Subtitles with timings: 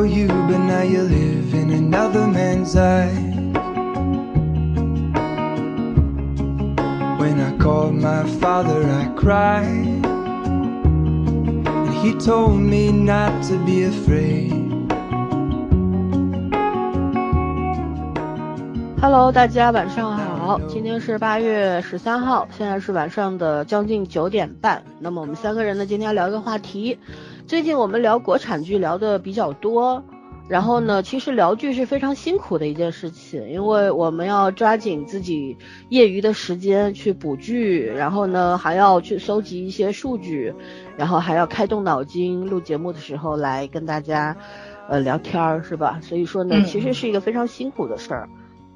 [0.00, 3.12] for you, but now you live in another man's eyes.
[7.18, 10.00] When I called my father, I cried.
[11.66, 14.58] And he told me not to be afraid.
[19.02, 24.82] Hello，大家晚上好，今天是八月十三号，现在是晚上的将近九点半。
[24.98, 26.98] 那么我们三个人呢，今天要聊一个话题。
[27.50, 30.04] 最近我们聊国产剧聊的比较多，
[30.46, 35.56] 然后呢，其实聊剧是非常辛苦的一件事情，因为我们要抓紧自己
[35.88, 40.54] 业余的时间去补剧，然后呢还要去搜集一些数据，
[40.96, 44.36] 然后还要开动脑筋录节目的时候来跟大家
[44.88, 45.98] 呃聊天儿，是吧？
[46.00, 48.28] 所以说呢，其实是一个非常辛苦的事儿。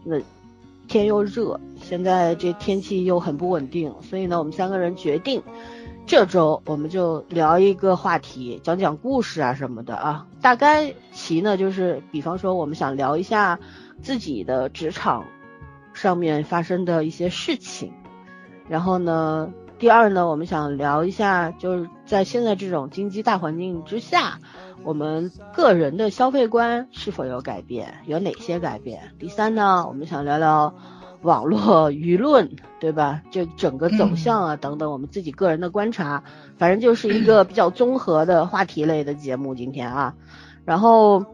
[0.02, 0.16] 那
[0.88, 5.44] 天又热，现在这天气又很不稳定，所以呢，我们三个人决定
[6.06, 10.26] 这周我们就聊一个话题，讲讲故事啊什么的啊。
[10.42, 13.58] 大概其呢就是，比方说我们想聊一下
[14.02, 15.24] 自己的职场
[15.94, 17.92] 上面发生的一些事情，
[18.68, 24.38] 然后呢，第二呢，我们想聊一下就是在现在这种经济大环境之下。
[24.82, 27.94] 我们个人的消费观是否有改变？
[28.04, 29.14] 有哪些改变？
[29.18, 30.74] 第三呢，我们想聊聊
[31.22, 33.22] 网络舆论，对吧？
[33.30, 36.22] 这整个走向啊，等等，我们自己个人的观察，
[36.58, 39.54] 反正就是一个比较综合的话题类的节目。
[39.54, 40.14] 今天啊，
[40.66, 41.24] 然后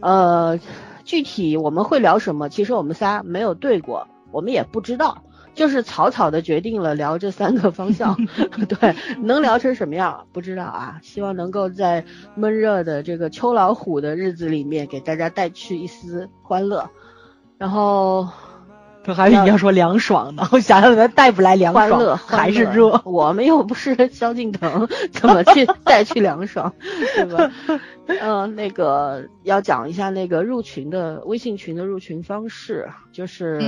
[0.00, 0.60] 呃，
[1.06, 2.50] 具体我们会聊什么？
[2.50, 5.24] 其实我们仨没有对过，我们也不知道。
[5.54, 8.14] 就是草草的决定了聊这三个方向，
[8.68, 11.00] 对，能聊成什么样不知道啊。
[11.02, 16.90] 希望能够在闷热的这个秋老虎的日子里面，给大家带去一丝欢乐。
[17.56, 18.28] 然后。
[19.08, 20.46] 这还是你要说凉爽的？
[20.52, 23.00] 我想想，咱带不来凉爽，欢乐还是热。
[23.06, 26.70] 我们又不是萧敬腾， 怎么去带去凉爽，
[27.16, 27.50] 对吧？
[28.06, 33.62] 嗯，那个要讲一下那个入群的微信群的入群方式，就是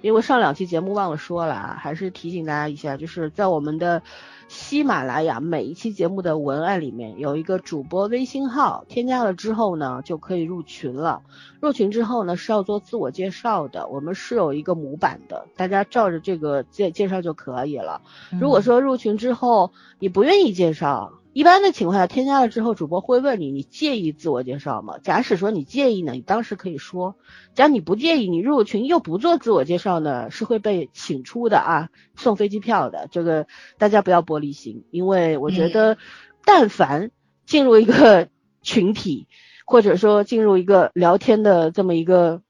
[0.00, 4.00] 因为上两期节目忘了说了啊，还是提醒大家一下，就是在我们的。
[4.48, 11.22] 喜马拉雅每一期节目的文案里面有一个主播微信号，添加了之后呢，就可以入群了。
[11.60, 18.02] 入群之后呢，是要做自我介绍的，我们是有一个模板的，大家照着这个介介绍就可以了。
[18.40, 24.96] 如果说入群之后你不愿意介绍，一般的情况下，添加了之后，主播会问你，你介意自我介绍吗？
[25.02, 27.16] 假使说你介意呢，你当时可以说；
[27.52, 33.06] 假如你不介意，你入群又不做自我介绍呢，是会被请出的啊，送飞机票的。
[33.10, 35.98] 这个大家不要玻璃心，因为我觉得，
[36.46, 37.10] 但凡
[37.44, 38.30] 进入一个
[38.62, 39.28] 群体，
[39.66, 42.40] 或者说进入一个聊天的这么一个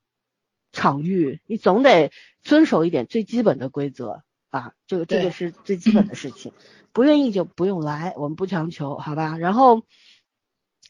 [0.70, 2.12] 场域，你总得
[2.44, 6.52] 遵守一点最基本的规则啊，这个这个是最基本的事情。
[6.96, 9.36] 不愿意就不用来，我们不强求，好吧？
[9.36, 9.82] 然后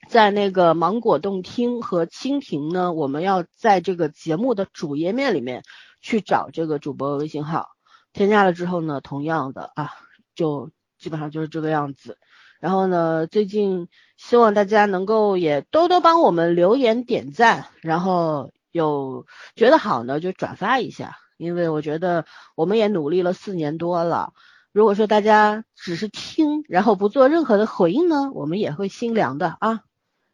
[0.09, 5.65] 在那个芒果动听和蜻蜓呢，我们要在这个节目的主页面里面
[6.01, 7.71] 去找这个主播微信号，
[8.13, 9.91] 添加了之后呢，同样的啊，
[10.37, 12.19] 就基本上就是这个样子。
[12.61, 24.33] 然后呢，最近希望大家能够也多多帮我们留言点赞，然后有觉得好呢就转发一下，因为我觉得我们也努力了四年多了。
[24.77, 29.81] 如果说大家只是听，然后不做任何的回应呢，我们也会心凉的啊，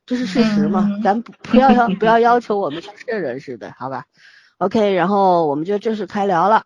[0.05, 4.07] 这是事实嘛，咱不 不要要不要要求我们像圣人似的，好吧
[4.59, 6.65] ？OK，然后我们就正式开聊了，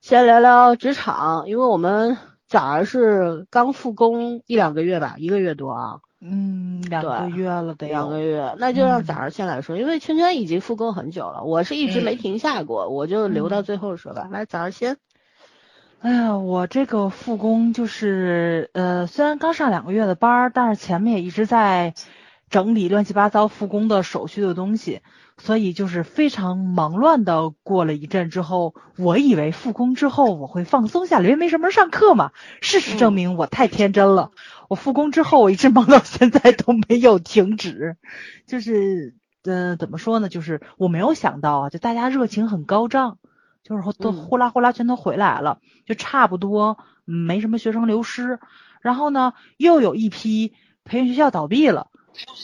[0.00, 2.18] 先聊聊职场，因为我们
[2.48, 14.96] 早儿是刚复工一两个月吧，一个月多啊，嗯，两个月了得两个月，那就让早儿先来说，因为圈圈已经复工很久了，我是一直没停下过，我就留到最后说吧，来早儿先。
[16.02, 21.94] 哎呀，我这个复工就是，呃，虽然刚上两个月的班儿，但是前面也一直在
[22.50, 25.00] 整理乱七八糟复工的手续的东西，
[25.38, 32.32] 所以就是非常忙乱的过了一阵之后，我以为复工之后我会放松下来，因为没什么上课嘛。
[32.60, 34.32] 事实证明我太天真了，
[34.68, 37.96] 我复工之后我一直忙到现在都没有停止，
[38.48, 39.14] 就是，
[39.44, 40.28] 嗯，怎么说呢？
[40.28, 43.18] 就是我没有想到啊，就大家热情很高涨。
[43.64, 48.40] 就是都呼啦呼啦全都回来了，就差不多没什么学生流失。
[48.80, 50.54] 然后呢，又有一批
[50.84, 51.86] 培训学校倒闭了，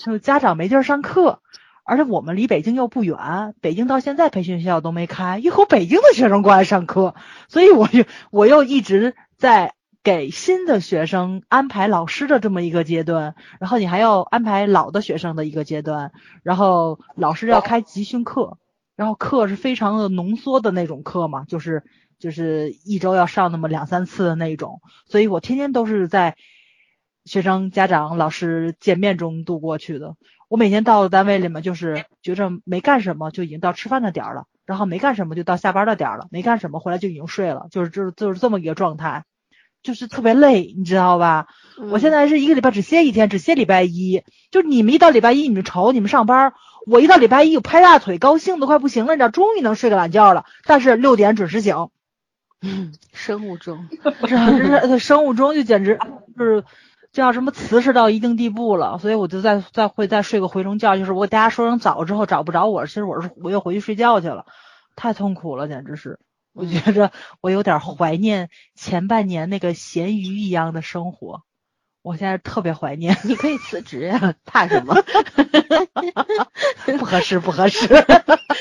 [0.04, 1.40] 就家长没地儿上课，
[1.84, 7.16] 而且我们离北京又不远，北京到现在培训学校都没开，一会北京的学生过来上课，
[7.48, 9.74] 所以我就我又一直在
[10.04, 16.12] 给新的学生安排老师的这么一个阶段，然后你还要安排老的学生的一个阶段，
[16.44, 18.58] 然后老师要开集训课。
[18.98, 21.84] 然后课是非常的浓缩的那种课嘛，就是
[22.18, 26.34] 就是一周要上那么两三次的那种，所以我天天都是在
[27.24, 30.16] 学生、家长、老师见面中度过去的。
[30.48, 39.22] 我每天到单位里面，就是觉着没干什么，就已经到吃饭的点儿了，然后没干什么就到下班的点儿了，没干什么回来就已经睡了，就是就是就是这么一个状态，
[39.84, 41.46] 就是特别累，你知道吧？
[41.92, 44.24] 我现在是一个礼拜只歇一天，只歇礼拜一。
[44.50, 46.52] 就你们一到礼拜一你们愁你们上班，
[46.86, 50.44] 我一到礼拜一我拍大腿，高兴的快不行了，你知道，终于能睡个懒觉了。
[50.64, 51.88] 但是六点准时醒。
[52.60, 53.88] 嗯，生物钟，
[54.26, 55.96] 这这生物钟就简直
[56.36, 56.64] 就是
[57.12, 64.44] 叫什么瓷实到一定地步了，所以我就再再会再睡个回笼觉，就是我给大家说声早之后找不着我，其实我是我又回去睡觉去了，
[64.96, 66.18] 太痛苦了，简直是，
[66.52, 71.42] 我觉着我有点怀念前半年那个咸鱼一样的生活。
[72.08, 74.94] 我现在特别怀念，你可以辞职呀，怕什么？
[76.98, 77.86] 不合适，不合适，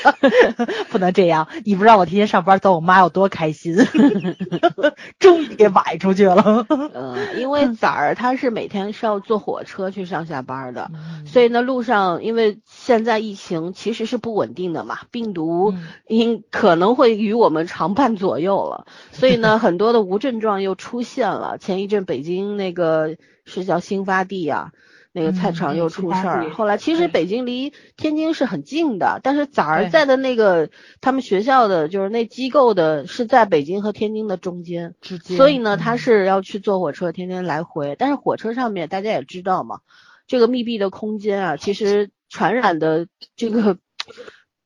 [0.92, 1.48] 不能这样。
[1.64, 3.74] 你不让我天天上班，走我妈有多开心？
[5.18, 6.66] 终于给崴出去了。
[6.68, 10.90] 嗯，因为崽儿他是每天是要坐火车去上下班的，
[11.24, 15.72] 所以呢，路上因为现在疫情其实是不稳定的嘛，病毒
[16.06, 21.56] 应可能会与我们常伴左右了，所以呢，很多的无症状又出现了。
[21.56, 23.16] 前一阵北京那个。
[23.48, 24.72] 是叫新发地呀，
[25.10, 26.50] 那个菜场又出事儿。
[26.50, 34.94] 后来其实北京离天津是很近的，但是崽儿在的那个他们学校的就是那机构的是在北京和天津的中间，
[35.36, 37.96] 所以呢他是要去坐火车天天来回。
[37.98, 39.80] 但是火车上面大家也知道嘛，
[40.26, 43.78] 这个密闭的空间啊，其实传染的这个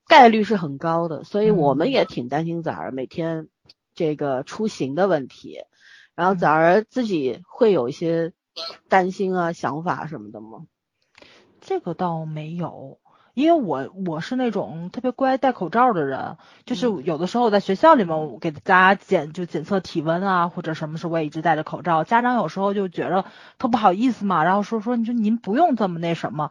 [0.09, 3.47] 概率是很高的，所以我们也挺担心崽儿每天
[3.95, 5.61] 这个出行的问题。
[6.15, 8.33] 然后崽儿自己会有一些。
[8.89, 10.67] 担心啊，想法什么的吗？
[11.61, 12.99] 这个倒没有，
[13.35, 22.03] 因为我我是那种特别乖戴口罩的人，就是有的时候在学校里面我给大家检就检测体温啊，或者什么时候我也一直戴着口罩。
[22.05, 23.25] 家长有时候就觉得
[23.59, 26.51] 特不好意思嘛，然后说说你说您不用这么那什么，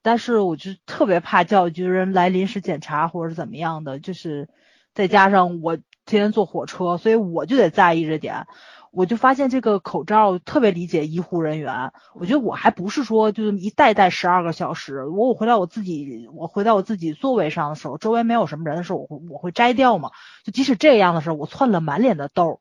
[0.00, 4.48] 但是我就特别怕教育局人来临时检查或者怎么样的，就是
[4.94, 8.46] 再加上我天天坐火车，所以我就得在意这点。
[8.96, 20.12] 我就发现这个口罩特别理解医护人员，我觉得我还不是说就是一戴戴十二个小时，我我回到我自己我回到我自己座位上的时候，周围没有什么人的时候，我会我会摘掉嘛，
[20.44, 22.60] 就即使这样的时候，我窜了满脸的痘，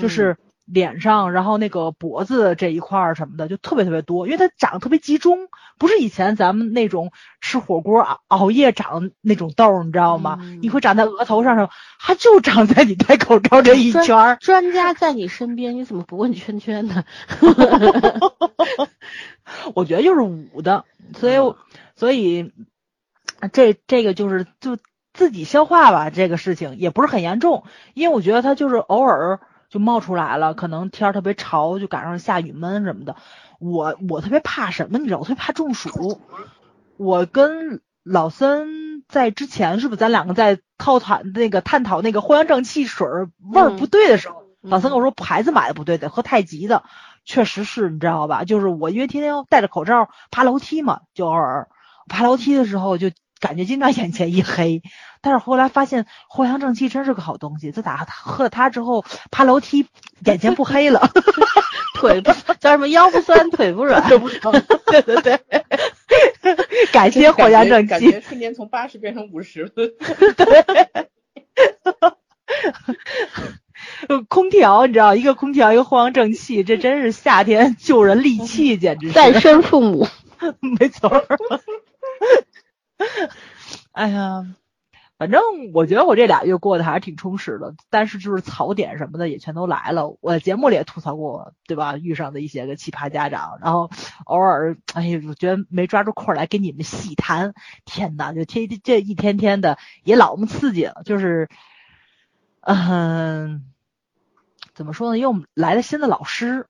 [0.00, 0.38] 就是。
[0.64, 10.38] 脸上，然后那个脖子这一块儿什么的就特别特别多，因为它长得特别集中，不是以前咱们那种吃火锅熬熬夜长那种痘，你知道吗？
[10.62, 11.68] 你会长在额头上，
[11.98, 14.36] 它就长在你戴口罩这一圈儿。
[14.36, 17.04] 专家在你身边，你怎么不问圈圈呢？
[19.74, 20.86] 我觉得就是捂的，
[21.18, 21.34] 所以
[21.94, 22.52] 所以
[23.52, 24.78] 这这个就是就
[25.12, 29.40] 自己消化吧，这个事情也不是很严重，因为我觉得它就是偶尔。
[29.74, 33.16] 就冒出来了，可能天儿特别潮，就赶上下雨闷什么的。
[33.58, 34.98] 我我特别怕什么？
[35.00, 36.20] 你知道，我特别怕中暑。
[36.96, 46.84] 我跟老森在之前是不是咱两个在套团那个探讨那个藿香正气水味儿不对的时候，老森跟我说牌子买的不对，得喝太极的。
[47.24, 48.44] 确实是你知道吧？
[48.44, 51.66] 就是我因为天天要戴着口罩爬楼梯嘛，就偶尔
[52.06, 53.10] 爬楼梯的时候就。
[53.40, 54.82] 感觉经常眼前一黑，
[55.20, 57.72] 但是后来发现藿香正气真是个好东西。
[57.72, 59.86] 自打喝了它之后，爬楼梯
[60.24, 61.10] 眼前不黑了，
[61.94, 65.40] 腿不叫什么腰不酸腿不软，对对对，
[66.92, 69.70] 感谢藿香正气，感觉瞬间从八十变成五十了。
[69.74, 69.94] 对，
[74.28, 80.06] 空调你知道，一个空调一个藿香正气，这真是夏天救人利器，简直是再生父母，
[80.78, 81.10] 没错。
[83.92, 84.46] 哎呀，
[85.18, 85.40] 反正
[85.72, 90.16] 我觉得我这俩月过得还是挺充实的，但是就是槽点什么的也全都来了。
[90.20, 91.96] 我节目里也吐槽过，对吧？
[91.96, 93.90] 遇上的一些个奇葩家长，然后
[94.24, 97.54] 偶尔，哎呀，我觉得没抓住空来给你们细谈。
[97.84, 101.48] 天呐，就天这一天天的也老么刺激了，就是，
[102.60, 103.64] 嗯，
[104.74, 105.18] 怎么说呢？
[105.18, 106.66] 又来了新的老师。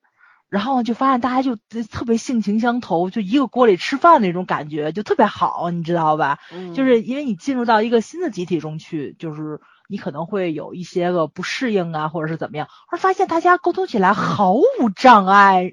[0.54, 1.56] 然后就发现大家就
[1.90, 6.38] 特别性情相投，就一个锅里吃饭那种感觉，就特别好，你知道吧？
[6.52, 14.62] 嗯，就是因为你进入到一个新的集体中去，就是你可能会有一些个不适应啊，或者是怎么样，而发现大家沟通起来毫无
[14.94, 15.72] 障碍，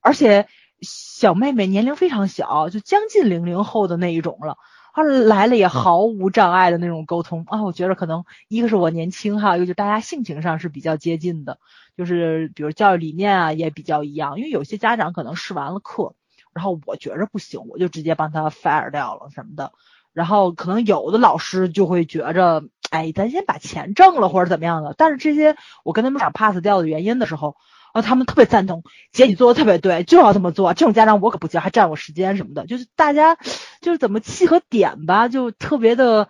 [0.00, 0.48] 而且
[0.80, 4.56] 小妹妹年龄非常小，就将近零零后的那一种了。
[4.96, 11.58] 他来了也毫无障碍的那种沟通啊，我觉得可能一个是我年轻哈，一个就大家性情上是比较接近的，
[11.98, 14.38] 就是比如教育理念啊也比较一样。
[14.38, 16.14] 因为有些家长可能试完了课，
[16.54, 19.72] 然后我觉着不行，我就直接帮他 fire 掉了什么的。
[20.14, 24.94] 然后可能有的老师就会觉着，哎，咱先把钱挣了或者怎么样的。
[24.96, 27.56] 但是这些我跟他们讲 pass 掉的原因的时候，
[27.96, 30.74] 啊，他们特别赞同，姐你做的特别对，就要这么做。
[30.74, 33.38] 这种家长我可不教，还占我时间什么的，就是大家
[33.80, 36.28] 就是怎么契合点吧，就特别的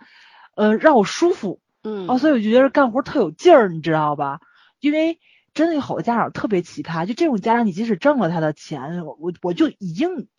[0.55, 1.59] 呃让我舒服。
[1.83, 4.39] 嗯，哦，所以我就觉得干活特有劲儿，你知道吧？
[4.79, 5.19] 因为
[5.53, 10.29] 真的有好多家长特别奇葩，就这种家长，你即使挣了他的钱，我我就已经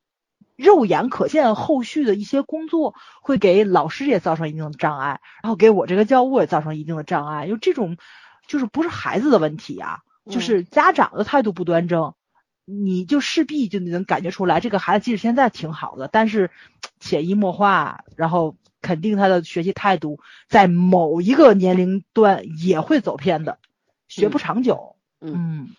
[0.57, 7.47] 肉眼可见后续的一些工作会给老师也造成一定的障碍，然后给我这个教务也造成一定的障碍。
[7.47, 7.99] 就这种
[8.47, 9.99] 就是不是孩子的问题啊。
[10.29, 12.13] 就是家长的态度不端正，
[12.67, 16.51] 你就势必就能感觉出来，这个孩子即使现在挺好的，但是
[17.01, 23.59] 潜移默化，然后肯定他的学习态度在某一个年龄段也会走偏的，
[24.07, 24.97] 学不长久。
[25.21, 25.71] 嗯，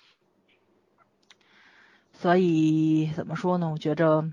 [2.13, 3.69] 所以怎么说呢？
[3.69, 4.27] 我觉着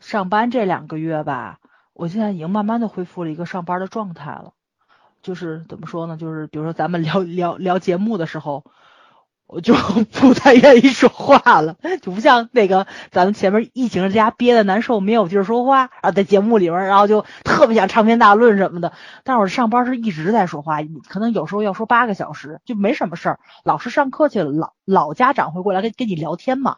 [0.00, 1.60] 上班这两个月吧，
[1.92, 4.52] 我现在已经慢慢的恢复了一个上班的状态了。
[5.22, 6.16] 就是怎么说呢？
[6.16, 8.64] 就是比如说咱们聊聊聊节目的时候。
[9.52, 9.74] 我就
[10.12, 18.92] 不太愿意说话了，就不像那个咱们前面疫情在家憋的难受，没有地儿说话啊，在节目里面，然后就 特别想长篇大论什么的。
[19.24, 20.78] 但是我上班是一直在说话，
[21.08, 23.40] 可能有时候要说八个小时，就没什么事儿。
[23.64, 26.76] 老师上课去了，老老家长会过来跟跟你聊天嘛。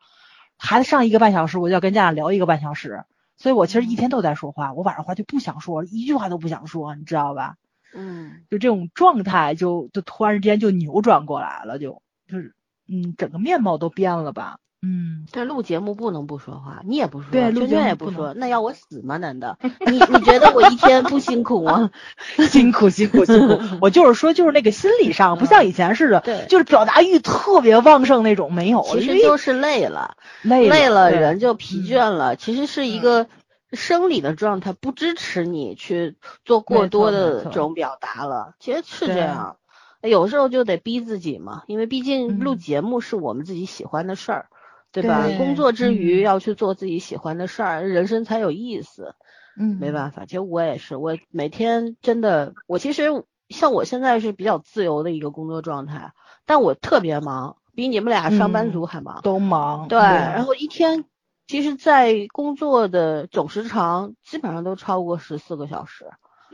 [0.57, 3.05] 孩子上一个半小时，我就要跟家长聊一个半小时，
[3.37, 4.73] 所以我其实一天都在说话。
[4.73, 7.57] 我晚上话就不想说，一句话都不想说，你知道吧？
[7.95, 12.55] 嗯，就这种状态，就就突然之间就扭转过来了，就就是。
[12.89, 14.59] 嗯，整个面貌都变了吧？
[14.85, 19.17] 嗯，但录节目不能不说话，你也不说，对，娟娟也不说，那要我死吗？
[19.17, 19.57] 难道？
[19.87, 21.91] 你你觉得我一天不辛苦吗？
[22.51, 33.29] 辛苦辛苦辛苦，我就是说，就是那个心理上不像以前似的，对，就是表达欲特别旺盛那种，没有，其实就是累了，累累了人就疲倦了，其实是一个
[33.73, 39.59] 生理的状态，不支持你去做过多的这种表达了，其实是这样。
[40.03, 44.47] 有时候就得逼自己嘛，因为毕竟录节目是我们自己喜欢的事儿，
[44.91, 45.27] 对吧？
[45.39, 49.15] 工作之余要去做自己喜欢的事儿，人生才有意思。
[49.57, 56.13] 嗯，没办法，其实我也是，我每天真的，我其实像我现在是比较自由的一个工作状态，
[56.47, 59.89] 但我特别忙，比你们俩上班族还忙，都忙。
[59.89, 61.05] 对，然后一天，
[61.47, 66.07] 其实，在工作的总时长基本上都超过十四个小时，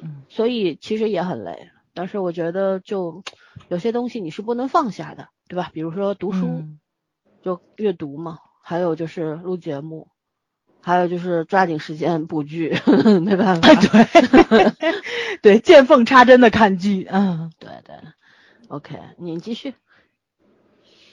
[0.02, 1.70] 嗯，所以其实也很累。
[1.98, 3.24] 但是我觉得，就
[3.66, 5.68] 有些东西你是不能放下的，对吧？
[5.72, 6.62] 比如说读书，
[7.42, 10.06] 就阅读嘛，还有就是录节目，
[10.80, 12.78] 还有就是抓紧时间补剧，
[13.20, 13.74] 没办法。
[13.74, 14.72] 对，
[15.42, 17.96] 对，见缝插针的看剧，嗯，对对。
[18.68, 19.74] OK，你继续。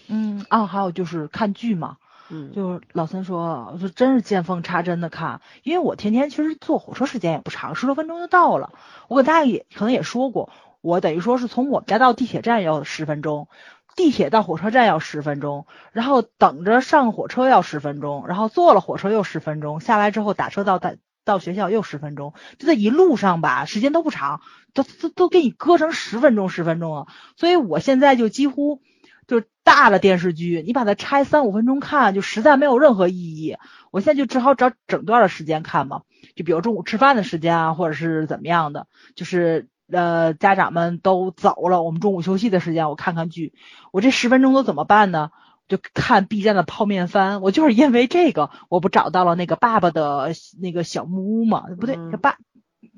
[0.07, 1.97] 嗯啊，还有就是看剧嘛，
[2.29, 8.71] 嗯，就是老三说，我说真是见缝插针的看，因为我天天其实坐火车时间也不长，十多分钟就到了。
[9.07, 10.51] 我给大家也可能也说过。
[10.85, 13.47] 我等于说是从我们家到地铁站要十分钟，
[13.95, 24.41] 地铁到火车站要十分钟，然后等着上火车要十分钟，然后坐了火车又十分钟，下来之后打车到到到学校又十分钟，就这一路上吧，时间都不长，
[24.75, 27.07] 都都都给你搁成十分钟十分钟了。
[27.35, 28.83] 所以我现在就几乎
[29.25, 33.57] 就大的电视剧，你把它拆三五分钟看，就实在没有任何意义。
[33.89, 36.03] 我现在就只好找整段的时间看嘛，
[36.35, 39.67] 就比如中午吃饭的时间啊，或者是怎么样的，就是。
[39.91, 43.53] 呃，家长们都走了，我们中午休息的时间，我看看剧。
[43.91, 45.29] 我这十分钟都怎么办呢？
[45.67, 47.41] 就看 B 站的泡面番。
[47.41, 51.65] 我就是因为这个，我不找到了那个爸爸的那个小木屋嘛？
[51.79, 52.37] 不对，爸，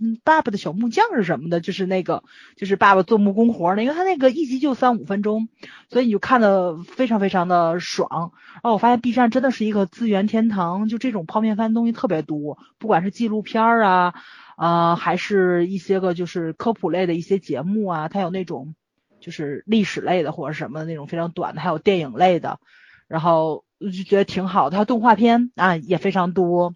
[0.01, 1.59] 嗯，爸爸的小木匠是什么的？
[1.59, 2.23] 就是那个，
[2.55, 5.49] 就是爸爸做木工活那个，他那个一集就三五分钟，
[5.89, 8.31] 所以你就看的非常非常的爽。
[8.53, 14.13] 然后我发现 B 站真的是一个资源天堂，就这种泡面番东西特别多，不管是纪录片啊。
[14.57, 18.73] 啊，还是一些个就是科普类的一些节目啊，它有那种
[19.19, 22.59] 就是历史类的或者什么那种非常短的，还有电影类的，
[23.07, 24.71] 然后就觉得挺好。
[24.71, 26.73] 它动画片啊也非常多，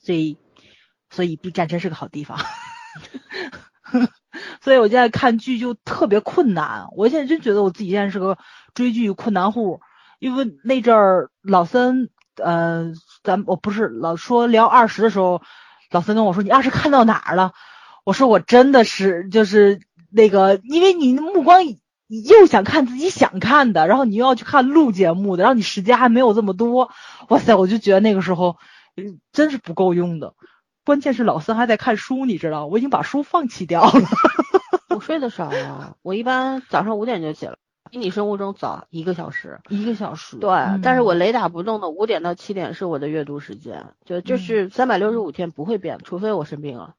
[0.00, 0.38] 所以
[1.10, 2.38] 所以 B 站真是个好地方。
[4.62, 8.38] 所以我现在看剧就特别困难，我现在真觉得我自己现在是个
[8.72, 9.80] 追剧困难户，
[10.20, 12.92] 因为那阵儿老三呃，
[13.24, 15.42] 咱我不是老说聊二十的时候。
[15.94, 17.52] 老三跟我说：“你二是看到哪儿了？”
[18.04, 21.64] 我说：“我真的是就是那个，因为你目光
[22.08, 26.90] 又想看自己想看的，然后你又要去看录节目的，然后你时间还没有这么多。
[27.28, 28.56] 哇塞，我就觉得那个时候
[29.30, 30.34] 真是不够用的。
[30.84, 33.92] 关键是老三还在看书，你知道，我已经把书放弃掉了。
[34.90, 37.56] 我睡得少啊，我一般早上五点就起了。”
[37.94, 40.36] 比你生物钟早一个小时，一个小时。
[40.38, 40.50] 对，
[40.82, 46.94] 但是我雷打不动的五点到七点是我的阅读时间，就就是三百六十五天不会变，除非我生病了，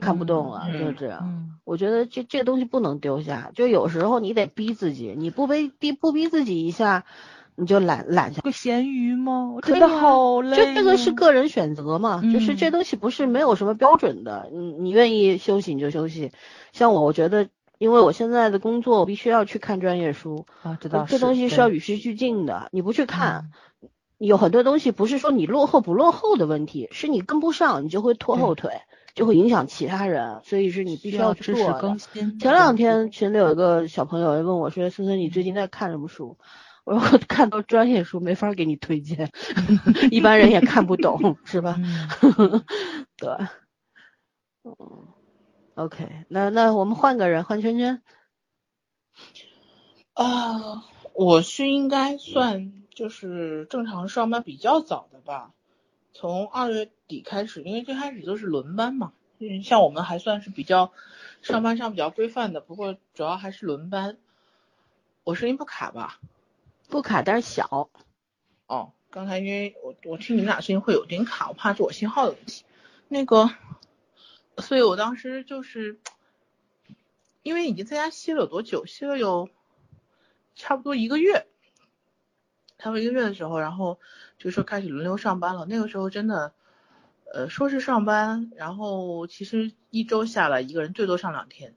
[0.00, 1.50] 看不动了，就是这样。
[1.64, 7.04] 我觉得这这东西不能丢下，就有时候你得逼自己，你不逼逼不逼自己一下，
[7.54, 8.40] 你就懒懒下。
[8.40, 9.50] 个咸鱼吗？
[9.54, 10.56] 我真的好累。
[10.56, 14.48] 就这个是个人选择嘛，就是这东西不是没有什么标准的。
[14.50, 16.32] 你你愿意休息你就休息。
[16.72, 21.06] 像我，我觉得因为我现在的工作，我必须要去看专业书啊，知道。
[21.08, 23.50] 这东西是要与时俱进的，你不去看，
[24.18, 28.82] 有很多东西不是说你落后不落后的问题，是你跟不上，你就会拖后腿。
[29.12, 32.38] 就会影响其他人，所以是你必须要去做更新。
[32.38, 36.38] 前两天群里有一个小朋友问我说：“森森，你最近在看什么书？”
[36.86, 39.32] 我说：“我看到专业书没法给你推荐，
[40.12, 41.76] 一般人也看不懂，是吧？”
[43.18, 43.30] 对，
[44.62, 45.08] 嗯
[45.74, 48.02] ，OK，那那我们换个人，换圈圈。
[50.14, 50.84] 啊，
[51.14, 55.52] 我是应该算就是正常上班比较早的吧。
[56.12, 60.92] 从二月底开始，因为最开始都是轮班嘛，嗯，像我们还算是比较
[61.40, 64.18] 上班上比较规范的，不过主要还是轮班。
[65.24, 66.18] 我声音不卡吧？
[66.88, 67.88] 不卡，但是小。
[68.66, 72.64] 哦，刚才因为我我听你们俩声音会有点卡，我怕是我信号的问题。
[73.08, 73.50] 那个，
[74.58, 75.98] 所以我当时就是
[77.42, 78.84] 因为已经在家歇了有多久？
[78.86, 79.48] 歇了有
[80.54, 81.46] 差不多一个月。
[82.78, 83.98] 差不多一个月的时候，然后
[84.38, 85.66] 就说开始轮流上班了。
[85.66, 86.54] 那个时候真的，
[87.30, 91.74] 呃，说是上班，然后其实一周下来一个人最多上两天，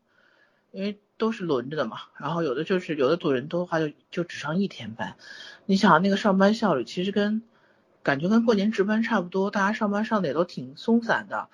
[0.71, 1.97] 因为都是轮着的嘛。
[2.17, 5.17] 然后有的就是有的组人多的话就就只上一天班。
[5.65, 7.43] 你想那个上班效率其实跟
[8.01, 11.49] 感觉跟过年值班差不多，大家上班上的也都挺松散的。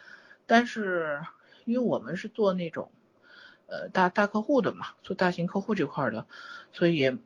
[0.49, 1.21] 但是
[1.63, 2.91] 因为我们是做那种
[3.67, 6.25] 呃大大客户的嘛，做大型客户这块的，
[6.73, 7.17] 所以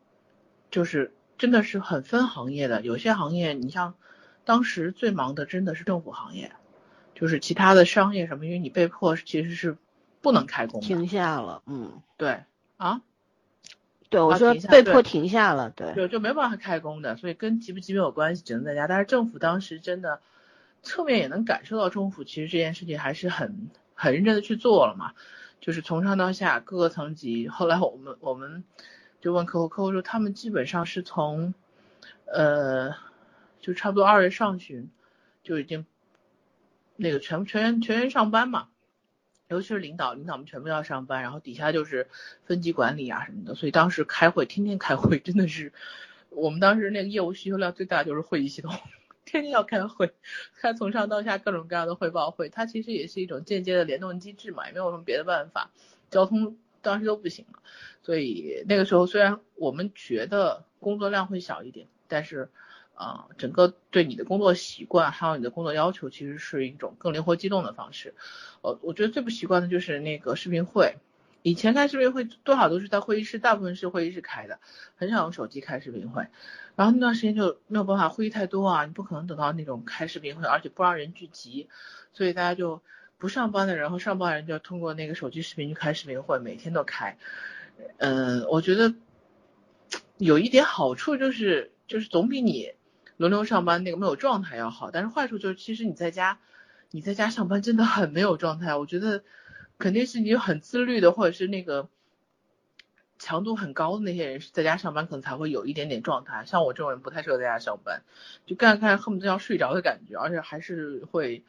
[0.69, 1.11] 就是。
[1.35, 3.95] 真的是很分行业的，有些行业你像
[4.45, 6.53] 当时最忙的真的是政府行业，
[7.15, 9.75] 就是其他的商业什么，因为你被迫其实是
[10.21, 12.43] 不能开工，停下了，嗯，对，
[12.77, 13.01] 啊，
[14.09, 18.87] 对，我说被迫停下了，对，就就没办法开工的，所以跟急不急没有关系，只能在家。
[18.87, 20.21] 但是政府当时真的
[20.83, 25.13] 侧面也能感受到政府其实这件事情还是很很认真的去做了嘛，
[25.59, 27.47] 就是从上到下各个层级。
[27.47, 28.63] 后来我们我们。
[29.21, 31.53] 就问客户，客户说他们基本上是从，
[32.25, 32.93] 呃，
[33.61, 34.89] 就差不多二月上旬
[35.43, 35.85] 就已经
[36.97, 38.67] 那个全全员全员上班嘛，
[39.47, 42.09] 尤其是领导，领导们全部要上班，然后底下就是
[42.43, 45.71] 分级管理啊什么的，所以当时开会天天开会，真的是
[46.29, 48.77] 我们当时那个业务需求量最大就是会议系统，
[49.25, 50.13] 天天要开会，
[50.59, 55.71] 开从上到下各种各样的汇报会，它其实也是一种间接的联动机制嘛，也没有什么别的办法，
[56.09, 56.57] 交通。
[56.85, 57.59] 当时都不行了，
[58.01, 62.49] 所以那个时候虽然我们觉得工作量会小一点，但是
[62.93, 68.15] 啊，整个对你的工作习惯还有你的工作要求，其实是一种更灵活机动的方式。
[68.63, 70.97] 呃，我觉得最不习惯的就是那个视频会，
[71.43, 74.59] 以前开视频会多少都是在会议室，大部分是会议室开的，
[74.95, 76.25] 很少用手机开视频会。
[76.75, 81.69] 然后那段时间就没有办法，会议太多啊，你不可能等到那种开视频会，而且不让人聚集，
[82.13, 82.81] 所以大家就。
[83.19, 87.17] 不上班的人和上班人就要通过那个手机视频去开视频会，每天都开。
[87.95, 88.93] 嗯，我觉得
[90.17, 92.73] 有一点好处就是，就是总比你
[93.15, 94.91] 轮流上班那个没有状态要好。
[94.91, 96.37] 但是坏处就是，其实你在家，
[96.91, 98.75] 你在家上班真的很没有状态。
[98.75, 99.23] 我觉得
[99.83, 101.89] 肯定是你很自律的，或者是那个
[103.19, 106.45] 强度很高的那些人是在家上班，可能才会有一点点状态。
[106.45, 108.01] 像我这种人不太适合在家上班，
[108.45, 111.43] 就干干恨不得要睡着的感觉，而且还是会。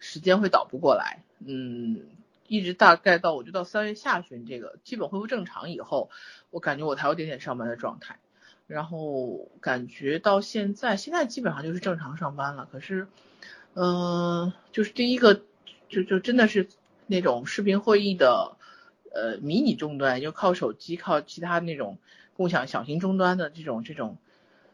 [0.00, 2.02] 时间会倒不过来，嗯，
[2.46, 6.08] 一直大概到我就到三月下旬这个基本恢复正常以后，
[6.50, 8.20] 我感觉我才有点点上班的状态，
[8.68, 13.08] 然后感觉到现在现在基本上就是正常上班了，可是，
[13.74, 15.42] 嗯，就是第一个
[15.88, 16.68] 就就真的是
[17.08, 18.56] 那种视频会议的
[19.12, 21.98] 呃迷你终端，就靠手机靠其他那种
[22.36, 24.16] 共享小型终端的这种这种。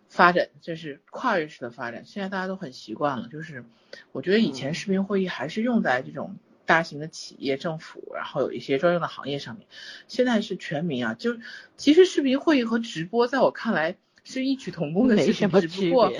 [0.06, 3.26] 发展这是跨越式的发展，现在大家都很习惯了。
[3.28, 3.64] 就是
[4.12, 9.66] 我觉得以前视频会议还是用在这种大型的企业、政府，然后有一些专用的行业上面。
[10.06, 11.38] 现在是全民啊，就
[11.76, 16.12] 其实视频会议和直播在我看来是异曲同工的事情，只不过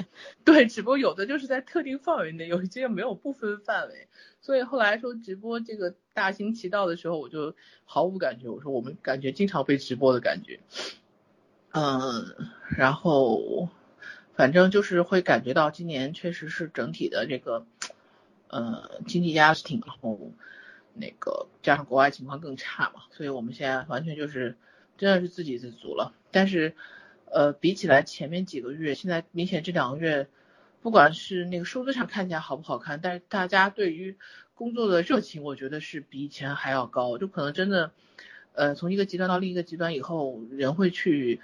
[0.44, 4.06] 对，只不过有的就是在特定范围内，有一些没有不分范围。
[4.40, 8.48] 所以后来说直播这个大行其道的时候，我就毫无感觉。
[8.48, 10.60] 我说我们感觉经常被直播的感觉，
[11.72, 12.36] 嗯，
[12.76, 13.68] 然后。
[14.36, 17.66] 反正就是会感觉到今年确实是整体的这个，
[18.48, 20.32] 呃，经济压力挺，然后
[20.92, 24.56] 那个加上国外情况更差嘛，所以我们现在完全就是
[24.98, 26.12] 真的是自给自足了。
[26.32, 26.74] 但是，
[27.30, 30.28] 呃，比起来前面几个月，现在明显这两个月，
[30.82, 34.16] 不管是那个数字上看起来好不好看，但是大家对于
[34.54, 37.18] 工作的热情，我觉得是比以前还要高。
[37.18, 37.92] 就可能真的，
[38.52, 41.40] 呃，从一个极端到另一个极端以后，人会去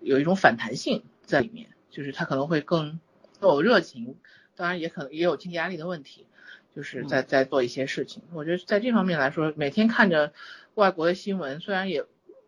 [0.00, 1.68] 有一种反弹性在里面。
[1.90, 2.98] 就是他可能会更
[3.38, 4.16] 更有热情，
[4.56, 6.26] 当然也可能也有经济压力的问题，
[6.74, 8.24] 就是在在做一些事情。
[8.32, 10.32] 我觉得在这方面来说，每天看着
[10.74, 12.04] 外国的新闻，虽然也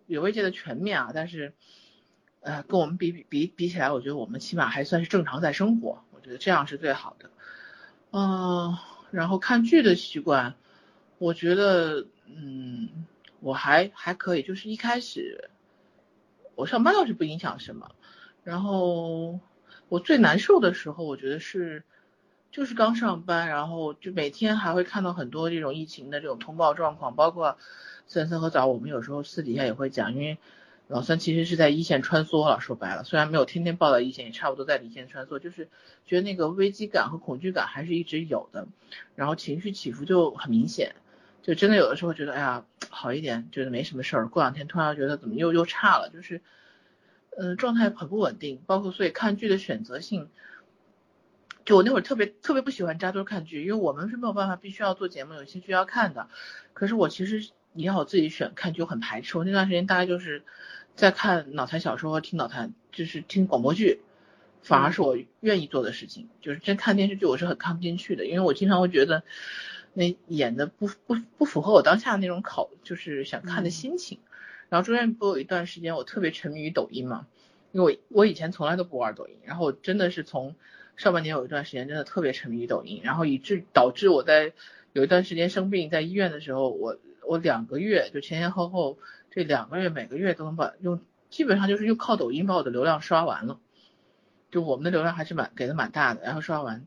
[0.09, 1.53] 也未见得全面啊，但是
[2.46, 7.30] 呃跟我们比比比比起来，我觉得我们起码还算是正常在生活，我觉得这样是最好的。
[8.12, 8.78] 嗯，
[9.11, 10.54] 然后看剧的习惯，
[11.18, 13.04] 我觉得嗯
[13.40, 15.50] 我还还可以，就是一开始
[16.54, 17.90] 我上班倒是不影响什么。
[18.44, 19.40] 然后
[19.88, 21.82] 我最难受的时候，我觉得是
[22.52, 27.59] 就是刚上班，然后就每天还会看到很多这种疫情的这种通报状况，包括
[28.06, 30.38] 森森和早，我们有时候私底下也会讲，因为
[30.88, 35.68] 老三其实是在一线穿梭了，说白了，虽然没有天天报到一线，也差不多在一线穿梭，就是
[36.05, 38.68] 觉得那个危机感和恐惧感还是一直有的，
[39.14, 40.94] 然后情绪起伏就很明显，
[41.42, 46.40] 就真的有的时候觉得哎呀好一点，觉得没什么事儿，过两天突然觉得怎么又又差了，就是。
[47.38, 50.31] 嗯，状态很不稳定，包括所以看剧的选择性，
[51.66, 56.31] 就我那会儿特别特别不喜欢扎堆看剧，因为我们是没有办法，必须要做节目，有些剧要看的。
[56.72, 59.37] 可是我其实你要我自己选看剧，我很排斥。
[59.39, 60.43] 我那段时间大概就是
[60.95, 64.01] 在看脑残小说和听脑残，就是听广播剧，
[64.62, 66.29] 反而是我愿意做的事情。
[66.41, 69.23] 就是真看电视剧，我是很看不进去的，因为我经常会觉得
[69.93, 74.19] 那演的不不不符合我当下那种考，就是想看的心情。
[74.69, 77.27] 然后中间不有一段时间我特别沉迷于抖音嘛，
[77.73, 80.57] 因为我我以前从来都不玩抖音，然后真的是从
[80.97, 84.55] 上半年有一段时间真的特别沉迷于抖音，然后以致导致我在
[84.93, 88.99] 有一段时间生病在医院的时候，我我两个月就前前后后
[89.31, 93.59] 这两个月每个月都能把用基本上就是用靠抖音把我的流量刷完了，
[94.51, 96.87] 就我们的流量还是蛮给的蛮大的，然后刷完，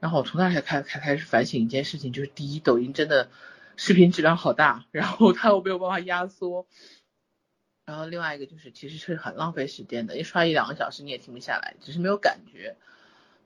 [0.00, 3.30] 然后我从那才开才开始反省一件事情，就是第一抖音真的
[3.76, 6.66] 视频质量好大，然后它又没有办法压缩。
[7.86, 12.76] 然后另外一个就是，其实是很浪费时间的，一刷一两个小时你也停不下来，只是没有感觉。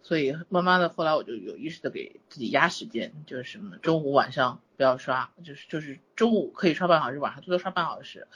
[0.02, 8.26] 所以慢慢的后来我就有意识的给自己压时间，就是什么中午晚上不要刷，就是就是中午可以刷半小时，晚上最多刷半小时。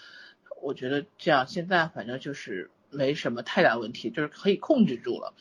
[0.63, 5.35] 我觉得这样现在反正就是没什么太大问题，就是可以控制住了。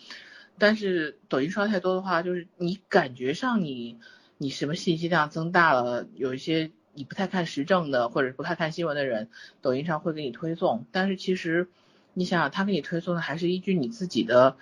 [0.58, 3.98] 但是抖音刷太多的话，就是你感觉上你
[4.38, 6.72] 你什么信息量增大了，有一些。
[6.98, 9.28] 你不太看时政的，或者不太看新闻的人，
[9.62, 10.86] 抖音上会给你推送。
[10.94, 11.68] 但是其实
[12.14, 14.56] 你想想，他给你推送的还是依据你自己的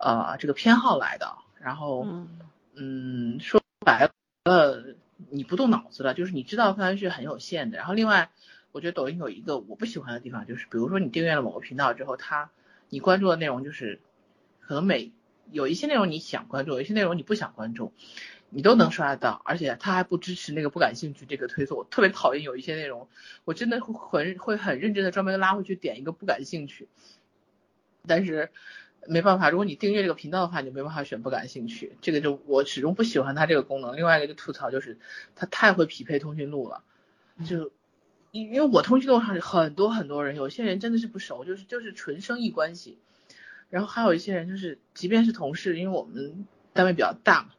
[0.00, 1.36] 呃这个偏好来的。
[1.60, 2.06] 然后
[2.74, 4.10] 嗯，说白
[4.44, 4.84] 了，
[5.30, 7.78] 你不动脑子了，就是你知道范围是很有限的。
[7.78, 8.30] 然后另外，
[8.72, 12.50] 我觉得抖音有一个我不喜欢的地方，就是比如说你订阅了某个频道之后，它
[12.88, 14.00] 你关注的内容就是
[14.60, 15.12] 可能每
[15.50, 17.92] 有一些内容你想关注，有一些内容你不想关注。
[18.50, 23.06] 你都能刷得到，而且他还不支持那个不感兴趣这个推送，我特别讨厌有一些内容，
[23.44, 26.88] 我真的会很会很认真的专门拉回去点一个不感兴趣，
[28.06, 28.50] 但是
[29.06, 33.96] 没办法，如果你订阅这个频道的话，你就没办法选不感兴趣，这个就我始终不喜欢它这个功能。
[33.96, 34.98] 另外一个就吐槽就是
[35.34, 36.82] 它太会匹配通讯录了，
[37.44, 37.72] 就
[38.30, 42.98] 因因为我通讯录上很多很多人，有些人真的是不熟，就是就是纯生意关系，
[43.70, 47.50] 然后还有一些人就是即便是同事，因为我们单位比较大嘛。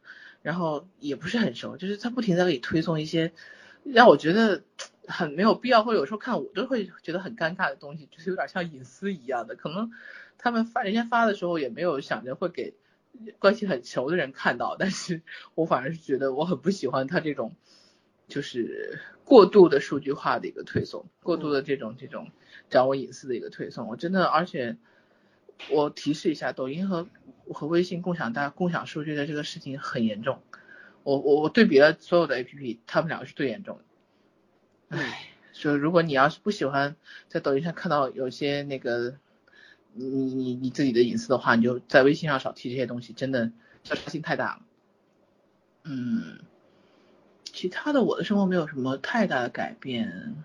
[0.42, 3.32] 然后也不是很熟，就是他不停在给你推送一些
[3.84, 4.62] 让我觉得
[5.06, 9.54] 很没有必要，或者有时候看我都会觉得很尴尬的东西，就是有点像隐私一样的。
[9.54, 9.92] 可能
[10.40, 12.74] 他们发人家发的时候也没有想着会给
[13.38, 15.22] 关系很熟的人看到，但是
[15.54, 17.54] 我反而是觉得我很不喜欢他这种
[18.26, 22.30] 就是过度的数据化的一个推送，过度的这种这种
[22.70, 23.86] 掌握隐私的一个推送。
[23.86, 24.76] 我真的，而且
[25.70, 27.06] 我提示一下，抖音和。
[27.52, 30.40] 和微信共享大共享数据的这个事情很严重，
[31.02, 34.96] 我我我对比了所有的 A P P，他们两个是最严重的。
[34.96, 36.94] 唉，说如果你要是不喜欢
[37.26, 39.16] 在抖音上看到有些那个
[39.94, 43.50] 你你你自己的隐私的话，你就在微信上少提这些东西，真的
[43.84, 44.62] 消杀性太大了。
[45.84, 46.40] 嗯，
[47.44, 50.36] 其他的我的生活没有什么太大的改变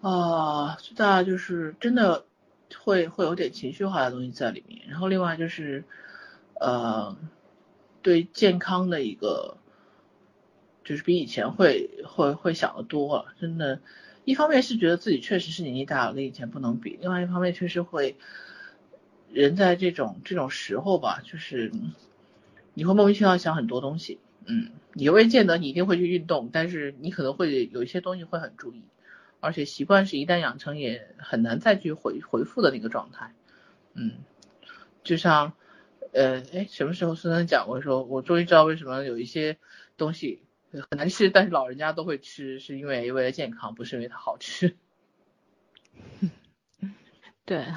[0.00, 2.24] 啊，最大就是真的。
[2.80, 5.84] 会会有点情绪化的东西在里面，然后另外就是，
[6.60, 7.16] 呃，
[8.02, 9.56] 对健康的一个，
[10.82, 13.78] 就是比以前会会会想的多了，真的，
[14.26, 18.16] 一方面是觉得自己确实是年纪大了，跟以前不能比，另外一方面确实会，
[19.32, 21.72] 人在这种这种时候吧，就是
[22.74, 28.82] 你会莫名其妙想很多东西，嗯，你未见得你一定会去运动，但是你可能会有一些东西会很注意。
[29.38, 33.32] 而且习惯是一旦养成也很难再去回回复的那个状态，
[33.94, 34.12] 嗯，
[35.04, 35.52] 就像，
[36.12, 39.58] 呃，哎，什么时候孙楠讲过说，我终于知道为什么有一些
[39.96, 40.42] 东西
[40.82, 44.76] 很难吃，但是老人家都会吃，是因为为了健康，不是因为它好吃。
[47.44, 47.72] 对，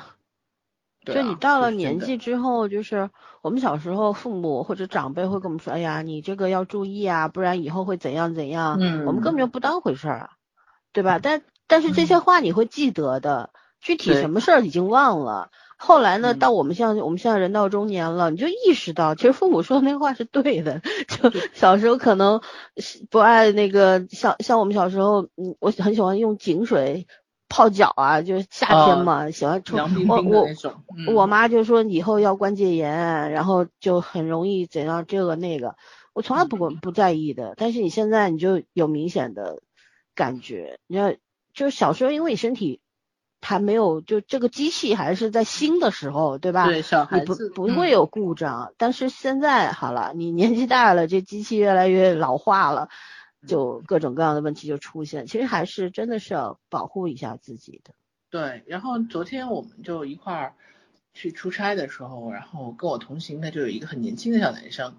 [1.05, 3.09] 就你到了年纪之后，就是
[3.41, 8.77] 我们小时候父母或者长辈会跟我们说，哎呀，你这个要注意啊，不然以后会怎样怎样。
[8.79, 9.05] 嗯。
[9.05, 10.31] 我们根本就不当回事儿，
[10.91, 11.19] 对吧？
[11.21, 15.51] 但但是这些话你会记得的，具体什么事儿已经忘了。
[15.79, 20.81] 后来呢，到我们像我们现在人到中年了，你就意识到，其实父母说的那话是对的。
[21.07, 22.41] 就小时候可能
[23.09, 27.07] 不爱那个，像像我们小时候，嗯，我很喜欢用井水。
[27.51, 35.75] 泡脚啊，就是夏天嘛，喜欢冲我我我妈就说以后要关节炎，然后就很容易怎样这个那个，
[36.13, 37.55] 我从来不管不在意的。
[37.57, 39.63] 但是你现在你就有明显的
[40.13, 41.11] 感觉，你要
[41.51, 42.81] 就是小时候因为你身体
[43.41, 46.65] 还没有就这个机器还是在新的时候，对吧？
[46.65, 48.73] 对，小孩子不不会有故障。
[48.77, 52.89] 但是现在好了，你年纪大了，这机器越来越老化了。
[53.47, 57.93] 就各种各样的问题就出现，其实还是真的是要保护一下自己的。
[58.29, 60.53] 对，然后昨天我们就一块儿
[61.13, 64.93] 去出差的时候，然后跟我同行的就有一个很年轻的小男生，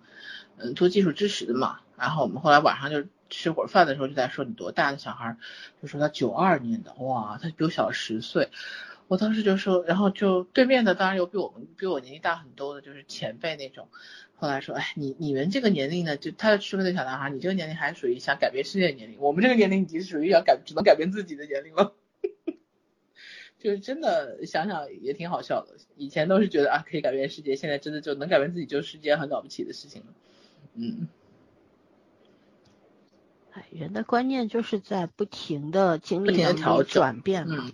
[0.56, 1.80] 嗯，做技术支持的嘛。
[1.98, 5.36] 然后我们后来晚上就吃会儿饭的时候就在说你多大的小孩，
[5.80, 8.50] 就说他九二年的，哇，他比我小十岁。
[9.08, 13.88] 我当时就说，然后就对面的当然有比我们比我年纪大很多的，就是前辈那种。
[14.36, 21.92] 后来说，哎，你你们这个年龄呢，就他说那小男孩，你这个年龄还属于想改变世界的年龄，我们这个年龄已经属于要改只能改变自己的年龄了。
[23.58, 30.06] 就是真的想想也挺好笑的，以前都是觉得啊可以改变世界，现在真的就能改变自己，就是一件很了不起的事情了。
[30.74, 31.08] 嗯，
[33.70, 37.70] 人的观念就是在不停的经历当中转变嘛。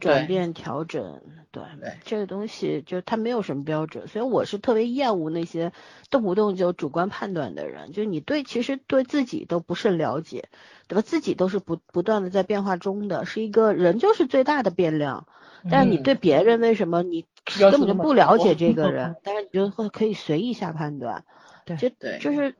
[0.00, 1.62] 转变调整，对，
[2.04, 5.72] 这个东西就它没有什么标准，所以我是特别厌恶那些
[6.10, 7.92] 动不动就主观判断的人。
[7.92, 10.50] 就你对其实对自己都不甚了解，
[10.88, 11.00] 对吧？
[11.00, 15.26] 自己都是不不断的在变化中的，是一个人就是最大的变量。
[15.70, 17.24] 但是你对别人为什么你
[17.58, 21.24] 根本就不了解这个 人，但是你就会可以随意下判断，
[21.64, 22.54] 对，就就是，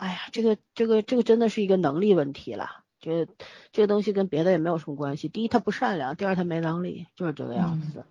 [0.00, 2.84] 哎呀，这个这个这个真的是一个能力问题了。
[3.00, 3.28] 这
[3.70, 5.28] 这个东西跟别的也没有什么关系。
[5.28, 8.04] 第一，他不善良；第二，他没能力，就是这个样子。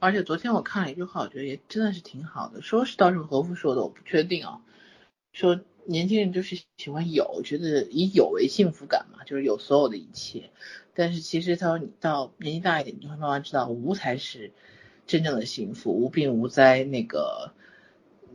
[0.00, 2.62] 而且昨天我看了一句话，我觉得也真的是挺好的。
[2.62, 4.60] 说是稻盛和夫说的，我不确定啊。
[5.32, 10.50] 说年轻人就是喜欢有，觉得以有为幸福感嘛，就是有所有的一切。
[10.94, 14.50] 但是其实他说你到年纪大一点，你就会慢慢知道无才是
[15.06, 17.52] 真正的幸福，无病无灾，那个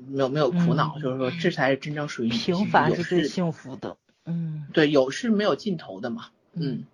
[0.08, 3.98] 没有没有苦恼，就是说这才是真正属于平凡是最幸福的。
[4.26, 6.28] 嗯，对，有是没有尽头的嘛。
[6.54, 6.86] 嗯，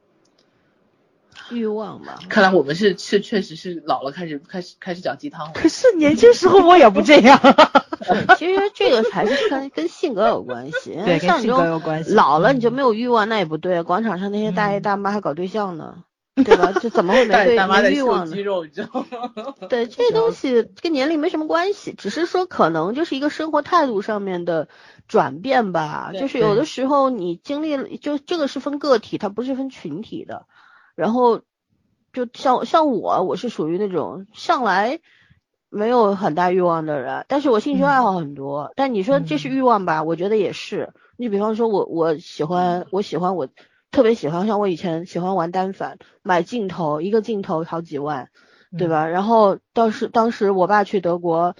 [1.49, 2.15] 欲望嘛。
[2.29, 5.53] 看来我们是是确实是老了，开始开始开始讲鸡汤了。
[5.53, 7.39] 可是年轻时候我也不这样。
[8.37, 10.93] 其实这个还是跟跟性格有关系。
[11.05, 12.13] 对，跟性格有关系。
[12.13, 13.83] 老了你就没有欲望，那也不对。
[13.83, 16.03] 广场上那些大爷大妈还搞对象呢。
[16.43, 16.71] 对吧？
[16.81, 18.35] 这怎么会没 对没欲望呢？
[19.69, 24.67] 对，这东西跟年龄没什么关系，只是说可能就是一个生活态度上面的
[25.07, 26.11] 转变吧。
[26.13, 30.45] 就是有的时候你经历了，就这个是分个体，它不是分群体的。
[30.95, 31.41] 然后
[32.13, 34.99] 就像像我，我是属于那种向来
[35.69, 38.71] 没有很大欲望的人，但是我兴趣爱好很多。
[38.75, 40.03] 但你说这是欲望吧？
[40.03, 40.93] 我觉得也是。
[41.17, 43.47] 你比方说我我喜欢我喜欢我。
[43.91, 48.29] 特别喜欢，像我以前喜欢玩单反，买镜头，一个镜头好几万，
[48.77, 49.07] 对吧？
[49.07, 51.55] 然后当时当时我爸去德国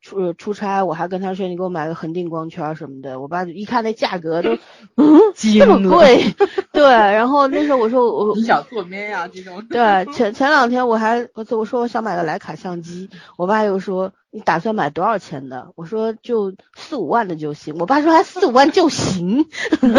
[0.00, 4.50] 出出差，我还跟他说你给我买个恒定光圈什么的，我爸一看那价格都，
[4.96, 6.24] 嗯，这么贵，
[6.72, 6.82] 对。
[6.84, 9.66] 然后那时候我说我 你想做咩呀这种？
[9.68, 14.12] 对，前前两天我还我我说我想买个徕卡相机，我爸又说。
[14.32, 15.72] 你打算买多少钱的？
[15.74, 17.74] 我说就四五万的就行。
[17.80, 19.46] 我爸说还四五万就行。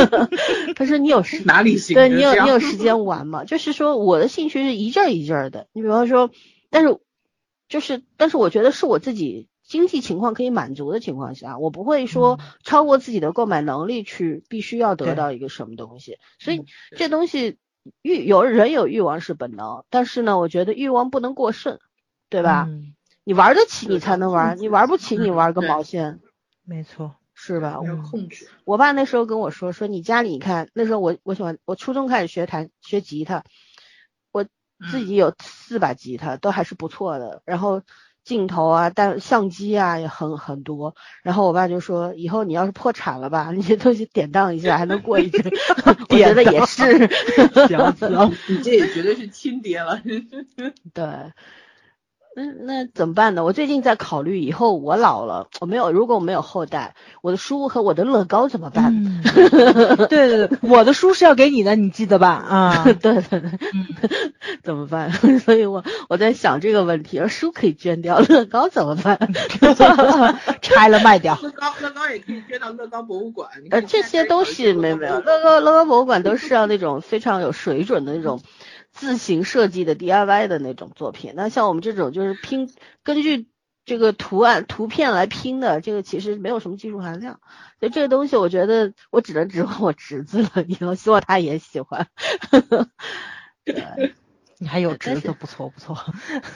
[0.73, 1.95] 他说你有时哪里行？
[1.95, 3.43] 对你有你有时间玩吗？
[3.43, 5.67] 就是说我的兴趣是一阵一阵的。
[5.73, 6.29] 你比方说，
[6.69, 6.97] 但是
[7.67, 16.17] 就是但是我觉得是我自己经济情况可以满足的情况下，我不会说超过自己的购买能力去必须要得到一个什么东西。
[16.39, 16.65] 所以
[16.97, 17.57] 这东西
[18.01, 21.79] 欲有人有欲望是本能，但是呢，我觉得欲望不能过剩，
[22.29, 22.67] 对吧？
[23.23, 26.19] 你玩得起，你才能玩；你玩不起，你玩个毛线？
[26.65, 27.79] 没错，是吧？
[27.79, 28.49] 我控制。
[28.65, 33.45] 我爸那时候跟我说：“说你家里，你看那时候我我喜欢，我初中开始学弹学吉他，
[34.33, 34.43] 我
[34.91, 37.41] 自己有四把吉他，都还是不错的。
[37.45, 37.83] 然后
[38.23, 40.95] 镜头啊、但相机啊也很很多。
[41.23, 45.41] 然后我爸就说：以后你要是破产了吧， 你这东西典当一下，还能过一阵。
[46.09, 47.07] 我觉得也是。
[47.67, 50.01] 行 行，你这也绝对是亲爹了。
[50.93, 51.03] 对。
[52.33, 53.43] 那那怎么办呢？
[53.43, 59.21] 我最近在考虑，以后我老了，我没有，如果我没有后代，我的书和我的乐高怎么办？
[59.33, 62.29] 对对对，我的书是要给你的，你记得吧？
[62.29, 63.51] 啊， 对对对，
[64.63, 65.11] 怎么办？
[65.43, 69.19] 所以我我在想这个问题，而书可以捐掉，乐高怎么办？
[70.61, 71.37] 拆了卖掉。
[71.41, 73.49] 乐高乐高也可以捐到乐高博物馆。
[73.71, 78.41] 呃，这些东西没没有，乐高乐高博物馆都是要那种非常有水准的那种。
[79.01, 83.47] 自行设计的 DIY 的那种作品，那像我们这种就是拼根据
[83.83, 87.39] 这个图案图片来拼的，这个其实没有什么技术含量。
[87.79, 92.09] 所以这个东西，我觉得我只能指望我侄子了，以后希望他也喜欢。
[93.65, 94.13] 对，
[94.59, 95.97] 你还有侄子，不错不错。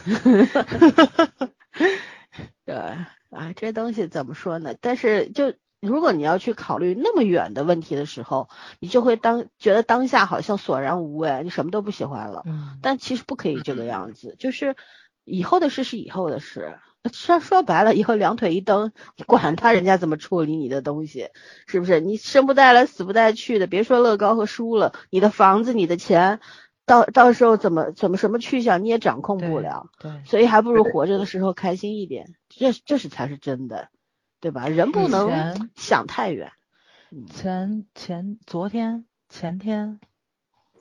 [2.64, 4.76] 对，啊，这东西怎么说呢？
[4.80, 5.56] 但是就。
[5.86, 12.44] 如果你要去考虑那么远的问题的时候，你就会当觉得当下好像索然无味，你什么都不喜欢了。
[12.46, 14.76] 嗯，但其实不可以这个样子，就是
[15.24, 16.80] 以后的事是以后的事。
[17.14, 18.92] 说说白了，以后两腿一蹬，
[19.28, 21.30] 管他人家怎么处理你的东西，
[21.68, 22.00] 是不是？
[22.00, 23.68] 你生不带来，死不带去的。
[23.68, 26.40] 别说乐高和书了，你的房子、你的钱，
[26.88, 29.92] 到到时候怎么怎么什么去向你也掌控不了。
[30.00, 33.90] 对，所以还不如活着的时候开心一点，这这是才是真的。
[34.40, 34.68] 对吧？
[34.68, 36.52] 人不能想太远。
[37.32, 40.00] 前前昨天前天，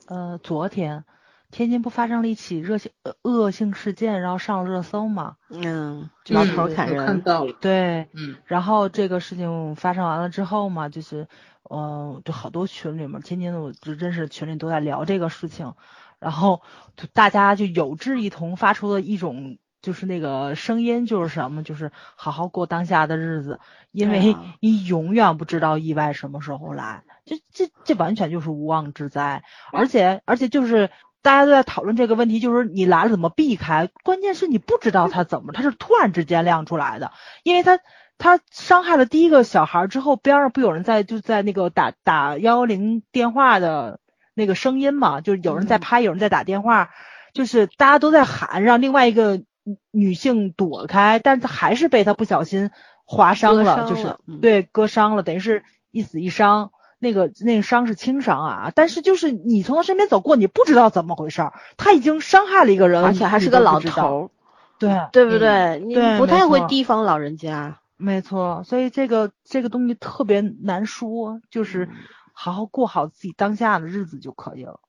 [0.07, 1.05] 呃，昨天
[1.49, 5.37] 天津不发生了一起热性呃恶性事件，然后上了热搜嘛？
[5.49, 7.05] 嗯，老头砍人。
[7.05, 7.53] 看到了。
[7.61, 8.35] 对，嗯。
[8.45, 11.27] 然后这个事情发生完了之后嘛，就是，
[11.69, 15.73] 嗯，就好多群里面，天津的我就真是群里都在聊这个事情，
[16.19, 16.61] 然后
[16.97, 19.57] 就大家就有志一同发出了一种。
[19.85, 23.59] 就是那个声音，就是什么，就是好好过当下的日子，
[23.91, 30.89] 因为你永远不知道意外什么时候来，这这这完全就是无妄之灾，而且而且就是
[31.21, 33.91] 大家都在讨论这个问题，就是你来了怎么避开？
[34.03, 37.11] 关键是你不知道他怎么，他是突然之间亮出来的，
[37.43, 37.77] 因为他
[38.17, 43.99] 他伤害了第一个小孩之后，边上不有人在就在那个打打幺幺零电话的
[44.33, 46.89] 那个声音嘛，就是有人在拍，有人在打电话，
[47.33, 49.43] 就是大家都在喊让另外一个。
[49.91, 52.71] 女性躲开，但是还是被他不小心
[53.03, 56.71] 划伤了，就是对割伤了，等于是一死一伤。
[56.97, 64.31] 那个那个伤是轻伤啊，但是就是你从他身边走过，你不知道怎么回事，他已经伤害了一个人，而且还是个老头，
[64.79, 65.79] 对对不对？
[65.85, 68.63] 你不太会提防老人家，没错。
[68.63, 71.89] 所以这个这个东西特别难说，就是
[72.33, 74.79] 好好过好自己当下的日子就可以了。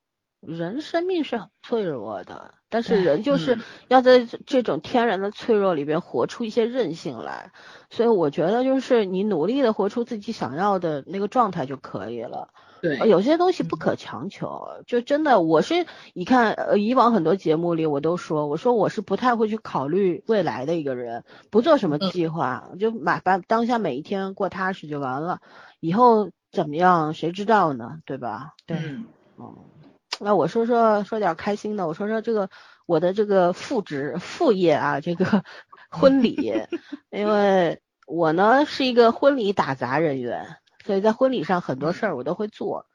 [0.40, 7.52] 人生命是很脆弱的，但是人就是要在这种天然的脆弱里边活出一些韧性来，
[7.90, 12.48] 所以我觉得就是你努力的活出自己想要的那个状态就可以了。
[12.82, 25.40] 对，有些东西不可强求，就真的我是你看，呃，以往很多节目里我都说，我说我是不太会去考虑未来的一个人，不做什么计划，就把把当下每一天过踏实就完了，
[25.80, 28.00] 以后怎么样谁知道呢？
[28.04, 28.52] 对吧？
[28.66, 28.76] 对，
[29.38, 29.54] 嗯。
[30.18, 32.48] 那我说说说点开心的，我说说这个
[32.86, 35.44] 我的这个副职副业啊，这个
[35.90, 36.66] 婚礼，
[37.10, 42.86] 因为我呢是一个婚礼打杂人员，所以在婚礼上很多事儿我都会做。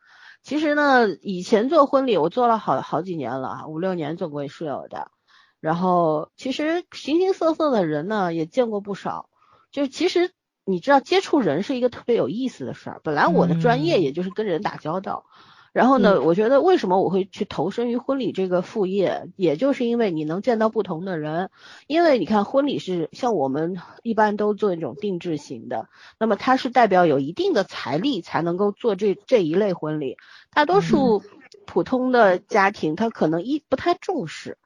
[0.44, 5.12] 其实呢，以前做婚礼我做了好好几年了，五六年总归是有的。
[5.60, 9.30] 然后其实形形色色的人呢也见过不少，
[9.72, 10.32] 就其实
[10.66, 15.26] 你知道接触人是一个特别有意思的事儿，本来我的专业也就是跟人打交道。
[15.74, 21.50] 然后呢，我觉得为什么我会去投身于婚礼这个副业，也就是因为你能见到不同的人。
[21.88, 25.88] 因为你看，婚礼是像我们一般都做那种定制型的，
[26.20, 30.18] 那么它是代表有一定的财力才能够做这这一类婚礼。
[30.54, 31.24] 大多数
[31.66, 34.58] 普通的家庭，他可能一不太重视，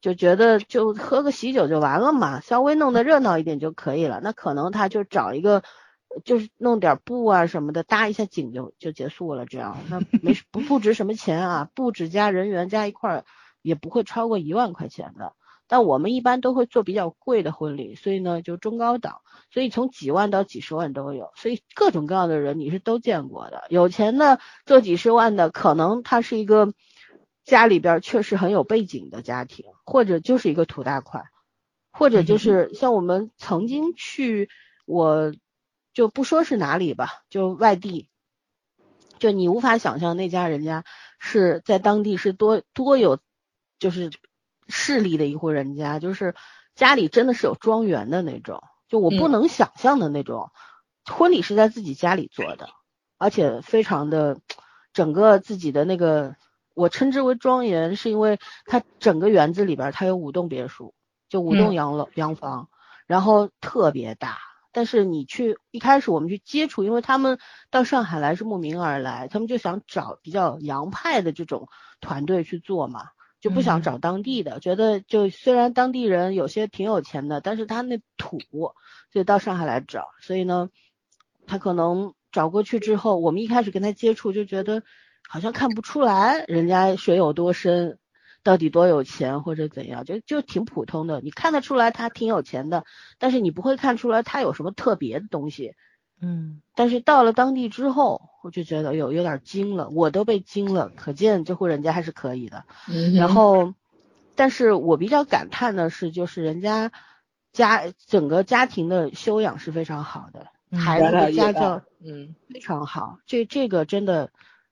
[0.00, 4.18] 就觉得就喝个喜酒就完了嘛，稍微弄得热闹一点就可以了。
[4.24, 5.62] 那可能他就找一个。
[6.24, 13.24] 就是弄点布啊什么的，搭一下景就就结束了，这样那没 不不值什么钱啊，布置加人员加一块儿
[13.62, 15.32] 也不会超过一万块钱的。
[15.70, 19.20] 但我们一般都会做比较贵的婚礼，所以呢就中高档，
[19.52, 23.64] 所以从几万到几十万都有，所以各种各样的人你是都见过的。
[23.68, 26.72] 有钱的做几十万的，可能他是一个
[27.44, 31.24] 家里边确实很有背景的家庭，或者就是一个土大款，
[31.92, 34.48] 或者就是像我们曾经去
[34.86, 35.34] 我。
[35.98, 38.08] 就不说是哪里吧，就外地，
[39.18, 40.84] 就你无法想象那家人家
[41.18, 43.18] 是在当地是多多有
[43.80, 44.12] 就是
[44.68, 46.36] 势力的一户人家，就是
[46.76, 50.52] 家里真的是有庄园的那种，就我不能想象的那种
[51.04, 52.70] 婚礼是在自己家里做的，
[53.18, 54.38] 而且非常的
[54.92, 56.36] 整个自己的那个，
[56.74, 60.94] 我称之为庄园，是因为它整个园子里边它有五栋别墅，
[61.28, 62.68] 就五栋洋楼洋房，
[63.08, 64.38] 然后特别大。
[64.72, 67.38] 但是你去一开始我们去接触，因为他们
[67.70, 71.68] 到上海来是慕名而来，他们就想找比较洋派的这种
[72.00, 73.08] 团队去做嘛，
[73.40, 78.38] 就不想找当地的，觉得就虽然当地人有些挺有钱的，但是他那土，
[79.12, 80.68] 所以到上海来找，所以呢，
[81.46, 84.82] 他可能找过去之后，我们一开始跟他接触就觉得
[85.28, 87.98] 好像看不出来人家水有多深。
[88.48, 91.20] 到底多有钱或者怎样，就就挺普通的。
[91.20, 92.86] 你看得出来他挺有钱的，
[93.18, 95.74] 但是你不会看出来他有什么特别的东西。
[96.18, 100.88] 嗯，但是到了当地之后，我就觉得有有点惊了，我都被惊了。
[100.88, 102.64] 可见这户人家还是可以的。
[103.14, 103.74] 然后，
[104.34, 106.90] 但是我比较感叹的是，就是人家
[107.52, 113.18] 家整个家庭的修养是非常好的，孩子的家教嗯非常好。
[113.26, 114.30] 这这个真的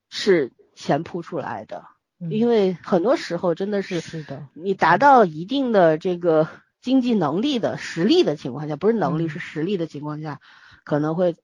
[0.09, 1.85] 是钱铺出来的。
[2.19, 6.49] 因为很多时候真的是是的，你达到一定的这个
[6.81, 10.41] 经济能力的实力的情况下，不是能力是实力的情况下，
[10.83, 11.35] 可能会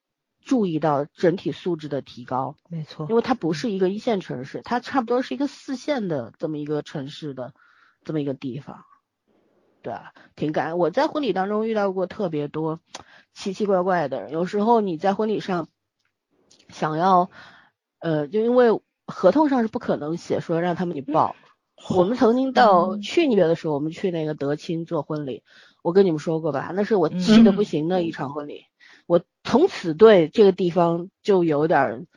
[0.41, 2.55] 注意到整体素质的提高。
[2.69, 7.53] 没错，因为它不是一个一线城市，它差不多是一个四线的这么一个城市的
[8.03, 8.83] 这么一个地方。
[9.83, 9.93] 对，
[10.35, 12.79] 挺感我在婚礼当中遇到过特别多
[13.35, 15.67] 奇奇怪怪的人，有时候你在婚礼上
[16.69, 17.29] 想要，
[17.99, 18.81] 呃，就因为。
[19.13, 21.35] 合同上是不可能写说让他们你报。
[21.89, 25.43] 我们曾经到去年的时候，我们去那个德清做婚礼，
[25.81, 28.65] 我跟你们说过吧，那是我气的不行的一场婚礼。
[29.05, 32.07] 我从此对这个地方就有点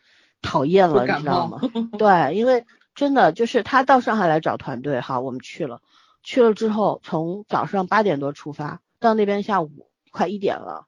[0.41, 1.61] 讨厌了，你知道吗？
[1.99, 5.81] 对，因为真的就是他到上海来找团队，好，我们去了，
[6.23, 10.87] 去了之后从早上八点多出发，到那边下午快一点了，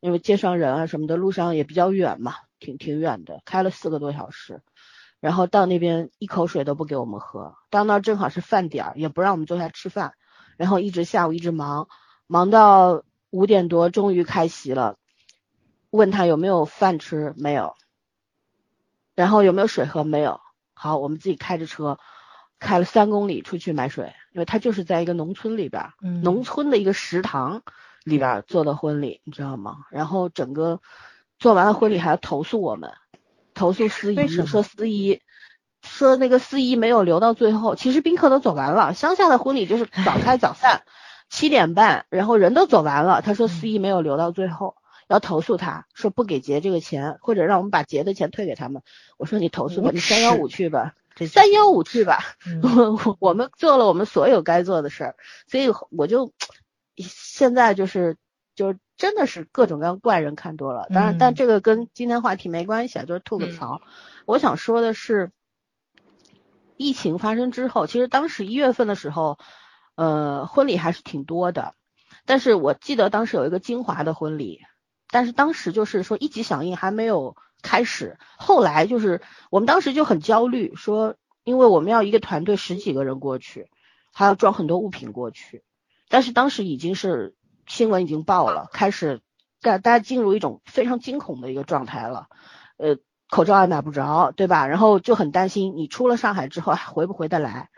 [0.00, 4.62] 因为接上人啊什么的，路上也比较远嘛，挺挺远的，开了四个多小时。
[5.26, 10.12] 然后到那边一口水都不给我们喝，到那正好是饭点儿，也不让我们坐下吃饭，
[10.56, 11.88] 然后一直下午一直忙，
[12.28, 14.98] 忙到五点多终于开席了，
[15.90, 17.74] 问他有没有饭吃，没有，
[19.16, 20.40] 然后有没有水喝，没有，
[20.74, 21.98] 好，我们自己开着车
[22.60, 25.90] 开了三公里出去买水，因为他就是在一个农村里边，
[26.22, 27.62] 农村的一个食堂
[28.04, 29.78] 里边做的婚礼，你知道吗？
[29.90, 30.80] 然后整个
[31.40, 32.92] 做完了婚礼还要投诉我们。
[33.56, 35.20] 投诉司仪说司仪
[35.82, 38.92] 说那个司仪没有留到最后，其实宾客都走完了。
[38.92, 40.82] 乡下的婚礼就是早开早 散，
[41.30, 43.22] 七点半，然后人都走完了。
[43.22, 44.76] 他说司仪没有留到最后，
[45.08, 48.82] 要投诉他，说不给结这个钱，或者让我们把结的钱退给他们。
[49.16, 50.94] 我说你投诉吧，你三幺五去吧，
[51.26, 52.22] 三幺五去吧。
[52.62, 55.16] 我我们做了我们所有该做的事儿，
[55.48, 56.32] 所以我就
[56.98, 58.16] 现在就是
[58.54, 58.74] 就。
[58.96, 63.82] 真的是各种各样怪人看多了，当然，但这个跟今天话题没关系啊，就是吐个槽。
[64.24, 65.32] 我想说的是，
[66.78, 69.38] 疫情发生之后，其实当时一月份的时候，
[69.96, 71.74] 呃，婚礼还是挺多的。
[72.24, 74.60] 但是我记得当时有一个金华的婚礼，
[75.10, 79.20] 但是当时就是说一级响应还没有开始，后来就是
[79.50, 83.68] 我们当时就很焦虑，说因为我们要一个团队十几个人过去，
[84.12, 85.62] 还要装很多物品过去，
[86.08, 87.34] 但是当时已经是。
[87.66, 89.20] 新闻已经报了，开始
[89.60, 92.28] 大大家进入一种非常惊恐的一个状态了，
[92.76, 92.96] 呃，
[93.28, 94.66] 口罩也买不着，对吧？
[94.66, 97.68] 然后就很担心，你出了上海之后还回不回得来？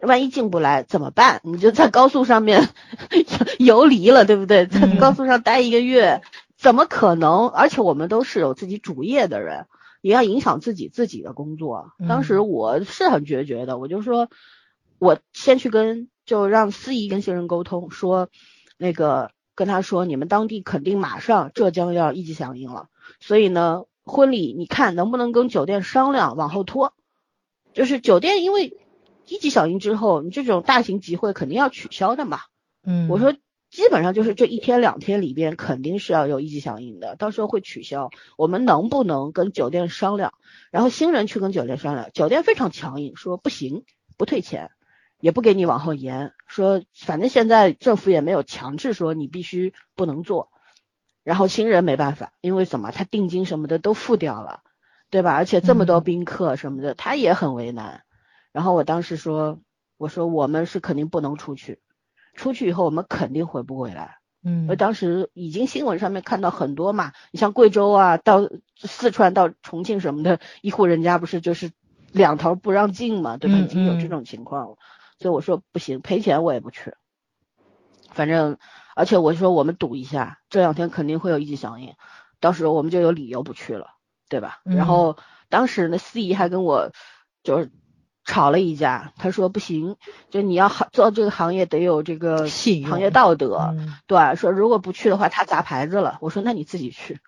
[0.00, 1.40] 万一进不来怎么办？
[1.44, 2.68] 你就在高速上面
[3.58, 4.66] 游离了，对不对？
[4.66, 6.20] 在高速上待一个月，
[6.56, 7.48] 怎么可能？
[7.48, 9.66] 而且我们都是有自己主业的人，
[10.00, 11.92] 也要影响自己自己的工作。
[12.08, 14.28] 当时我是很决绝的，我就说，
[14.98, 18.28] 我先去跟就让司仪跟新人沟通说。
[18.82, 22.88] 那个跟他说，你们当地肯定马上浙江要一级响应了，
[23.20, 26.92] 所以呢，婚礼你看能不能跟酒店商量往后拖？
[27.72, 28.76] 就是酒店因为
[29.28, 32.40] 一级响应之后，你这种大型集会肯定要取消的嘛。
[32.84, 33.32] 嗯，我说
[33.70, 38.10] 基本上就是这一天两天里边肯定是要有一级响应的，到时候会取消。
[38.36, 40.34] 我们能不能跟酒店商量？
[40.72, 43.84] 然后新人去跟酒店商量，酒店非常强硬，说不行，
[44.16, 44.72] 不退钱。
[45.20, 50.50] 也不给你往后延，说反正现在政府也没有强制说你必须不能做，
[51.24, 54.60] 然后新人没办法，因为什么他定金什么的都付掉了，
[55.08, 55.32] 对吧？
[55.32, 58.02] 而且这么多宾客什么的，他也很为难。
[58.52, 59.60] 然后我当时说，
[59.96, 61.80] 我说我们是肯定不能出去，
[62.34, 64.18] 出去以后我们肯定回不回来。
[64.44, 71.72] 嗯，我当时已经新闻上面看到很多嘛，你像贵州啊，到四川到重庆什么的，一户人家不是就是
[72.12, 73.56] 两头不让进嘛，对吧？
[73.64, 74.76] 已经有这种情况了。
[75.22, 76.94] 所以我说不行，赔钱我也不去。
[78.10, 78.58] 反正，
[78.96, 81.94] 而且我说我们赌一下，这两天肯定会有一级响应，
[82.40, 83.86] 到时候我们就有理由不去了，
[84.28, 84.60] 对吧？
[84.64, 85.16] 然后
[85.48, 86.90] 当时那司仪还跟我
[87.44, 87.70] 就是
[88.24, 89.96] 吵了一架，他说不行，
[90.28, 92.48] 就你要好做这个行业得有这个
[92.84, 93.74] 行业道德，
[94.06, 96.18] 对，说如果不去的话他砸牌子了。
[96.20, 97.20] 我说那你自己去，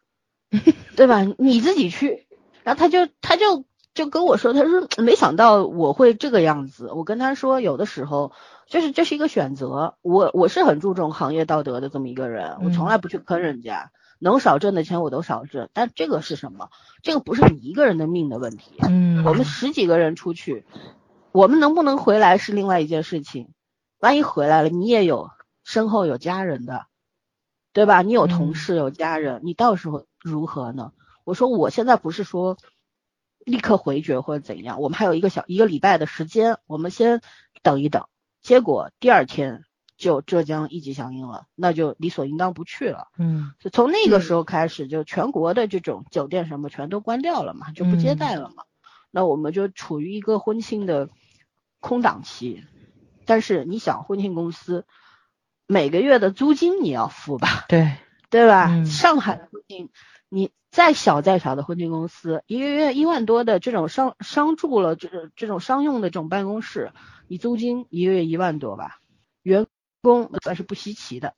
[0.97, 1.23] 对吧？
[1.39, 2.27] 你自己去。
[2.63, 3.65] 然后他就他就
[3.95, 6.91] 就跟我说，他说没想到我会这个样子。
[6.93, 8.33] 我跟他说，有的时候
[8.67, 9.95] 就是这是一个选择。
[10.03, 15.69] 我我是很注重行业道德的这么一个人，我从来不去坑人家，能少挣的钱我都少挣。
[15.73, 16.71] 但这个是什么？
[17.03, 18.73] 这个不是你一个人的命的问题。
[18.83, 20.67] 嗯，我们十几个人出去，
[21.31, 23.51] 我们能不能回来是另外一件事情。
[24.01, 25.31] 万一回来了，你也有
[25.63, 26.87] 身后有家人的，
[27.73, 28.03] 对吧？
[28.03, 30.91] 你有同事有家人，你到时候如何呢？
[31.23, 32.59] 我说我现在不是说
[33.45, 37.21] 立刻回绝或者怎样，我们还有一个小一个礼拜的时间，我们先
[37.63, 38.07] 等一等。
[38.43, 39.65] 结果第二天
[39.97, 43.09] 就浙江一级响应了，那就理所应当不去了。
[43.17, 48.65] 嗯，就从那个时候开始，就全国的这种酒店什么全都关掉了嘛，就不接待了嘛。
[49.11, 51.09] 那我们就处于一个婚庆的
[51.81, 52.65] 空档期。
[53.27, 54.85] 但是你想，婚庆公司
[55.67, 57.65] 每个月的租金你要付吧？
[57.69, 57.97] 对，
[58.29, 58.85] 对吧？
[58.85, 59.91] 上海的婚庆。
[60.29, 66.91] 你再小再小的婚庆公司，一个月一万多的这种商商住了，这这种商用的这种办公室，
[67.29, 68.99] 你租金一个月一万多吧，
[69.45, 69.69] 员
[70.03, 71.35] 工算是不稀奇的。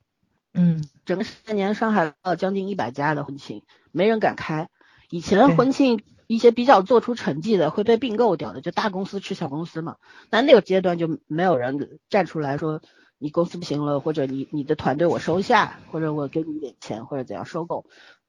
[0.55, 3.63] 嗯，整个三年上海了将近一百家的婚庆，
[3.93, 4.71] 没人敢开。
[5.11, 9.97] 以前婚庆一些比较做出成绩的会被并购掉的，就大公司吃小公司嘛。
[10.31, 12.81] 那那个阶段就没有人站出来说
[13.19, 17.85] 你公司不行了，或者你你的团队我收下，或者我给你一点钱，或者怎样收购。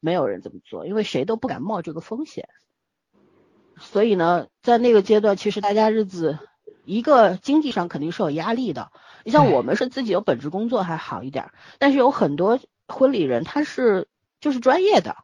[0.08, 2.48] 没有人这么做，因为谁都不敢冒这个风险。
[3.78, 6.40] 所以呢，在那个阶段，其实大家日子
[6.86, 8.94] 一个经济上肯定是有压力的。
[9.26, 14.08] 你像我们是自己有本职工作还好一点，但是有很多婚礼人他是
[14.40, 15.18] 就是专业的，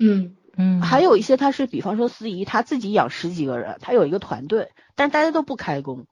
[0.00, 6.06] 嗯嗯，还有一些他是比方说司仪，他自己养十几个人，他有一个团队，但大家都不开工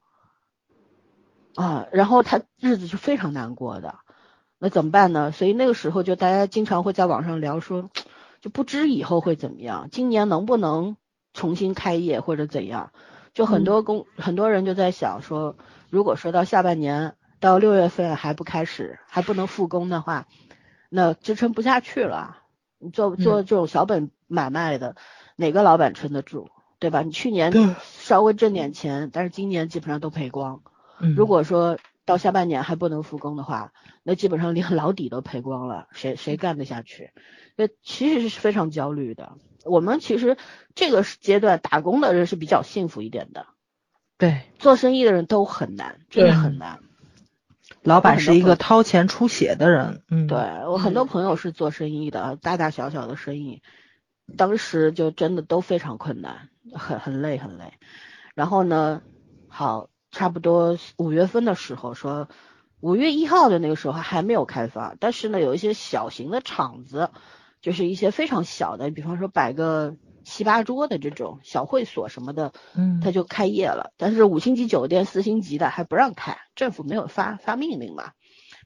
[1.56, 3.98] 啊，然后他日子是非常难过的。
[4.58, 5.32] 那怎么办呢？
[5.32, 7.90] 所以那个时候就大家经常会在网上聊说，
[8.40, 10.96] 就不知以后会怎么样，今年能不能
[11.34, 12.90] 重新开业或者怎样？
[13.34, 15.56] 就很多公很多人就在想说，
[15.90, 20.26] 如果说到下半年到六月份还不开始，还不能复工的话，
[20.88, 22.38] 那支撑不下去了。
[22.78, 24.96] 你做做这种小本买卖的，
[25.36, 26.48] 哪个老板撑得住？
[26.78, 27.02] 对吧？
[27.02, 27.52] 你去年
[27.82, 30.62] 稍微挣点钱，但是今年基本上都赔光。
[30.98, 33.72] 如果说到下半年还不能复工的话，
[34.04, 37.10] 那基本上连 老底都赔光了，谁谁干得下去？
[37.56, 39.36] 那其实是非常焦虑的。
[39.64, 40.38] 我们其实
[40.76, 43.46] 这个阶段打工的人是比较幸福一点的，
[44.16, 46.78] 对，做生意的人都很难，真的很难。
[47.82, 50.38] 老板是一个掏钱出血的人，嗯，对
[50.68, 53.62] 我很多朋友是做生意的，大大小小的生意，
[54.36, 57.72] 当时就真的都非常困难，很很累很累。
[58.36, 59.02] 然后呢，
[59.48, 59.88] 好。
[60.16, 62.30] 差不多五月份的时候，说
[62.80, 67.10] 五月一号的那个时候还没有开发，但是呢，有一些小型的厂子，
[67.60, 69.94] 就是一些非常小的，比方说摆个
[70.24, 73.92] 七八桌的这种小会所什么的，嗯，他就开业了。
[73.98, 78.12] 但是五星级酒店、四星级的还不让开，政府没有发发命令嘛，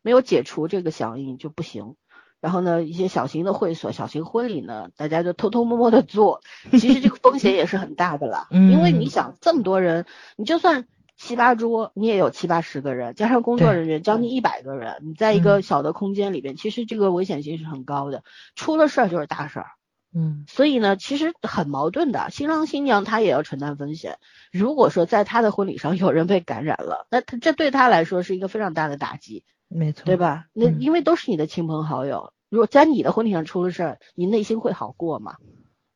[0.03, 1.97] 没有解除这个响应就不行。
[2.41, 10.87] 然后呢，一些小型的会所、小型婚礼呢，大家就偷偷摸摸的做，其实这个风险也是很大的啦，因为你想这么多人，你就算。
[11.21, 19.67] 七八桌，你也有七八十个人，加上工作人员将近一百个人，你在一个小的空间里边，其实这个危险性是很高的，出了事儿就是大事儿。
[20.15, 24.17] 嗯，所以呢，其实很矛盾的，新郎新娘他也要承担风险。
[24.51, 30.47] 如果说在他的婚礼上有人被感染了，那他这对他来说是一个非常大的打击，没错，对吧？
[30.55, 35.37] 那因为都是你的亲朋好友，如果在你的婚礼上出了事儿，你内心会好过吗？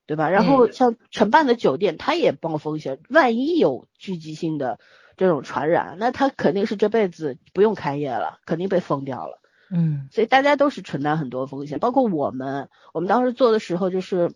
[0.07, 0.29] 对吧？
[0.29, 4.79] 然后像承办的酒店，他也冒风险，万一有聚集性的。
[5.17, 9.41] 这种传染，那他肯定是这辈子不用开业了，肯定被封掉了。
[9.71, 12.69] 嗯，所以大家都是承担很多风险，包括我们。
[12.93, 14.33] 我们当时做的时候就是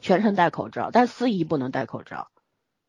[0.00, 2.28] 全程戴口罩，但司仪不能戴口罩，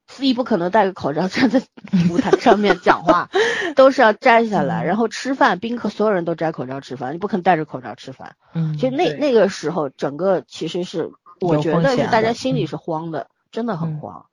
[0.07, 1.61] 司仪不可能戴个口罩站在
[2.09, 3.29] 舞台上面讲话，
[3.75, 4.85] 都是要摘下来。
[4.85, 8.35] 然后吃饭，宾客所有人都摘口罩吃饭，你不可能戴着口罩吃饭。
[8.53, 11.11] 嗯，其实那那个时候，整个其实是
[11.41, 14.27] 我觉得是大家心里是慌的，真的很慌。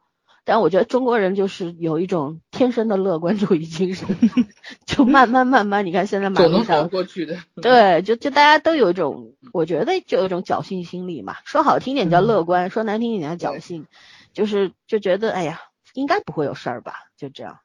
[0.45, 4.09] 但我觉得中国人就是有一种天生的乐观主义精神，
[4.86, 11.36] 就慢慢慢慢，你看现在马路上过去的，对，就就大家都有一种，我觉得就有一种侥幸心理嘛。
[11.45, 13.86] 说好听点叫乐观，说难听点叫侥幸，
[14.32, 15.61] 就是就觉得哎呀，
[15.95, 17.61] 应该不会有事儿吧，就这样。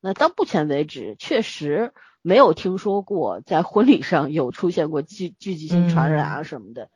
[0.00, 6.88] 那到目前为止，确实没有听说过在婚礼上有出现过聚聚集性传染啊什么的。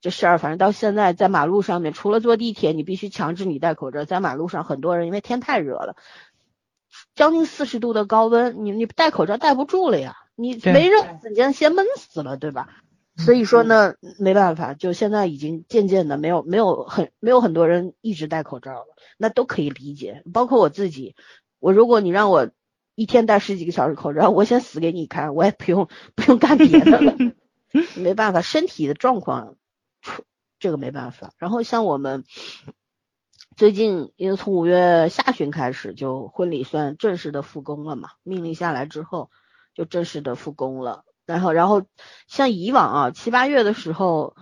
[0.00, 5.96] 这事儿反正到现在在马路上面，除了坐地铁你必须强制你戴口罩，在马路上很多人因为天太热了，
[7.14, 12.68] 将近四十度的高温，你你戴口罩戴不住了呀，你没热死，你先闷死了，对吧？
[13.16, 18.86] 所以说呢，没办法，就现在已经渐渐的没有没有很没有很多人一直戴口罩了，
[19.16, 21.16] 那都可以理解，包括我自己，
[21.58, 22.50] 我如果你让我
[22.94, 27.16] 一天戴十几个小时口罩，我先死给你看，我也不用不用干别的了，
[27.98, 29.56] 没办法，身体的状况出
[30.58, 31.32] 这个没办法。
[31.38, 32.24] 然后像我们
[33.56, 39.30] 最近，因为从五月下旬开始就婚礼算正式的复工了嘛，命令下来之后
[39.74, 41.04] 就正式的复工了。
[41.26, 41.82] 然后，然后
[42.26, 44.34] 像以往啊，七八月的时候，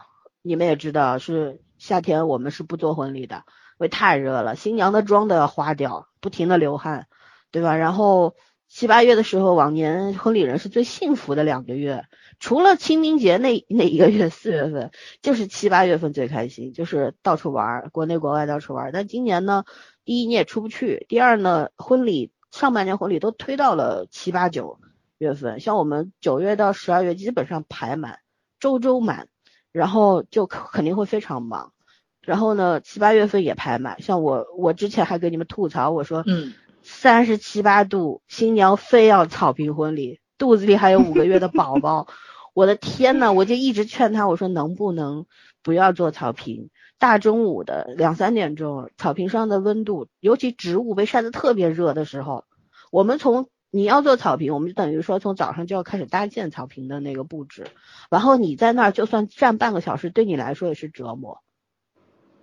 [0.42, 3.42] 你们也知道是夏天，我们是不做婚礼的，因
[3.78, 7.08] 为太热了，新娘的妆都要花掉，不停的流汗，
[7.50, 7.74] 对吧？
[7.76, 8.36] 然后
[8.68, 12.04] 七八月的时候，往年婚礼人是最幸福的两个月，
[12.38, 14.90] 除了清明节那那一个月四月份，
[15.22, 18.90] 就是七八月份最开心，就是到处玩，国内国外到处玩。
[18.92, 19.64] 但今年呢，
[20.04, 24.78] 第一你也出不去，第二呢，婚礼上半年婚礼都推到了七八九。
[25.18, 28.18] 月份像我们九月到十二月基本上排满，
[28.60, 29.28] 周周满，
[29.72, 31.72] 然后就肯定会非常忙。
[32.20, 34.02] 然后呢，七八月份也排满。
[34.02, 42.08] 像我，我之前还给你们吐槽，我说，嗯，三十七八度，新娘非要草坪婚礼，肚子里还有五个月的宝宝，
[42.54, 45.26] 我的天呐，我就一直劝他，我说能不能
[45.62, 46.70] 不要做草坪？
[46.98, 52.44] 大中午的两三点钟，草坪上的温度，尤其植物被晒得特别热的时候，
[52.90, 57.66] 我们从你要做草坪，我们就等于说从早上就要开始搭建草坪的那个布置，
[58.10, 61.42] 然后你在那儿就算站半个小时，对你来说也是折磨，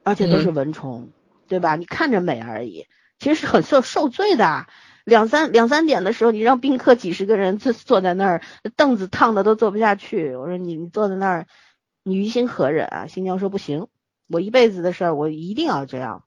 [0.04, 1.10] 而且都是蚊虫，
[1.48, 1.76] 对吧？
[1.76, 2.86] 你看着美而已，
[3.18, 4.68] 其实是很受受罪的。
[5.04, 8.42] 两三两三点的时候，你让宾客几十个人坐坐在那儿，
[8.76, 10.36] 凳子烫的都坐不下去。
[10.36, 11.48] 我说你你坐在那儿，
[12.04, 13.08] 你于心何忍啊？
[13.08, 13.88] 新娘说不行，
[14.28, 16.24] 我一辈子的事儿，我一定要这样。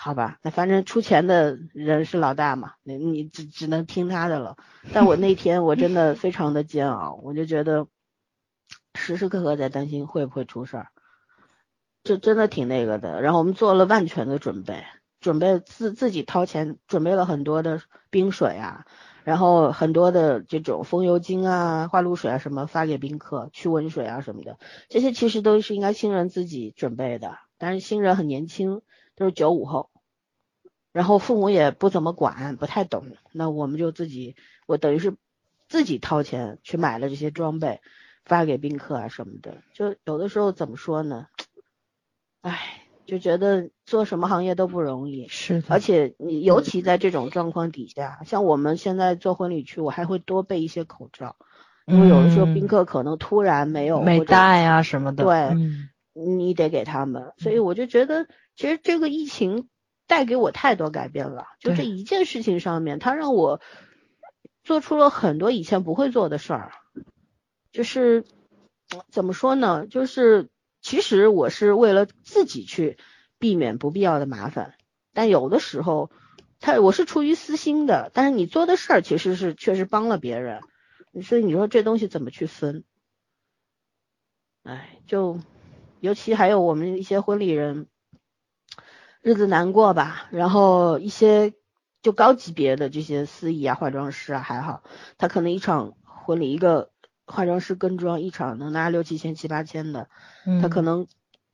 [0.00, 4.56] 好吧，那反正出钱的人是老大嘛，你你只只能听他的了。
[4.92, 7.88] 但我那天我真的非常的煎熬，我就觉得
[8.94, 10.88] 时时刻刻在担心会不会出事儿，
[12.04, 13.20] 这真的挺那个的。
[13.22, 14.84] 然后我们做了万全的准备，
[15.20, 18.86] 准备自自己掏钱准备了很多的冰水啊，
[19.24, 24.58] 然后很多的这种风油精啊、花露水啊什么发给宾客，驱蚊水啊什么的，
[24.88, 28.82] 这些其实都是应该新人自己准备的，但是新人很年轻。
[29.18, 29.90] 都是九五后，
[30.92, 34.36] 然后父母也不怎么管，不太懂，那我们就自己，
[34.68, 35.16] 我等于是
[35.68, 37.80] 自己掏钱去买了这些装备，
[38.24, 39.64] 发给宾客啊什么的。
[39.74, 41.26] 就有的时候怎么说呢？
[42.42, 45.26] 唉，就觉得做什么行业都不容易。
[45.28, 45.66] 是的。
[45.70, 51.36] 而且你尤其在这种状况底下，像我们现在做婚礼去，我还会多备一些口罩，
[51.86, 55.24] 因为有的时候宾客可能突然没有没带呀什么的。
[55.24, 55.56] 对，
[56.12, 58.28] 你得给他们，所以我就觉得。
[58.54, 59.68] 其实这个疫情
[60.08, 63.60] 带给我太多改变了，就这一件事情上面，它让我
[64.64, 66.72] 做出了很多以前不会做的事儿。
[67.70, 68.24] 就是
[69.12, 69.86] 怎么说呢？
[69.86, 70.48] 就是
[70.80, 72.98] 其实我是为了自己去
[73.38, 74.74] 避免不必要的麻烦，
[75.12, 76.10] 但有的时候
[76.60, 80.60] 他我是出于私心的，但是你做的事儿其实是确实帮了别人，
[81.22, 82.84] 所以你说这东西怎么去分？
[84.62, 85.40] 哎，就
[86.00, 87.86] 尤其还有我们一些婚礼人。
[89.20, 91.52] 日子难过吧，然后一些
[92.02, 94.84] 就高级别的这些司仪啊、化妆师啊还好，
[95.18, 96.92] 他可能一场婚礼一个
[97.28, 100.08] 化妆师跟妆一场能拿六七千、七八千的，
[100.60, 101.06] 他可能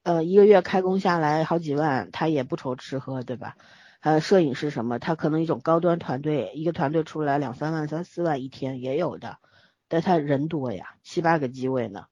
[0.03, 3.57] 呃一个月开工下来好几万，他也不愁吃喝，对吧？
[4.01, 9.39] 呃，摄影师什么，他可能一种高端团队，一个团队出来两三万、三四万一天也有的，
[9.89, 12.05] 但他人多呀，七八个机位呢，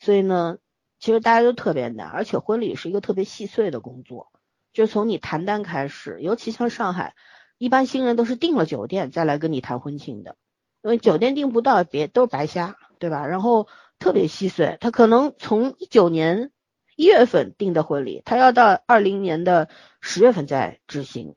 [0.00, 0.58] 所以呢，
[0.98, 4.32] 其实大家都特别难，而且婚礼是一个特别细碎的工作。
[4.72, 7.14] 就从你谈单开始，尤其像上海，
[7.58, 10.36] 一般新人都是订了酒店再来跟你谈婚庆的，
[10.82, 13.26] 因为酒店订不到，别都是白瞎，对吧？
[13.26, 13.68] 然后
[13.98, 16.50] 特别细碎，他可能从一九年
[16.96, 19.68] 一月份订的婚礼，他要到二零年的
[20.00, 21.34] 十月份再执行，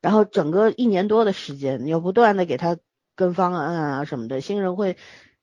[0.00, 2.76] 然后整个一年多的时间，你要不断的给他
[3.16, 4.96] 跟方案啊什么的，新人会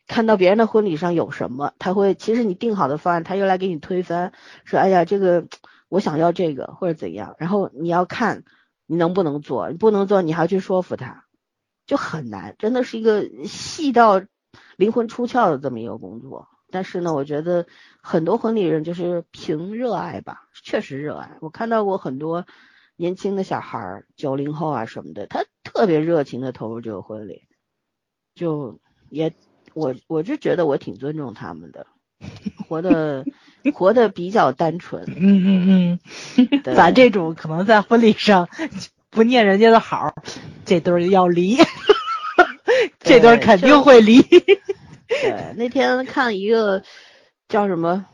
[0.07, 4.33] 看到别人的婚礼上有什么，他会其实你定好的方案，他又来给你推翻，
[4.63, 5.47] 说哎呀这个。
[5.87, 8.43] 我想要这个或者怎样，然后你要看
[8.87, 11.25] 你能不能做，你不能做，你还要去说服他，
[11.85, 14.19] 就很难，真的是一个细到
[14.77, 16.47] 灵魂出窍的这么一个工作。
[16.71, 17.65] 但是呢，我觉得
[18.01, 21.31] 很多婚礼人就是凭热爱吧，确实热爱。
[21.39, 22.45] 我看到过很多
[22.97, 27.43] 年轻的小孩儿，九零后啊什么的，他特别热情的投入这个婚礼，
[28.33, 29.33] 就也
[29.73, 31.87] 我我就觉得我挺尊重他们的。
[32.67, 33.25] 活的
[33.73, 35.99] 活的比较单纯，嗯嗯
[36.37, 38.49] 嗯，咱 这种可能在婚礼上
[39.11, 40.13] 不念人家的好，
[40.65, 41.57] 这对儿要离，
[43.05, 44.21] 这段肯定会离。
[44.21, 46.83] 对，那天看一个
[47.47, 48.05] 叫什么，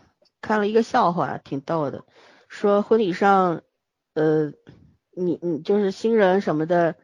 [0.42, 2.04] 看了一个笑话，挺逗的，
[2.48, 3.62] 说婚礼上，
[4.14, 4.52] 呃，
[5.16, 6.96] 你你就是新人什么的，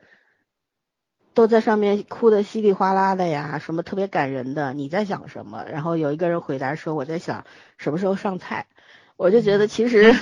[1.33, 5.63] 都在上面哭的稀里哗啦的呀，什么特别感人的，你在想什么？
[5.69, 7.45] 然后有一个人回答说，我在想
[7.77, 8.67] 什么时候上菜。
[9.15, 10.15] 我就觉得其实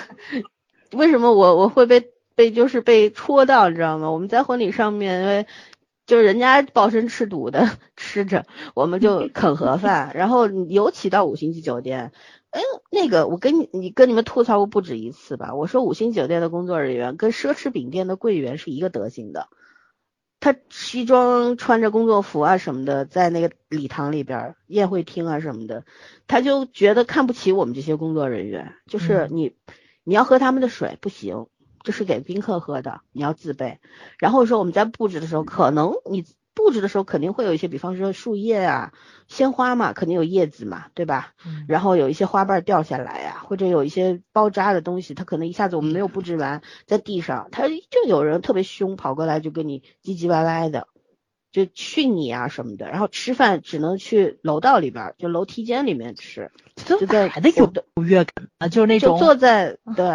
[0.94, 4.10] 为什么我我会被被就是被戳到，你知道吗？
[4.10, 5.48] 我们在婚礼上面，因为
[6.06, 12.12] 就是人家饱身吃毒的 吃着，我们就啃盒饭，然后尤其到五星级酒店，
[12.52, 15.56] 哎，那个我跟你你跟你们吐槽过不止一次吧？
[15.56, 19.50] 我说五星酒店的工作人员跟奢侈品店的柜员是一个德行的，
[20.40, 25.86] 他西装穿着工作服啊什么的，在那个礼堂里边、宴会厅啊什么的，
[26.28, 29.56] 他就觉得看不起我们这些工作人员，就是你
[30.04, 31.48] 你要喝他们的水不行。
[31.86, 33.80] 这是给宾客喝的，你要自备。
[34.18, 36.26] 然后说我们在布置的时候，可能你
[36.56, 38.92] 布置的时候肯定会有一些，比方说树叶啊、
[39.28, 41.34] 鲜花嘛，肯定有叶子嘛，对吧？
[41.68, 47.76] 然后有一些花瓣掉下来呀，或者有一些包扎的东西，它可能一下子我们没有布置完，在地上，他就
[48.08, 50.88] 有人特别凶，跑过来就跟你唧唧歪歪的，
[51.52, 52.90] 就训你啊什么的。
[52.90, 60.06] 然后吃饭只能去楼道里边，就楼梯间里面吃，就在还得有优越感啊，就是那种坐在对。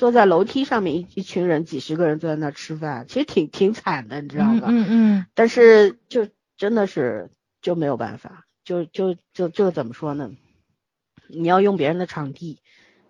[0.00, 4.68] 坐在楼梯上面，一一群人，几十个人坐在那吃饭，其实挺挺惨的，你知道吧？
[4.70, 5.26] 嗯嗯。
[5.34, 6.26] 但是就
[6.56, 7.28] 真的是
[7.60, 10.30] 就没有办法，就就就就怎么说呢？
[11.28, 12.60] 你要用别人的场地，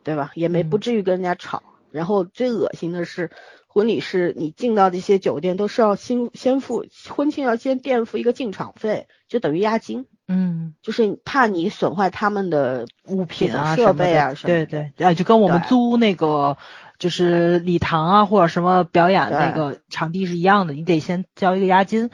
[0.02, 0.32] 对吧？
[0.34, 1.62] 也没不至于跟人家吵。
[1.92, 3.30] 然后最恶心的是，
[3.68, 10.06] 婚礼是你进到这些酒店都是要先先付婚庆要先垫付一个进场费，就等于押金。
[10.32, 14.64] 嗯，就是怕你损坏他们的物品啊、设备啊什么的。
[14.64, 16.56] 对对，啊，就跟我们租那个
[17.00, 22.10] 就是礼堂啊或者什么表演那个场地是一样的，你得先交一个押金，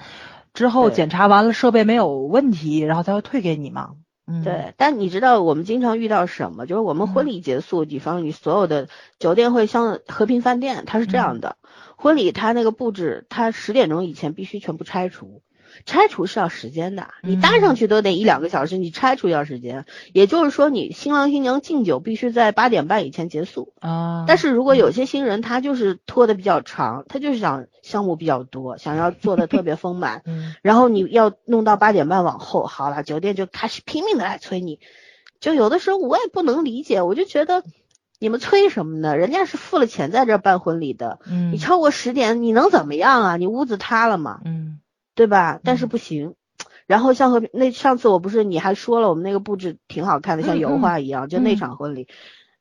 [0.54, 3.90] 之后检查完了设备没有问题，然后才会退给你嘛。
[4.26, 4.72] 嗯，对。
[4.78, 6.64] 但你知道我们经常遇到什么？
[6.64, 8.88] 就是我们婚礼结束，比方你所有的
[9.18, 11.58] 酒店会像和平饭店，它是这样的，
[11.98, 15.42] 婚礼它那个布置，它十点钟以前必须全部拆除。
[15.84, 19.84] 拆除是要时间的，你搭上去都得一两个小时，你拆除要时间。
[20.12, 24.24] 也就是说，你新郎新娘敬酒必须在八点半以前结束啊。
[24.26, 30.22] 但是如果有些新人他就是拖的比较长，他就是想项目比较多，想要做的特别丰满，
[30.62, 34.80] 然后你要弄到八点半往后，好了，酒店就开始拼命的来催你。
[35.38, 37.62] 就有的时候我也不能理解，我就觉得
[38.18, 39.16] 你们催什么呢？
[39.16, 41.18] 人家是付了钱在这办婚礼的，
[41.52, 43.36] 你超过十点你能怎么样啊？
[43.36, 44.40] 你屋子塌了吗？
[44.46, 44.80] 嗯。
[45.16, 45.58] 对吧？
[45.64, 46.36] 但是不行。
[46.86, 52.06] 然后像和那上次我不是你还说了我们那个布置挺好看的，像油画一样，就那场婚礼，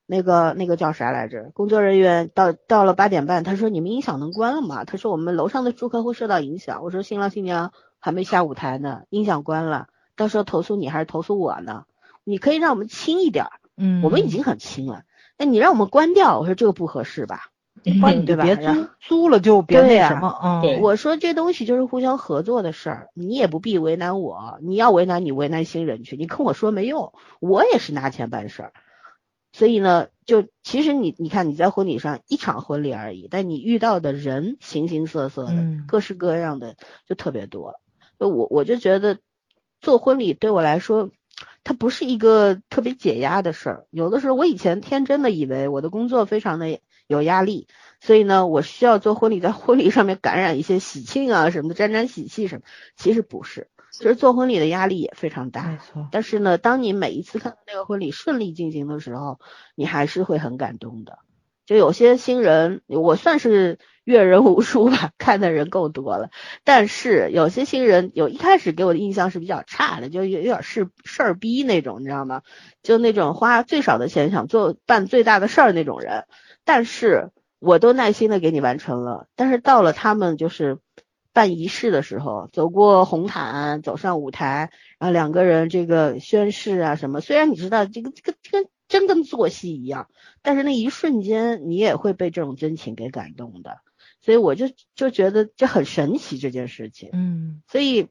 [0.07, 1.51] 那个那个叫啥来着？
[1.53, 4.83] 工作人员到到了八点半，他说你们音响能关了吗？
[4.83, 6.81] 他说我们楼上的住客会受到影响。
[6.81, 11.85] 我说新郎新娘还没下舞台呢，音响关了，到时候投诉你还是投诉我呢？
[12.23, 13.45] 你可以让我们轻一点，
[13.77, 15.03] 嗯，我们已经很轻了，
[15.37, 17.51] 那你让我们关掉，我说这个不合适吧？
[17.84, 18.43] 你对吧？
[18.43, 20.39] 别租租了就别那什么。
[20.41, 24.57] 嗯，我说这东西就是互相合作的事儿，你也不必为难我。
[24.61, 27.13] 你要为难你为难新人去，你跟我说没用。
[27.39, 28.73] 我也是拿钱办事儿，
[29.51, 35.53] 所以呢，就其实你你看你在婚礼上一场婚礼而已，但你遇到的人形形色色的，
[35.88, 37.76] 各式各样的就特别多。
[38.19, 39.19] 就我我就觉得
[39.80, 41.11] 做婚礼对我来说，
[41.63, 43.86] 它不是一个特别解压的事儿。
[43.91, 46.80] 有的时候我以前天真的以为我的工作非常的。
[47.07, 47.67] 有压力，
[48.01, 52.61] 所以呢，我需要做婚礼，在婚礼上面感染一些喜庆啊什么的，沾沾喜气什么。
[52.95, 55.63] 其实不是，其实做婚礼的压力也非常大。
[55.67, 56.07] 没错。
[56.11, 59.39] 但是呢，当你每一次看到那个婚礼顺利进行的时候，
[59.75, 61.19] 你还是会很感动的。
[61.65, 66.29] 就有些新人，我算是阅人无数吧，看的人够多了。
[66.63, 72.43] 但是有些新人，有一开始给我的印象是比较差的，就有有点事事儿逼那种，你知道吗？
[72.83, 76.25] 就那种花最少的钱想做办最大的事儿那种人。
[76.66, 80.80] 但是我都耐心的给你完成了，但是到了他们就是
[81.32, 90.09] 办仪式的时候，走过红毯，走上舞台，然后两个人这个宣誓啊什么，虽然你知道这个这个这个真跟做戏一样，
[90.41, 93.80] 但是那一瞬间你也会被这种真情给感动的，
[94.22, 98.07] 所以我就就觉得这很神奇这件事情，嗯，所以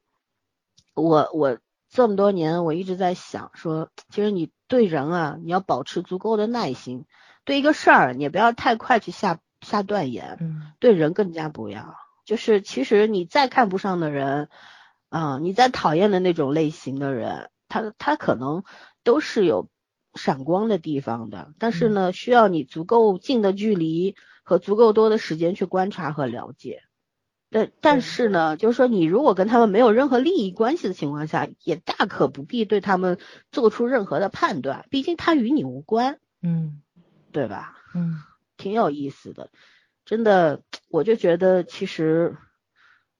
[0.93, 7.05] 我我这么多年我一直在想说，其实你对人啊，你要保持足够的耐心。
[7.45, 11.95] 对一个事儿，你不要太快去下下断言，嗯，对人更加不要。
[12.25, 14.49] 就是其实你再看不上的人，
[15.09, 18.63] 啊，你再讨厌的那种类型的人，他他可能
[19.03, 19.69] 都是有
[20.15, 21.53] 闪光的地方的。
[21.59, 26.81] 但是呢，需要你足够近的距离和足够多的时间去观察和了解。
[27.51, 33.19] 但但是呢，就是说你如果跟他们没有任何利益关系的情况下，也大可不必对他们
[33.51, 36.81] 做出任何的判断，毕竟他与你无关，嗯，
[37.35, 37.75] 对吧？
[37.93, 38.23] 嗯，
[38.55, 39.49] 挺有意思的，
[40.05, 42.37] 真的，我就觉得其实，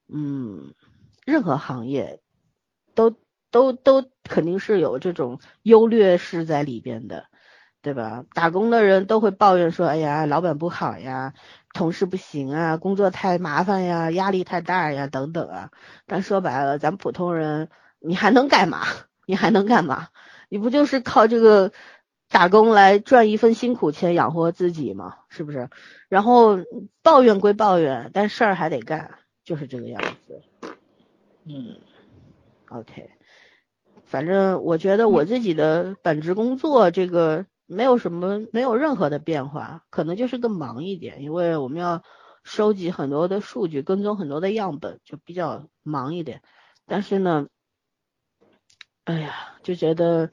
[0.08, 0.72] 嗯，
[1.26, 2.22] 任何行业
[2.94, 3.14] 都
[3.50, 7.26] 都都肯定是有这种优劣势在里边的。
[7.82, 8.24] 对吧？
[8.32, 11.34] 打工的人都会抱怨说：“哎呀，老板不好呀，
[11.72, 15.70] 同事不行啊，工作太麻烦呀，压力太大呀，等等啊。”
[16.06, 17.68] 但说白了，咱普通人，
[18.00, 18.80] 你还能干嘛？
[19.26, 20.08] 你还能干嘛？
[20.48, 21.70] 你不就是靠这个
[22.28, 25.18] 打工来赚一份辛苦钱养活自己嘛？
[25.28, 25.70] 是不是？
[26.08, 26.58] 然后
[27.02, 30.42] 抱怨归抱怨，但事儿还得干，就是这个样子。
[31.44, 31.76] 嗯
[32.68, 33.10] ，OK，
[34.04, 37.46] 反正我觉得我自己的本职工作这个。
[37.68, 42.04] 没有什么，没有任何的变化，可能就是更忙一点，因为我们要
[42.44, 46.42] 收集很多的数据，跟踪很多的样本，就比较忙一点。
[46.86, 47.48] 但是呢，
[49.02, 50.30] 哎呀，就觉得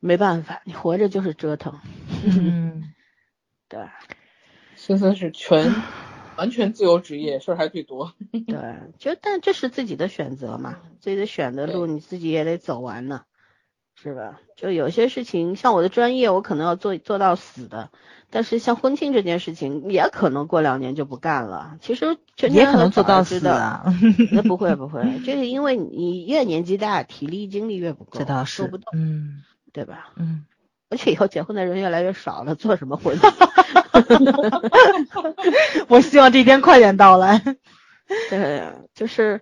[0.00, 1.78] 没办法，你活着就是折腾。
[2.24, 2.92] 嗯，
[3.68, 3.80] 对。
[4.76, 5.74] 森森是全
[6.36, 8.14] 完全自由职业，事儿还最多。
[8.46, 13.22] 对，就但这是自己的选择嘛，自己的选的路，你自己也得走完呢。
[14.02, 14.40] 是吧？
[14.56, 17.90] 就有些事情，像我的专业，我可能要做做到死的。
[18.30, 21.76] 但是像婚庆这件事情，也可能过两年就不干了。
[21.82, 23.84] 其实全也可能做到死的。
[24.32, 29.42] 那不会 不会，就是因为你越年纪大，体力精力越不够，这倒是做不动，嗯，
[29.72, 30.12] 对吧？
[30.16, 30.44] 嗯。
[30.90, 33.16] 而且以后结婚的人越来越少了，做什么婚？
[35.88, 37.40] 我希望这一天快点到来。
[38.28, 39.40] 对，就是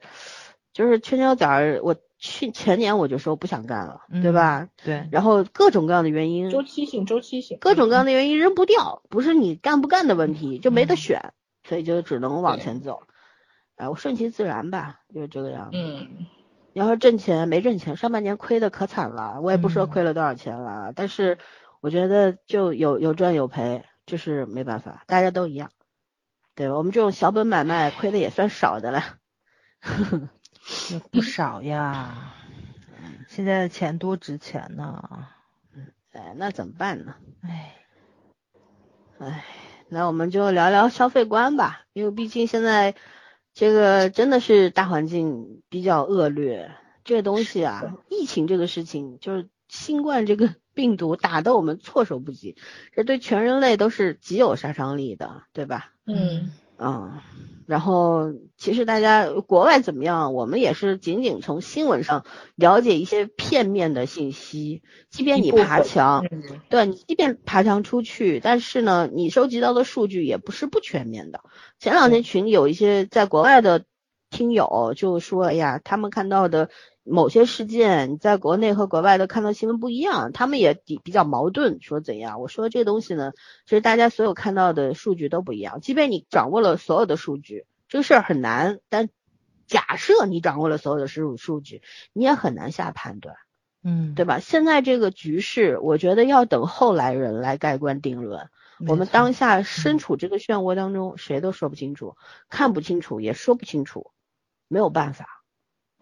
[0.73, 1.97] 就是圈圈角儿我。
[2.21, 4.67] 去前年我就说不想干了，对吧？
[4.85, 5.09] 对。
[5.13, 13.05] 然后各种各样的原因，周期性，周期性，各种各样的原因扔不掉，不是你干不干的问题，就没得选，所以就只能往前走。
[13.77, 15.79] 哎，我顺其自然吧，就是这个样子。
[15.79, 16.27] 嗯。
[16.73, 21.39] 你要说挣钱没挣钱，上半年亏的可惨了，我也不说亏了多少钱了，但是
[21.81, 25.71] 我觉得就有有赚有赔，就是没办法，大家都一样，
[26.55, 26.75] 对吧？
[26.77, 29.03] 我们这种小本买卖亏的也算少的了。
[30.91, 32.35] 也不少呀，
[33.29, 35.27] 现在的钱多值钱呢。
[36.13, 37.15] 哎，那怎么办呢？
[37.43, 37.77] 哎，
[39.19, 39.45] 哎，
[39.89, 42.95] 那我们就聊聊消费观吧，因为毕竟现在
[43.59, 46.71] 这个真的是大环境比较恶劣，
[47.03, 52.55] 这个东西啊，疫情这个事情，就是新冠这个 病毒打得我们措手不及，
[52.93, 55.93] 这对全人类都是极有杀伤力的，对吧？
[56.07, 56.53] 嗯。
[56.79, 57.19] 嗯，
[57.67, 62.25] 然后其实大家国外怎么样，我们也是仅仅从新闻上
[62.55, 64.83] 了解一些片面的信息。
[65.11, 66.25] 即便你爬墙，
[66.71, 71.41] 对你即便爬墙出去，但是呢，你收集到的数据也不是不全面的。
[71.79, 73.85] 前两天群里有一些在国外的
[74.31, 76.71] 听友就说，哎呀，他们看到的。
[77.11, 82.41] 某些事件，你在国内和国外的看到新闻不一样，他们也比比较矛盾，说怎样？
[82.41, 83.33] 我说这东西呢，
[83.65, 85.81] 其实大家所有看到的数据都不一样。
[85.81, 88.81] 即便你掌握了所有的数据，这个事儿很难。
[88.89, 89.09] 但
[89.67, 91.83] 假设你掌握了所有的数数据，
[92.13, 93.37] 你也很难下判断，
[93.83, 94.39] 嗯，对吧？
[94.39, 98.49] 现在这个局势，我觉得要等后来人来盖棺定论。
[98.87, 102.17] 我们当下身处这个漩涡当中，谁都说不清楚，
[102.49, 104.13] 看不清楚，也说不清楚，
[104.69, 105.38] 没有办法。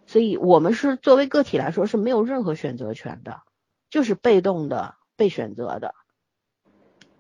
[0.06, 3.42] 所以，我们是作为个体来说是没有任何选择权的，
[3.90, 5.94] 就是被动的被选择的，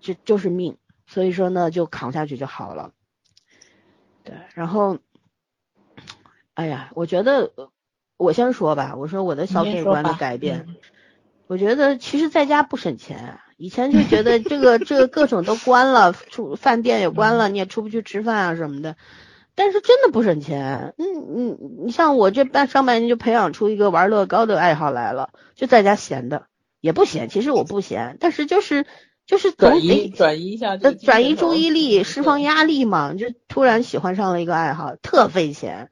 [0.00, 0.78] 就就是命。
[1.08, 2.92] 所以说呢，就扛下去就好了。
[4.24, 4.98] 对，然后，
[6.54, 7.52] 哎呀，我觉得
[8.16, 10.66] 我先说吧，我说我的消费观的改变，
[11.46, 18.96] 我觉得其实在家不省钱，以前就觉得这个这个各种都关了，出饭店也关了，你也出不去吃饭啊什么的。
[19.56, 21.04] 但是真的不省钱，嗯
[21.34, 26.46] 嗯，你像我这半上半年就培养出一个玩乐高的爱好来了，就在家闲的
[26.80, 28.84] 也不闲，其实我不闲，但是就是
[29.26, 35.88] 就是转移转移一下，转移注意力，释放压力嘛，就突然喜欢上了一个爱好，特费钱，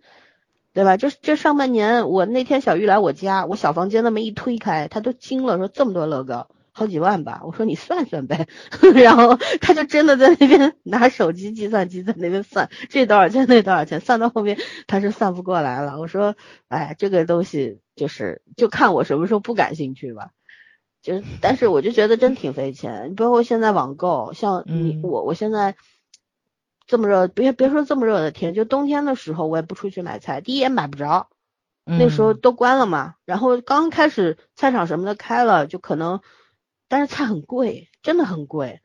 [0.75, 0.99] 对吧？
[0.99, 6.49] 这这上半年我那天小玉来我家，我小房间那么一推开，他都惊了，说这么多乐高。
[6.77, 8.49] 好几万吧，我说你算算呗，
[8.97, 14.59] 然后他就真的在那边拿手机计算机在那边算，这多少钱那多少钱，算到后面
[14.89, 16.01] 他是算不过来了。
[16.01, 16.35] 我说，
[16.67, 20.31] 哎，这个东西就是就看我什么时候不感兴趣吧，
[21.01, 25.77] 就但是我就觉得真挺费钱，包括现在网购，像你我我现在
[26.89, 31.29] 这么热，别别说这么热的天，就冬天的时候我也不出去买菜，第一也买不着，
[31.85, 36.21] 那时候都关了嘛，然后刚开始菜场什么的开了，就可能。
[36.95, 38.81] 但是菜很贵，真的很贵。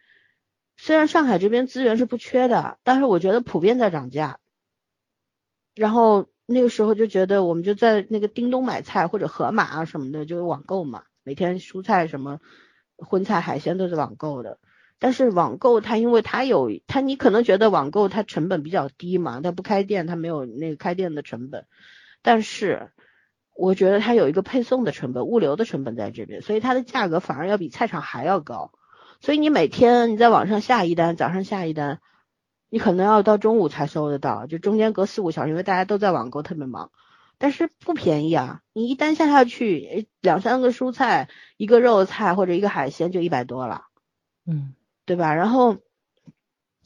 [0.78, 4.40] 虽然上海这边资源是不缺的，但是我觉得普遍在涨价。
[5.76, 12.40] 然后那个时候就觉得我们就在那个叮咚买菜或者盒马啊什么的，就是网购嘛，每天蔬菜什么
[12.98, 14.58] 荤菜海鲜都是网购的。
[14.98, 21.68] 但是网购它因为它有它，你可能觉得网购它成本比较低嘛，它不开店，它没有那个开店的成本。
[22.24, 22.90] 但是
[23.60, 28.72] 我觉得它有一个配送的成本、物流的成本在这边，所以它的价格反而要比菜场还要高。
[29.20, 32.00] 所以你每天你在网上下一单，早上下一单，
[32.70, 36.92] 你可能要到中午才收得到，就中间隔四五小时，因为大家都在网购，特别忙。
[37.38, 43.84] 但是不便宜啊，你一单下下去，两三个蔬菜、一个肉菜或者一个海鲜就一百多了。
[44.46, 44.74] 嗯。
[45.06, 45.34] 对吧？
[45.34, 45.78] 然后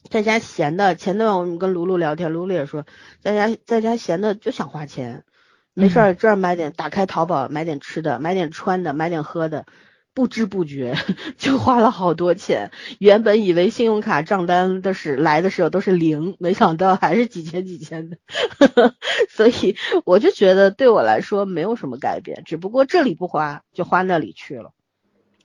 [0.10, 2.86] 在家闲的，前段我们跟卢卢聊天，卢卢也说，
[3.20, 5.26] 在家在家闲的就想花钱，
[5.74, 9.66] 没事儿这儿买点，打开淘宝买点吃的，买点穿的，买点喝的，
[10.14, 10.96] 不知不觉
[11.38, 12.72] 就花了好多钱。
[13.00, 18.18] 原本以为信用卡账单的是来的时候都是零，没想到还是几千几千的，
[19.30, 24.72] 所以我就觉得对我来说没有什么改变，只不过这里不花就花那里去了。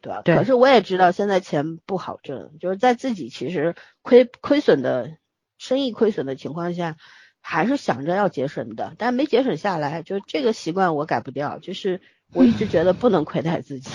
[0.00, 0.22] 对吧？
[0.22, 5.16] 可是我也知道现在钱不好挣，就是在自己其实亏亏损的
[5.58, 6.96] 生意亏损的情况下，
[7.50, 11.58] 还是想着要节省的，但没节省下来，就这个习惯我改不掉。
[11.58, 12.02] 就是
[12.34, 13.90] 我一直觉得不能亏待自己，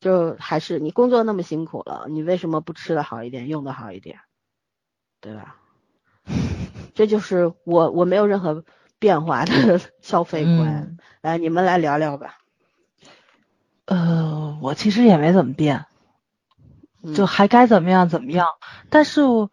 [0.00, 4.20] 就还是你工作那么辛苦了，你为什么不吃的好一点，用的好一点，
[5.20, 5.56] 对吧？
[6.94, 8.64] 这就是我我没有任何
[8.98, 10.96] 变化的 消费观。
[11.20, 12.38] 来，你们来聊聊吧。
[13.84, 15.84] 呃，我其实也没怎么变，
[17.14, 18.46] 就还该怎么样怎么样。
[18.88, 19.50] 但是我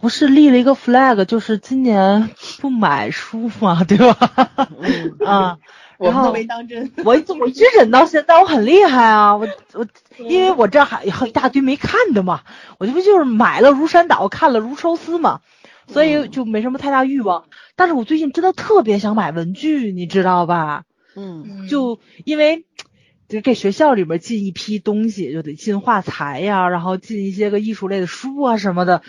[0.00, 4.30] 不是立了一个 flag，就是今年不买书嘛，对吧？
[5.24, 5.58] 啊，
[5.98, 6.90] 我们都没当真。
[7.04, 9.36] 我我一直忍到现在，我很厉害啊！
[9.36, 9.86] 我我
[10.18, 12.40] 因为我这还有一大堆没看的嘛，
[12.78, 15.40] 我这不就是买了《如山岛》，看了《如抽丝》嘛，
[15.86, 17.44] 所以就没什么太大欲望。
[17.76, 20.82] 但是我最近真的特别想买文具，你知道吧？
[21.14, 22.64] 嗯，就因为。
[23.28, 29.00] 就给学校里边进一批东西，就得进画材呀，然后进一些个艺术类的书啊什么的，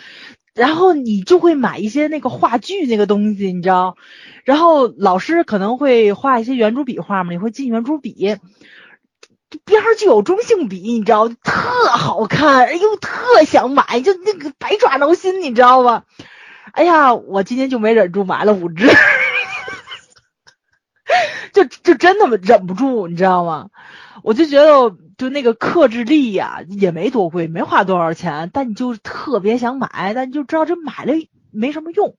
[0.54, 3.96] 然后你就会买一些那个话剧那个东西，你知道，
[4.44, 8.36] 然后老师可能会画一些圆珠笔画嘛，你会进圆珠笔，
[9.64, 16.04] 边上就有中性笔，你知道，特好看，哎呦，特想买，就那个百爪挠心，你知道吧？
[16.72, 18.88] 哎呀，我今天就没忍住买了五支，
[21.52, 23.68] 就就真的忍不住，你知道吗？
[24.24, 31.12] 我就觉得，就那个克制力呀，也没多贵，没花多少钱，但你就特别想买，但你就知道这买了
[31.50, 32.16] 没什么用，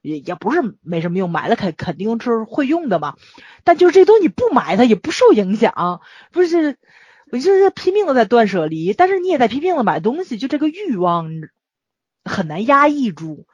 [0.00, 3.16] 也也不是没什么用，买了肯肯定是会用的嘛。
[3.64, 6.00] 但就是这东西你不买它也不受影响，
[6.30, 6.78] 不是，
[7.30, 11.28] 我就是拼命的在断舍离，但是你也在拼命的买东西，就这个欲望
[12.24, 13.46] 很难压抑住。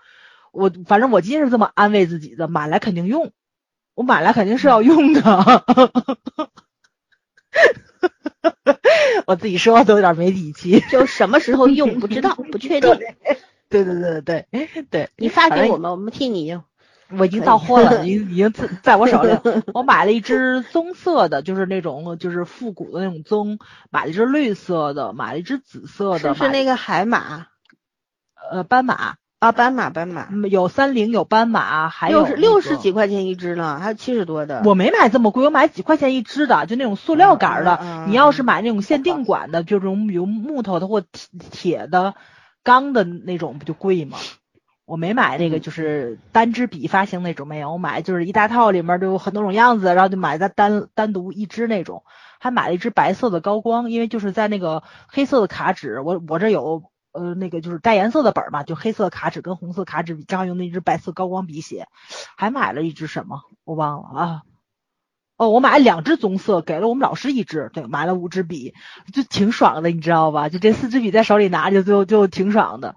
[0.53, 3.33] 我反正我今天是这么安慰自己的，买来肯定用，
[3.97, 5.65] 我买来肯定是要用的。
[9.27, 12.97] 我自己说话都有点没底气， 就什么时候用不知道， 不确定。
[13.71, 16.65] 对对对对对对，你发给我们，我们替你用。
[17.11, 19.31] 我已经到货了，已经已经在在我手里。
[19.73, 23.59] 我买了一只棕色的，就是那种就是复古的那种棕，
[23.91, 27.47] 买了一只绿色的，买了一只紫色的，是那个海马，
[28.51, 29.17] 呃，斑马。
[29.39, 34.63] 啊，斑马，斑马有三菱，有斑马，还有六十六十几块钱一只呢，还有七十多的。
[34.65, 38.05] 我没买这么贵，我买几块钱一只的，就那种塑料杆的。
[38.09, 42.17] 你要是买那种限定管的，就这种有木头的或铁铁的、
[42.65, 44.19] 钢的那种，不就贵吗？
[44.85, 47.75] 我没买那个，就是单支笔发行那种，没有。
[47.75, 52.03] 我买就是一大套，里面都有很多种样子，然后就买在单单独一支那种。
[52.41, 56.83] 还买了一支白色的高光，因为就是在那个黑色的卡纸，我我这有。
[57.19, 61.87] 呃，那个就是带颜色的本儿嘛，就黑色卡纸跟红色卡纸，正好用那支白色高光笔写，
[62.37, 64.43] 还买了一支什么，我忘了啊。
[65.37, 68.75] 哦，我买了两支棕色，给了我们老师一支，对，买了五支笔，
[69.13, 70.49] 就挺爽的，你知道吧？
[70.49, 72.97] 就这四支笔在手里拿着，就就挺爽的。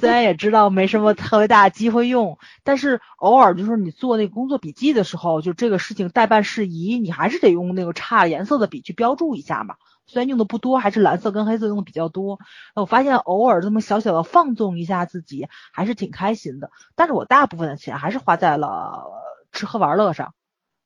[0.00, 9.76] 虽然也知道没什么特别大机会用，但是偶尔就是你做那个工作笔记的时候，就这个事情代办事宜，你还是得用那个差颜色的笔去标注一下嘛。
[10.08, 12.40] 虽然用的不多，还是蓝色跟黑色用的比较多。
[12.74, 16.70] 我发现偶尔这么小小的放纵一下自己，还是挺开心的。
[16.96, 19.04] 但是我大部分的钱还是花在了
[19.52, 20.34] 吃喝玩乐上，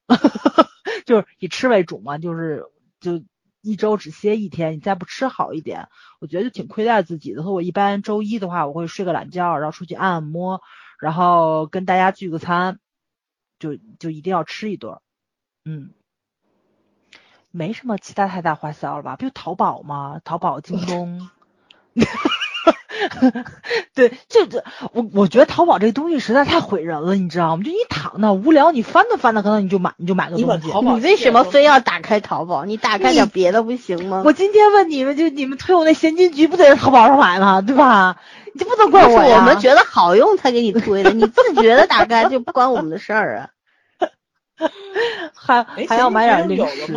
[1.07, 2.19] 就是以吃为主嘛。
[2.19, 2.67] 就是
[2.99, 3.23] 就
[3.61, 5.89] 一周只歇一天，你再不吃好一点，
[6.21, 7.43] 我觉得就挺亏待自己的。
[7.43, 10.61] 所以我一般周一的话，我会睡个懒觉，然后出去按按摩，
[10.99, 12.81] 然后跟大家聚个餐，
[13.61, 14.99] 就就一定要吃一顿，
[15.65, 15.93] 嗯。
[17.53, 19.17] 没什么其他太大花销了吧？
[19.17, 20.21] 不就淘宝吗？
[20.25, 21.29] 淘宝、京东，
[23.95, 27.63] 对，就这我我觉得淘宝这个东西实在太毁人了，你知道吗？
[27.63, 30.73] 就你躺那无聊，你翻着翻着，可能你就买你就买个东西。
[30.73, 32.65] 你为什么非要打开淘宝？
[32.65, 34.23] 你打开点别的不行吗？
[34.25, 37.61] 我今天问你们，就你们推我那现金局不得在淘宝上买吗？
[37.61, 38.17] 对吧？
[38.55, 39.39] 你就不能怪我呀？
[39.39, 43.49] 我们觉得好用才给你推的，你自觉的打开就不关我们的事儿啊。
[45.35, 46.95] 还还要买点零食。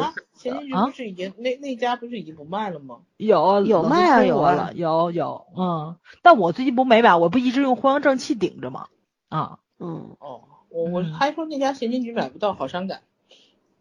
[0.51, 2.99] 前进局不是已经那那家不是已经不卖了吗？
[3.17, 8.87] 有有卖啊有啊有有嗯，但我最近不没买，我不一直用婚姻正气顶着吗？
[9.29, 13.01] 啊嗯哦，我我还说那家咸金局买不到，好伤感。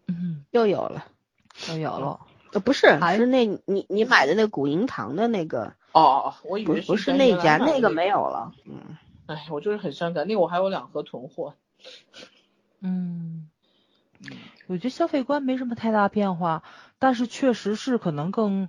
[0.07, 1.07] 嗯，又有了
[1.71, 2.21] 又有了，
[2.53, 8.97] 呃不是是那你你买的那古银堂的那个哦哦，我以为不是那家那个没有了，嗯，
[9.27, 11.55] 哎，我就是很伤感，那我还有两盒囤货。
[12.81, 13.49] 嗯
[14.21, 14.31] 嗯。
[14.67, 16.63] 我觉得消费观没什么太大变化，
[16.99, 18.69] 但是确实是可能更，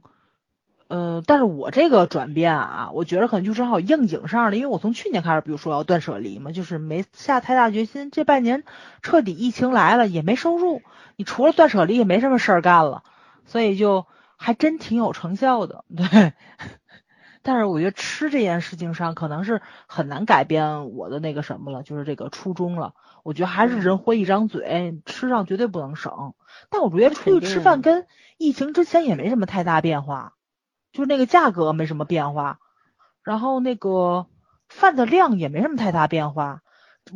[0.87, 8.63] 呃，但是我这个转变啊，我觉得可能就正好应景上了，因为我从去年开始，比如说要断舍离嘛，就是没下太大决心，这半年
[9.01, 10.81] 彻底疫情来了，也没收入，
[11.15, 13.03] 你除了断舍离也没什么事儿干了，
[13.45, 14.05] 所以就
[14.37, 16.33] 还真挺有成效的，对。
[17.47, 22.95] 但是我觉得吃这件事情上，可能是很难改变我的那个什么了，就是这个初衷了。
[23.21, 26.33] 我觉得还是人活一张嘴，吃上绝对不能省。
[26.71, 28.07] 但我觉得出去吃饭跟
[28.39, 30.33] 疫情之前也没什么太大变化，
[30.91, 32.57] 就是那个价格没什么变化，
[33.23, 34.25] 然后那个
[34.67, 36.61] 饭的量也没什么太大变化。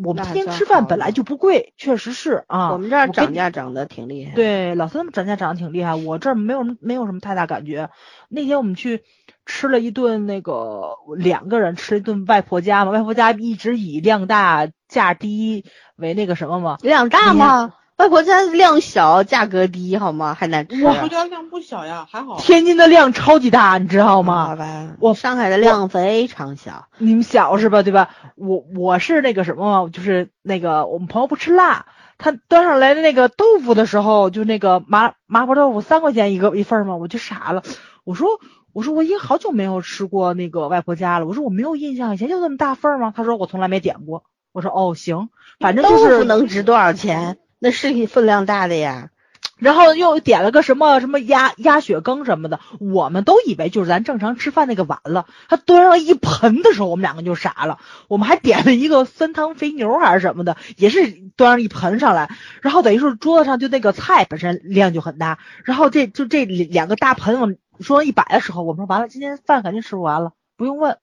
[0.03, 2.71] 我们天天吃饭本来就不贵，确实是啊。
[2.73, 4.35] 我们这儿涨价涨得挺厉害。
[4.35, 7.89] 对，老三涨价涨得挺厉害，我这儿没有没有什么太大感觉。
[8.27, 9.03] 那天我们去
[9.49, 15.65] 吃了一顿那个两个人吃一顿外婆家嘛，外婆家一直以量大价低。
[15.95, 16.77] 为那个什么嘛？
[16.81, 17.73] 量大吗？
[17.97, 20.35] 外婆家量小，价格低，好吗？
[20.35, 20.81] 还难吃。
[20.85, 22.37] 外婆家量不小呀，还好。
[22.37, 24.45] 天津的量超级大，你知道吗？
[24.45, 24.95] 好吧。
[24.99, 26.85] 我上海的量非常小。
[26.99, 27.81] 你们小是吧？
[27.81, 28.11] 对吧？
[28.35, 31.87] 我我是那个什么，就是那个我们朋友不吃辣，
[32.19, 37.63] 他端上来的那个豆腐的时候，就那个麻麻婆豆腐三块钱一个一份嘛，我就傻了。
[38.05, 38.39] 我说
[38.73, 41.25] 我说我已经好久没有吃过那个外婆家了。
[41.25, 43.13] 我说我没有印象，以前就这么大份吗？
[43.15, 44.23] 他说我从来没点过。
[44.51, 47.37] 我说哦行，反正就是能值多少钱？
[47.59, 49.11] 那是分量大的呀。
[49.59, 55.27] 然后又点了个什么什么鸭鸭血羹什么的，我们都以为就是咱正常吃饭那个碗了。
[55.47, 57.77] 他端上一盆的时候，我们两个就傻了。
[58.07, 62.31] 我们还点了一个酸汤肥牛还是什么的，也是端上一盆上来。
[62.61, 70.97] 然后等于说桌子上就那个菜本身量就很大，然后这就这两个大盆往桌上一摆的时候，我们说完了，今天饭肯定吃不完了，不用问。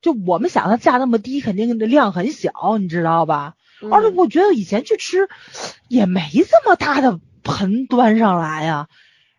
[0.00, 3.54] 就我们想，它价那么低，肯定的量很小，你知道吧？
[3.92, 5.28] 而且我觉得以前去吃
[5.88, 8.88] 也没这么大的盆端上来呀，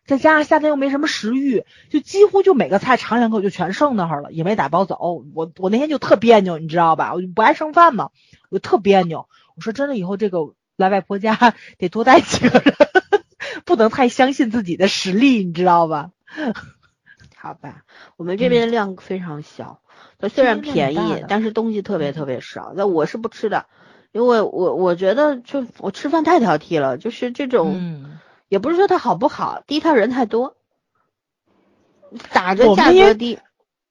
[0.05, 5.23] 再加上夏天又没什么食欲，就几乎就每个菜尝两口就全剩那儿了，也没打包走。
[5.35, 7.13] 我我那天就特别扭，你知道吧？
[7.13, 8.09] 我就不爱剩饭嘛，
[8.49, 9.29] 我就特别扭。
[9.55, 10.39] 我说真的，以后这个
[10.75, 12.75] 来外婆家 得多带几个人，
[13.65, 16.09] 不能太相信自己的实力，你知道吧？
[17.35, 17.83] 好吧，
[18.17, 19.79] 我们这边量非常小。
[20.17, 22.73] 它虽然便宜，但是东西特别特别少。
[22.75, 23.67] 那我是不吃的，
[24.11, 27.73] 因为我我觉得就我吃饭太挑剔了，就是这种，
[28.47, 30.55] 也不是说它好不好，第一它人太多，
[32.31, 33.39] 打着价格低。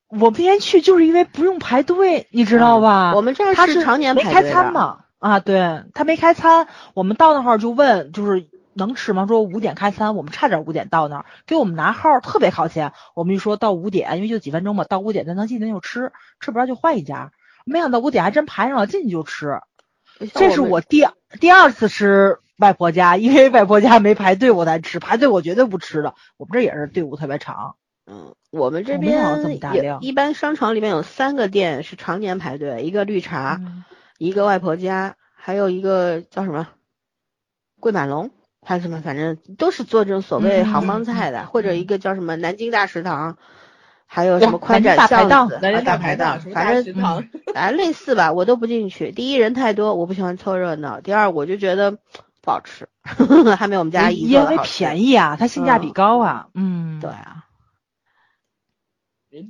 [0.08, 3.14] 我那天去就是因为不用排队，你知道吧？
[3.14, 5.00] 我们这儿是常年没开餐嘛？
[5.18, 8.48] 啊，对他没开餐，我们到那会儿就问，就是。
[8.74, 9.26] 能吃吗？
[9.26, 12.92] 说五点开餐，我们差点五点到那儿，给我们拿号特别靠前。
[13.16, 17.32] 我们一说到五点，因为就几分钟嘛，到五点咱能进去就吃，吃不着就换一家。
[17.64, 19.58] 没想到五点还真排上了，进去就吃。
[20.34, 21.06] 这是我第
[21.40, 26.14] 第二次吃外婆家，因为外婆家没排队我才吃，排队我绝对不吃的。
[26.36, 27.76] 我们这也是队伍特别长。
[28.06, 29.20] 嗯，我们这边
[29.74, 33.60] 有一般商场里面有三个店是常年排队，一个绿茶，
[34.18, 36.68] 一个外婆家，还有一个叫什么
[37.80, 38.30] 桂满龙。
[38.60, 39.00] 还是什么？
[39.00, 43.38] 反正都是做这种所谓杭帮菜的，或者一个叫什么南京大食堂，
[44.10, 47.22] 还有什么宽窄巷子、南京大排档，反正
[47.54, 49.12] 哎类似吧，我都不进去。
[49.12, 51.92] 第一人太多，我不喜欢凑热闹；第二我就觉得
[52.40, 52.88] 不好吃，
[53.56, 56.48] 还没我们家姨做的因为便宜啊，它性价比高啊。
[56.54, 57.44] 嗯，对啊，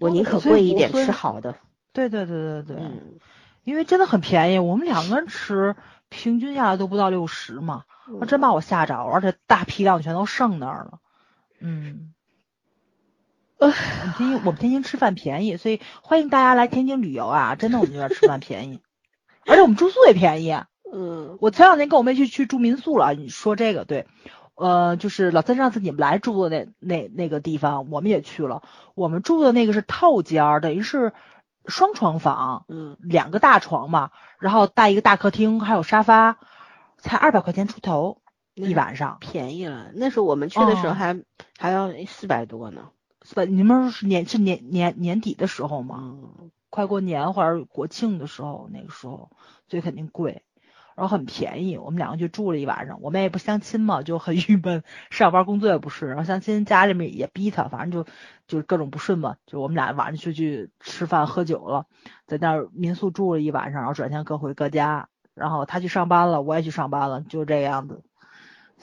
[0.00, 1.54] 我宁可贵一点吃好的。
[1.92, 2.76] 对对对对对，
[3.62, 5.76] 因为真的很便宜，我们两个人吃
[6.08, 7.84] 平均下来都不到六十嘛。
[8.20, 10.98] 我真把我吓着了，而且大批量全都剩那儿了。
[11.60, 12.14] 嗯，
[13.58, 13.72] 呃，
[14.16, 17.56] 天津我们天津吃饭便宜，所以欢迎大家来天津旅游啊！
[17.56, 18.80] 真的，我们这边吃饭便宜，
[19.46, 20.56] 而且我们住宿也便宜。
[20.90, 23.14] 嗯，我前两天跟我妹去去住民宿了。
[23.14, 24.06] 你说这个对，
[24.54, 28.62] 呃，就是老三上次你们来住的那那那个地方，我们也去了。
[28.94, 31.12] 我们住的那个是套间，等于是
[31.66, 36.38] 双床房，嗯，两个大床嘛，然后带一个大客厅，还有沙发，
[36.96, 38.22] 才二百块钱出头
[38.54, 39.90] 一晚上，便宜了。
[39.94, 41.20] 那时候我们去的时候还
[41.58, 42.90] 还要四百多呢。
[43.28, 43.44] 四百？
[43.44, 46.16] 你们是年是年年年底的时候吗？
[46.70, 49.30] 快过年或者国庆的时候，那个时候，
[49.68, 50.42] 所以肯定贵。
[50.96, 53.02] 然后很便宜，我们两个就住了一晚上。
[53.02, 56.06] 我们也不相亲嘛，就很郁闷，上班工作也不是。
[56.06, 58.10] 然后相亲家里面也逼他，反正就
[58.46, 59.36] 就各种不顺嘛。
[59.44, 61.84] 就我们俩晚上就去吃饭喝酒了，
[62.26, 65.10] 在那儿民宿住了一晚上，然后转天各回各家。
[65.34, 68.02] 然后他去上班了，我也去上班了，就这样子。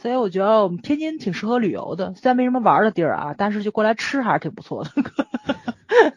[0.01, 4.91] 所以我觉得我们天津挺适合旅游的，虽然没什么玩的地儿啊，但是就过来吃还是挺不错的。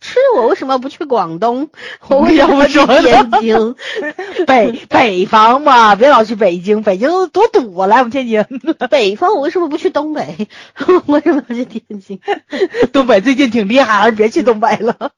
[0.00, 1.70] 吃我为什么不去广东？
[2.08, 3.74] 我为什么去天津？
[4.46, 7.88] 北 北方嘛，别老去北京，北京多堵啊！
[7.88, 8.44] 来我们天津。
[8.88, 10.48] 北方我为什么不去东北？
[11.06, 12.20] 为什么要去天津？
[12.92, 15.10] 东北最近挺厉害，还是别去东北了。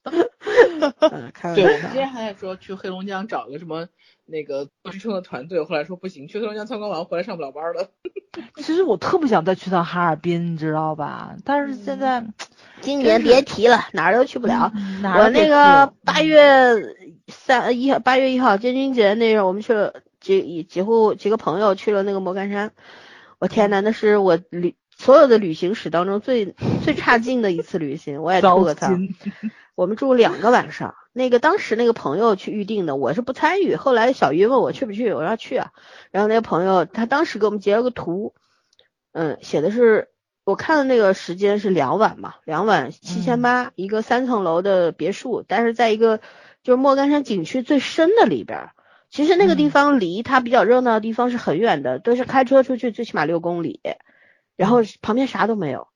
[1.53, 3.87] 对，我们今天还在说去黑龙江找个什么
[4.25, 7.89] 那个做支撑的团队，后来说不行，去黑龙江参观完回来上不了班了。
[8.57, 11.35] 其实我特不想再去趟哈尔滨，你知道吧？
[11.45, 12.25] 但是现在。
[12.81, 14.69] 今年别提了，哪儿都去不了。
[15.03, 16.75] 我那个八月
[17.29, 22.73] 三一号，八月一号建军节那日，我们去了几几户几个朋友去了那个莫干山。
[23.39, 28.21] 我天呐，那是我旅所有的旅行史当中最最差劲的一次旅行。
[28.21, 28.99] 我也吐了他。
[29.75, 33.75] 我们住两个晚上，那个当时那个朋友去预定的，我是不参与。
[33.75, 35.71] 后来小鱼问我去不去，我说去啊。
[36.11, 38.33] 然后那个朋友他当时给我们截了个图，
[39.11, 40.09] 嗯，写的是。
[40.45, 46.17] 我看的那个时间是两晚嘛，两晚七千八，一个三层楼的别墅，但是在一个
[46.63, 48.71] 就是莫干山景区最深的里边，
[49.09, 53.79] 其实那个地方离它比较热闹的地方是很远的，都是开车出去最起码六公里，
[54.57, 55.87] 然后旁边啥都没有，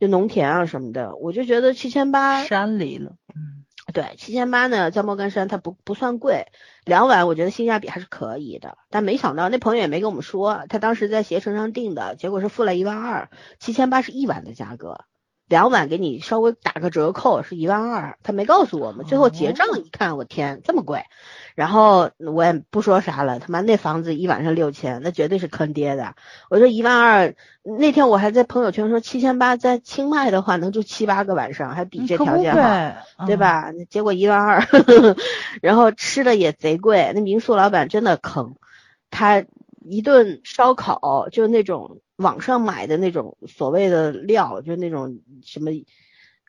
[0.00, 3.64] 就农田啊什么的，我就觉得七千八山里了，嗯。
[3.92, 6.46] 对，七千八呢，在莫干山它不不算贵，
[6.84, 8.78] 两晚我觉得性价比还是可以的。
[8.88, 15.00] 但没想到那朋友也没跟我们说，他当时在携程上订的，结果是付了一万二，七千八是一晚的价格。
[15.50, 19.04] 两晚给你稍微打个折扣是一万二，他没告诉我们。
[19.04, 21.02] 最后结账一看，我天，这么贵！
[21.56, 26.14] 然后我也不说啥了，他妈那房子一晚上六千，那绝对是坑爹的。
[26.50, 32.54] 我说一万二，那天我还在朋友圈说七千八，在清迈的话能住七八个晚上，还比这条件
[33.16, 33.72] 好，对吧？
[33.90, 34.64] 结果一万二，
[35.60, 38.54] 然后吃的也贼贵，那民宿老板真的坑，
[39.10, 39.42] 他
[39.84, 41.98] 一顿烧烤就那种。
[42.20, 45.70] 网上买的那种所谓的料，就那种什么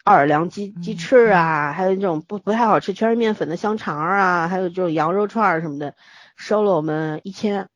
[0.04, 5.96] 奥尔良鸡鸡翅啊，还有那种不不太好吃，全是面粉的香肠啊，还有这种羊肉串什么的，
[6.36, 7.70] 收了我们一千。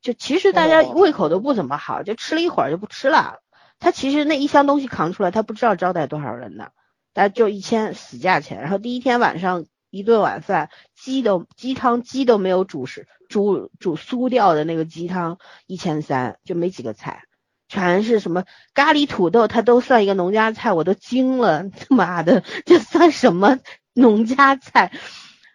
[0.00, 3.40] 就其实大家胃口都不怎么好，就吃了一会儿就不吃了。
[3.78, 6.68] 他其实那一箱东西扛出来，他不知道招待多少人呢，
[7.12, 8.62] 大家就一千死价钱。
[8.62, 9.66] 然后第一天晚上
[9.96, 17.22] 一顿晚饭，鸡都鸡汤鸡都没有煮是煮煮酥掉的那个鸡汤一千三，就没几个菜。
[17.68, 18.44] 全是什么
[18.74, 23.58] 咖喱土豆，它都算一个农家菜，我都惊了，他妈的，这算什么
[23.92, 24.92] 农家菜？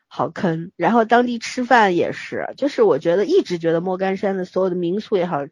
[0.08, 0.74] 好坑。
[0.76, 5.44] 然后当地吃饭也是，就是我觉得一直觉得莫干山的所有的民宿也好，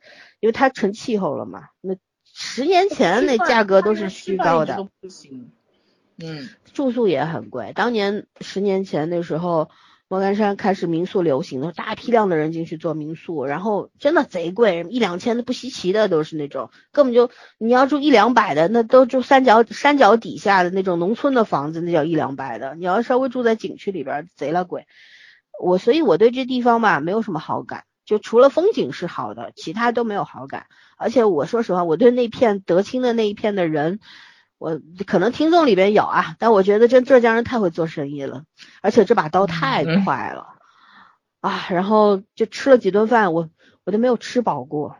[0.42, 1.96] 因为它成气候了嘛，那
[2.26, 4.86] 十年前那价格都是虚高的，
[6.22, 7.72] 嗯，住宿也很贵。
[7.76, 9.70] 当年十年前那时候。
[10.12, 17.30] 莫干山开始民宿流行的，大批量的人进去做民宿，然后真的贼贵，一两千的不稀奇的都是那种，根本就
[17.60, 22.74] 你要住一两百的，那都住山脚山脚底下的那种农村的房子，那叫一两百的。
[22.74, 24.88] 你要稍微住在景区里边，贼了贵。
[25.62, 30.66] 我所以我对这地方吧没有什么好感，就除了风景是好的，其他都没有好感。
[30.98, 34.00] 而且我说实话，我对那片德清的那一片的人。
[34.60, 38.44] 我可能听众里边有啊，但我觉得这浙江人太会做生意了，
[38.82, 40.50] 而且这把刀太快了
[41.40, 41.66] 啊！
[41.70, 43.50] 然后就吃了几顿饭，我
[43.86, 44.98] 我都没有吃饱过，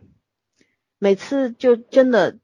[0.98, 2.40] 每次就真的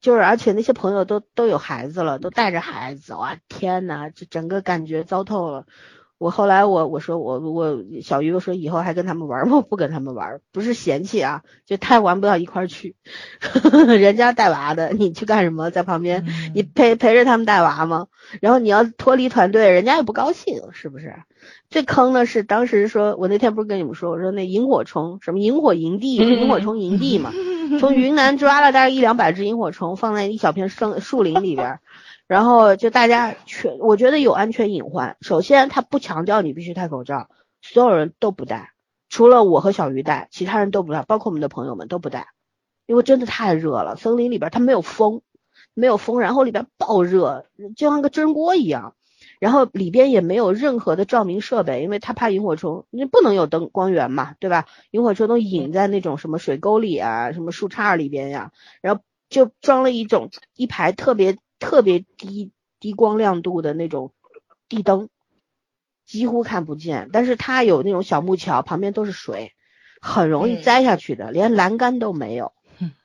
[0.00, 5.66] 就是，而且那些朋友都都有孩子了，都带着孩子，哇天呐，这整个感觉糟透了。
[6.24, 9.60] 我后来我我说我我小鱼我说以后还跟他们玩吗？
[9.60, 12.96] 不跟他们玩，不是嫌弃啊，就太玩不到一块儿去。
[14.00, 15.70] 人家带娃的，你去干什么？
[15.70, 16.24] 在旁边，
[16.54, 18.06] 你陪陪着他们带娃吗？
[18.40, 21.14] 然后你要脱离团队，人家也不高兴，是不是？
[21.68, 27.32] 最坑的是当时说，我那天不是跟你们说，我说那萤火虫什么萤火营地，萤火虫营地嘛，
[27.78, 31.80] 从云南抓了大概一两百只萤火虫，放在一小片生树林里边。
[32.26, 35.16] 然后就大家全，我觉得有安全隐患。
[35.20, 37.28] 首先，他不强调你必须戴口罩，
[37.60, 38.72] 所有人都不戴，
[39.08, 42.28] 除了我和小鱼戴，其他人都不戴，包括我们的朋友们都不戴。
[42.86, 45.22] 因为真的太热了，森林里边它没有风，
[45.72, 47.46] 没有风，然后里边爆热，
[47.76, 48.94] 就像个蒸锅一样。
[49.40, 54.66] 然后里边也没有任何的照明设备，因为他怕萤火虫，你不能有灯光源嘛，对吧？
[54.90, 64.12] 萤火虫都隐在那种什么水沟里啊，什么树杈里边呀，然后就装了一种一排特别特别低低光亮度的那种
[64.68, 65.08] 地灯，
[66.04, 67.08] 几乎看不见。
[67.12, 69.52] 但是它有那种小木桥，旁边都是水，
[70.00, 72.52] 很容易栽下去的，连栏杆都没有。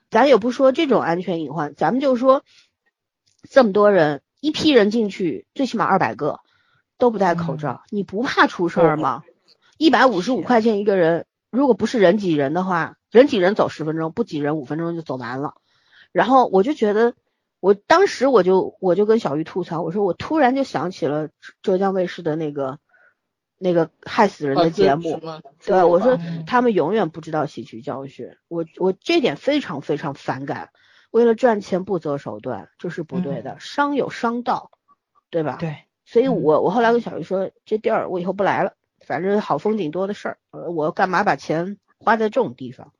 [0.09, 2.43] 咱也不说这种安全隐患，咱们就说
[3.49, 4.21] 这么多人。
[4.41, 6.39] 一批人进去，最起码二百个
[6.97, 9.23] 都不戴口罩，你不怕出事儿吗？
[9.77, 15.55] 一百五十五块钱一个人，如果不是人挤人的话，人挤人走十分钟，不挤人五分钟就走完了。
[16.13, 17.15] 然后我就觉得，
[17.59, 21.29] 我当时我就我就跟小鱼吐槽，我说我突然就想起了
[21.61, 22.79] 浙江卫视的那个
[23.57, 25.19] 那个害死人的节目，
[25.65, 26.17] 对，我说
[26.47, 30.69] 他们永远不知道吸取教训，我我这点非常非常反感。
[31.11, 34.69] 为了赚钱不择手段，这是不对的，商有商道，
[35.31, 35.57] 对吧？
[35.59, 38.75] 对，所以我我后来跟小鱼说，这地儿我以后不来了，
[39.05, 42.93] 反正好风景多的事儿，呃，我干嘛把钱花在这种地方？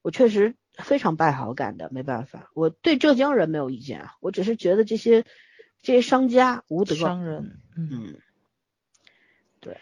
[0.00, 5.24] 我确实非常败好感的，没办法，我对浙江人没有意见啊，我只是觉得这些
[5.82, 8.16] 这些商家无德，商人，嗯，
[9.60, 9.78] 对，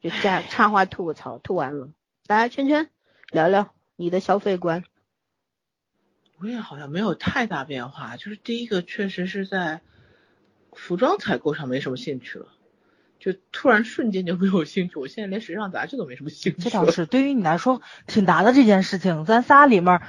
[0.00, 1.90] 就加插话吐个槽，吐完了，
[2.26, 2.88] 来圈圈
[3.30, 4.84] 聊聊你的消费观。
[6.38, 9.82] 我也好像没有太大变化，就是第一个确实是在
[10.72, 12.46] 服装采购上没什么兴趣了，
[13.20, 14.98] 就突然瞬间就没有兴趣。
[14.98, 16.62] 我现在连时尚杂志都没什么兴趣。
[16.62, 19.24] 这倒是，对于你来说挺难的这件事情。
[19.24, 20.00] 咱仨里面，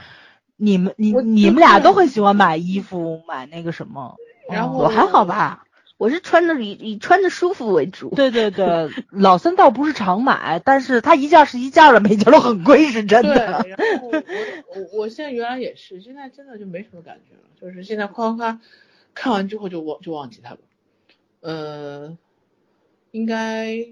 [0.55, 4.15] 你们你你们俩都很喜欢买衣服，买那个什么，
[4.49, 5.65] 然后我还好吧。
[5.97, 8.09] 我是穿着以以穿着舒服为主。
[8.15, 13.35] 对对对， 老三倒不是常买，但是他一件是一件的，每件都很贵，是真的。
[13.69, 14.23] 然后我
[14.73, 18.61] 我我现在原来也是，现在真的就没什么感觉了，就是现在夸夸夸
[19.13, 20.57] 看完之后就忘就忘记它了。
[21.41, 22.17] 呃，
[23.11, 23.87] 应该。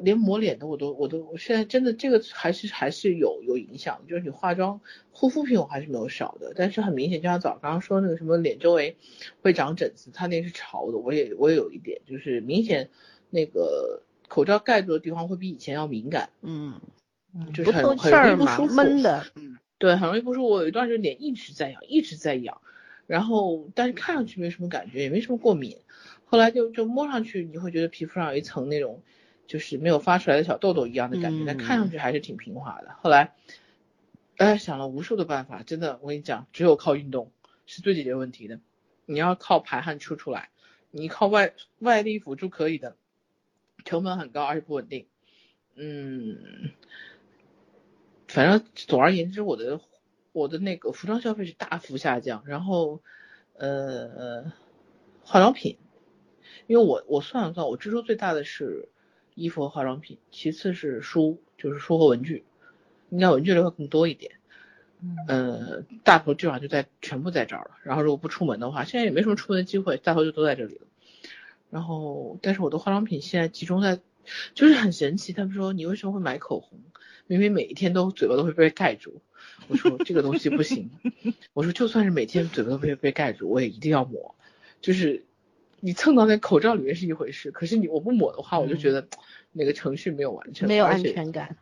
[0.00, 4.80] 连抹脸的我都我都我现在真的这个还是还是有有影响，就是你化妆
[5.10, 8.96] 护肤品我还是没有少的，但是很明显就像早刚刚说那个什么脸周围
[9.42, 12.90] 会长疹子，它那是潮的，我也我也有一点，就是明显
[13.28, 16.80] 那个口罩盖住的地方会比以前要敏感，嗯，
[17.52, 20.48] 就是很很容易不舒服，闷的，嗯，对，很容易不舒服。
[20.48, 22.60] 我有一段时间脸一直在痒，一直在痒，
[23.08, 25.76] 然后但是看上去没什么感觉，也没什么过敏，
[26.28, 29.02] 后来就就摸上去你会觉得皮肤上有一层那种。
[29.48, 32.94] 就是没有发出来的小痘痘一样的感觉，但看上去还是挺平滑的。
[33.00, 33.32] 后来，
[34.36, 37.32] 哎，想了无数的办法，真的，我跟你讲，只有靠运动
[37.64, 38.60] 是最解决问题的。
[39.06, 40.50] 你要靠排汗出出来，
[40.90, 42.96] 你靠外外力辅助可以的，
[43.86, 45.06] 成本很高而且不稳定。
[45.74, 46.70] 嗯，
[48.26, 49.80] 反正总而言之，我的
[50.32, 53.00] 我的那个服装消费是大幅下降，然后
[53.54, 54.52] 呃，
[55.22, 55.78] 化妆品，
[56.68, 58.88] 因为我我算了算，我支出最大的是。
[59.34, 62.42] 衣服和化妆品，其次是书，就是书和文具，
[63.08, 64.32] 应该文具类会更多一点。
[65.28, 67.78] 嗯，大头基本上就在全部在这儿了。
[67.84, 70.88] 然后如果不出门的话，现在也没什么出门的机会，大头就都在这里了。
[71.70, 74.00] 然后，但是我的化妆品现在集中在，
[74.54, 75.32] 就是很神奇。
[75.32, 76.80] 他们说你为什么会买口红？
[77.28, 79.22] 明明每一天都嘴巴都会被盖住。
[79.68, 80.90] 我说这个东西不行。
[81.54, 84.34] 我说就算是每天嘴巴都被被盖住，我也一定要抹。
[84.80, 85.26] 就是。
[85.80, 89.06] 你蹭到那口罩里面是一回事，可是你我不抹的话，我就觉得
[89.52, 91.56] 那个程序没有完成，没有安全感。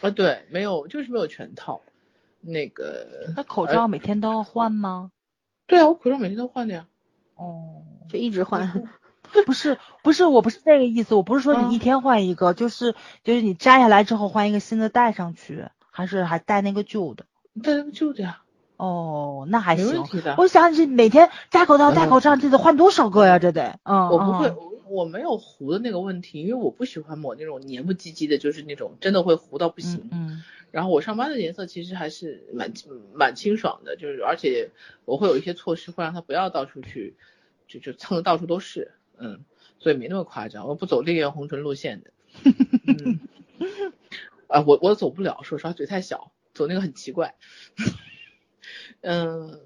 [0.00, 1.80] 啊，对，没有，就是没有全套。
[2.40, 5.12] 那个，那口罩每天都要换吗？
[5.66, 6.86] 对啊，我口罩每天都换的呀。
[7.36, 8.84] 哦， 就一直换。
[9.46, 12.94] 不是，不是，我不是这个意思，我不是说你一天换一个，就是
[13.24, 17.24] 就是你摘下来之后换一个新的戴上去，还是还戴那个旧的？
[17.62, 18.42] 戴那个旧的呀。
[18.76, 20.04] 哦，那还行。
[20.36, 23.38] 我想起每天戴口罩戴口罩，这得换多少个呀？
[23.38, 23.78] 这得。
[23.84, 24.08] 嗯。
[24.08, 24.52] 我不会，
[24.88, 30.08] 我没有糊的那个问题，因为我不喜欢抹那种黏不唧唧的，就是那种真的会糊到不行。
[30.10, 30.42] 嗯。
[30.70, 32.72] 然后我上班的颜色其实还是蛮
[33.14, 34.70] 蛮清爽的，就是而且
[35.04, 37.14] 我会有一些措施，会让它不要到处去，
[37.68, 38.92] 就就蹭的到处都是。
[39.18, 39.44] 嗯。
[39.78, 42.10] 所以没那么夸张，我不走烈焰红唇路线的。
[42.86, 43.20] 嗯。
[44.48, 47.34] 啊，我我走不了，说实话嘴太小，走那个很奇怪。
[49.02, 49.60] 嗯，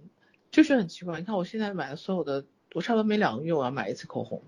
[0.51, 1.21] 就是很奇怪。
[1.21, 4.43] 你看我现在买的所有的，我差不多每两个月我要买一次口红，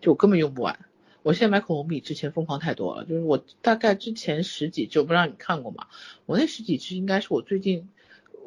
[0.00, 0.84] 就我根本用不完。
[1.22, 3.06] 我现在买口红比之前疯狂太多了。
[3.06, 5.86] 就是我大概之前十几支，不知道你看过吗？
[6.26, 7.88] 我那十几支应该是我最近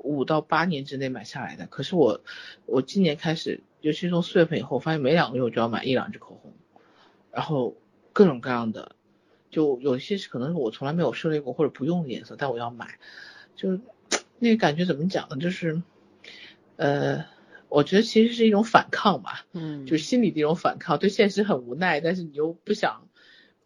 [0.04, 1.66] 五到八年之内买下来的。
[1.66, 2.22] 可是我
[2.68, 6.54] 我今年开始，尤其是从四月份以后，发现每两个月我就要买一两支口红，
[7.32, 7.76] 然后
[8.14, 8.96] 各种各样的，
[9.50, 13.00] 就有些是可能是我从来没有涉猎过或者不用的颜色，但我要买，
[13.56, 13.80] 就。
[14.40, 15.38] 那个感觉怎么讲呢？
[15.38, 15.82] 就是，
[16.76, 17.26] 呃，
[17.70, 23.08] 我觉得其实是一种反抗吧，嗯，就是心理的一种反抗，对现实很无奈，但是你又不想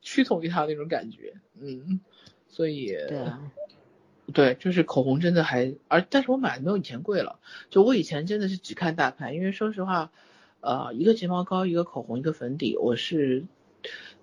[0.01, 1.99] 屈从于他那种感觉，嗯，
[2.47, 3.31] 所以，对，
[4.33, 7.39] 对，就是口红真的还，而但是我买的没有以前贵了，
[7.69, 10.11] 就我以前真的是只看大牌，因为说实话，
[10.59, 13.45] 呃，一个睫毛膏，一个口红，一个粉底，我是。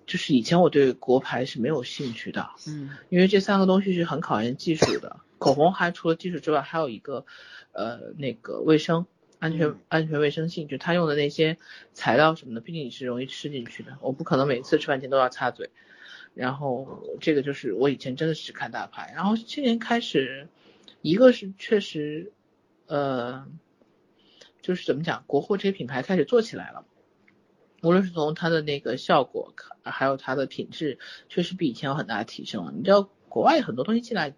[0.07, 5.17] 就是以前我对国牌是没有兴趣的，嗯，因为这三个东西是很考验技术的。
[5.39, 7.25] 口红还除了技术之外，还有一个
[7.71, 9.07] 呃那个卫生
[9.39, 11.57] 安全安全卫生性，就他用的那些
[11.93, 15.71] 材料什么的，毕竟你是容易吃进去的，我不可能每次吃饭前都要擦嘴。
[16.35, 20.47] 然后这个就是我以前真的是看大牌，然后今年开始，
[21.01, 22.31] 一个是确实
[22.85, 23.47] 呃，
[24.61, 26.85] 就是怎么讲，国货这些品牌开始做起来了。
[27.81, 29.53] 无论是从它的那个效果，
[29.83, 30.99] 还有它的品质，
[31.29, 32.73] 确实比以前有很大的提升了。
[32.75, 34.33] 你知道国外很多东西进来，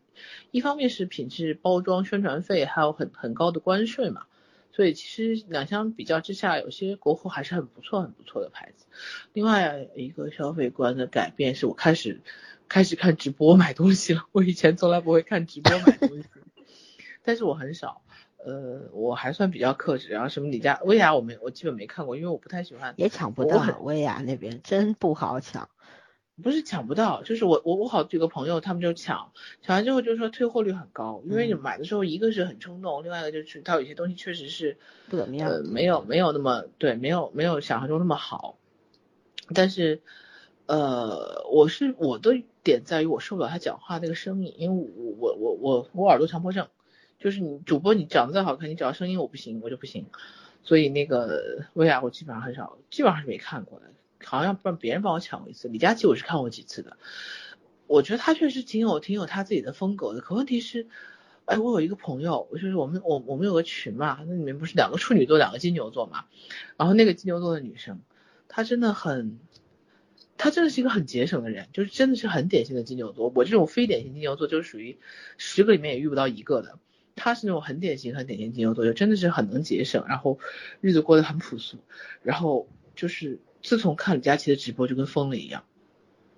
[0.51, 4.25] 一方面是品质、包装、宣传费，还有很很高的关税嘛，
[4.71, 8.85] 所以其实两相比较之下，有些国货还是很不错、很不错的牌子。
[9.33, 12.21] 另外一个消费观的改变是我开始
[12.67, 16.25] 开始看直播买东西了，我以前从来不会看直播买东西，
[17.23, 18.01] 但是我很少。
[18.43, 23.63] 呃，我还算比较克制，然后什么李佳薇娅，我没我基本没看过，因为我不太喜欢，也抢不到。
[23.81, 25.69] 薇娅那边真不好抢，
[26.41, 29.31] 不是抢不到，就是我我我好几个朋友他们就抢，
[29.61, 34.77] 抢完之后就说退货率很高，因为你买的时候一个是很冲动，另外一个就是它有些东西确实是
[35.09, 38.57] 不怎么样，呃，没有没有那么对，没有没有想象中那么好。
[39.53, 40.01] 但是
[40.65, 46.67] 呃，我是我的点在于我受不了他讲话那个声音，因为我我我我我耳朵强迫症。
[47.19, 50.07] 就是你主播，你长得再好看，你只要声音我不行，我就不行。
[50.63, 53.85] 所以那个薇娅我基本上很少，基本上是没看过的。
[54.23, 55.67] 好像让别人帮我抢过一次。
[55.67, 56.97] 李佳琦我是看过几次的，
[57.87, 60.21] 我觉得他确实挺有挺有他自己的风格的。
[60.21, 60.87] 可问题是，
[61.45, 66.25] 哎，我有一个朋友，就是我们我我们有个群嘛，那里面不是两个处女座，两个金牛座嘛。
[66.77, 68.01] 然后那个金牛座的女生，
[68.47, 69.39] 她真的很，
[70.37, 73.31] 她真的是一个很节省的人，就是真的是很典型的金牛座。
[73.35, 74.97] 我这种非典型金牛座，就是属于
[75.37, 76.79] 十个里面也遇不到一个的。
[77.15, 80.39] 她是那种很典型、很典型金牛座，就真的是很能节省，然后
[80.79, 81.77] 日子过得很朴素，
[82.23, 85.63] 然后就是自从看李佳琦的直播就跟疯了一样。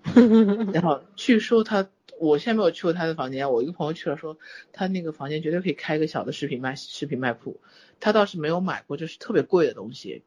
[0.74, 1.88] 然后据说他，
[2.20, 4.36] 我现在没有去过他的房间，我一个朋友去了，说
[4.72, 7.60] 他那个房间绝对可以开个小的视频卖视频卖铺。
[8.00, 10.22] 他倒是没有买过就是特别贵的东西，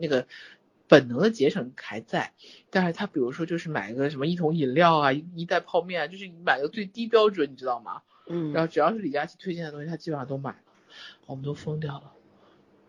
[0.00, 0.26] 那个
[0.88, 2.32] 本能的节省还在，
[2.70, 8.02] 但是他比如说就是买个什么一桶饮料啊，一一袋泡面啊，就是买个最低标准，你知道吗？
[8.26, 10.58] 嗯，然后只要是李佳琦推荐的东西，他基本上都买了，
[11.26, 12.12] 我们都疯掉了。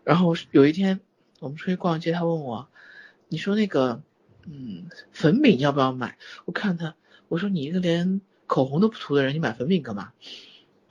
[0.04, 1.00] 然后有一天
[1.40, 2.68] 我们出去逛街，他问我，
[3.32, 4.02] 你说那个，
[4.44, 6.18] 嗯，粉饼要不要买？
[6.44, 6.94] 我看他，
[7.28, 10.12] 我说你一个连口红都不涂的人，你买粉饼干嘛？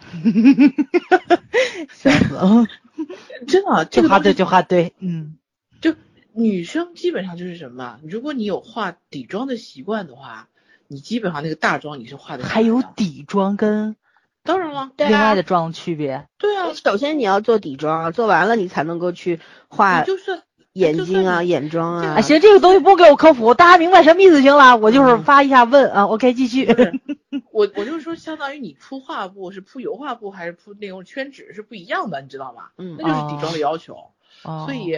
[1.94, 2.66] 笑死了，
[3.48, 5.38] 真的，这话对，这话对，嗯，
[5.82, 5.94] 就
[6.34, 10.50] 女生基本上就是什么，如果你有化底妆的习惯的话，
[10.88, 12.44] 你基本上那个大妆你是化的。
[12.44, 13.96] 还有底妆跟。
[14.44, 16.28] 当然了，另外的妆区别。
[16.40, 20.42] 对啊，首先你要做底妆，做完了你才能够去画，就是
[20.74, 22.22] 眼睛啊、眼妆啊。
[22.22, 24.78] 行，这个东西不给我科普，大家明白什么意思行了。
[24.78, 26.68] 我就是发一下问啊，OK，继续。
[27.52, 32.70] 我我就是说，相当于你铺画布是铺油画布还是铺那种宣纸是不一样的，你知道吗？
[32.78, 34.12] 嗯，那就是底妆的要求。
[34.44, 34.66] 哦。
[34.66, 34.96] 所以，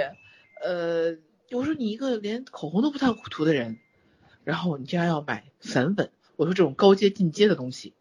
[0.64, 1.18] 呃，
[1.52, 3.80] 我说你一个连口红都不太涂的人，
[4.44, 7.94] 然后你竟然要买散粉，我说这种高阶进阶的东西，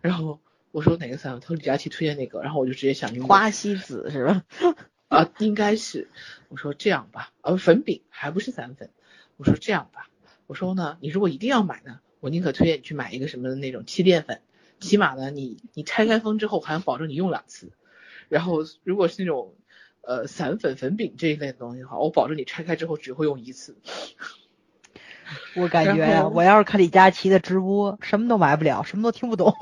[0.00, 0.38] 然后。
[0.72, 1.40] 我说哪个散粉？
[1.40, 4.42] 他说李佳琦推荐那个，然后我就直接想用花西子是吧？
[5.08, 6.08] 啊，应该是。
[6.48, 8.90] 我说这样吧，呃，粉饼还不是散粉。
[9.36, 10.08] 我说这样吧，
[10.46, 14.40] 我说呢，你如果一定要买呢，我宁可推荐你去买一个什么的那种气垫粉，
[14.80, 17.72] 起码呢，你你拆开封之后还能保证你用两次。
[18.28, 19.54] 然后如果是那种
[20.00, 23.76] 呃散粉粉饼这一类的东西的话，我保证你拆开之后只会用一次。
[25.56, 29.54] 我感觉呀，我要是看李佳琦的直播，什么都买不了，什么都听不懂。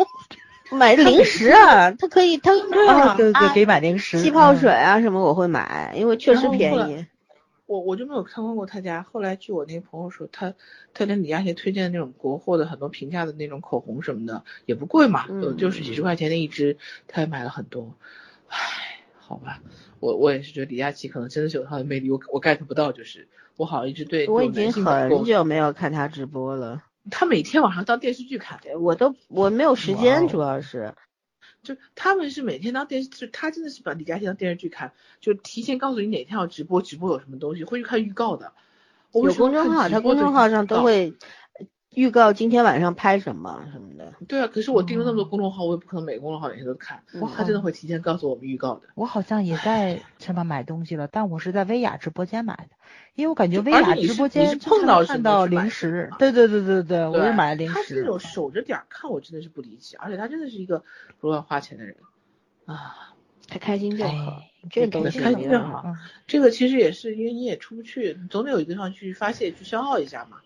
[0.74, 2.52] 买 零食啊，他可以，他
[2.88, 7.06] 啊，对对，给买零食，气泡水啊什么我会买，因为确实便宜。
[7.66, 10.52] 我我就没有参观过他家，后来据我那个朋友说，他
[10.92, 15.24] 他连李佳琦推荐的那种国货的很多平价的那种口红什么的也不贵嘛，
[15.56, 16.76] 就是几十块钱的一支，
[17.08, 17.94] 他也买了很多。
[18.48, 18.58] 唉，
[19.18, 19.62] 好吧，
[19.98, 26.82] 我我也是觉得李佳琦可能真的是有他的魅力，我我 get 不到，就是我好像一直对我已经很久没有看他直播了。
[27.10, 30.94] 他每天晚上当电视剧看，我都我没有时间，主要是，
[31.62, 38.52] 就他们是每天当电视剧，他真的是把李佳琦当电视剧看，就提前告诉你哪天要直播，直播有什么东西，会去看预告的。
[39.12, 41.14] 有公众号，他公众号上都会
[41.94, 44.12] 预告今天晚上拍什么什么的。
[44.28, 47.02] 对啊，可是我订了那么多公众号，我也不可能每个公众号每天都看。
[47.20, 48.82] 哇，他真的会提前告诉我们预告的。
[48.94, 52.76] 我好像也在什么买东西了，但我是在薇娅直播间买的，
[53.14, 56.10] 因为我感觉薇娅直播间碰到看到零食。
[56.18, 57.74] 对对对对对，我是买了零食。
[57.74, 60.84] 他这种守着点看，我真的是不理解，而且他真的是一个
[61.20, 61.96] 不乱花钱的人
[62.66, 63.14] 啊，
[63.48, 65.84] 他开心就好，这东西开心就好。
[66.26, 70.38] 这个其实也是因为你也出不去，总得有一个地方去发泄、去消耗一下嘛。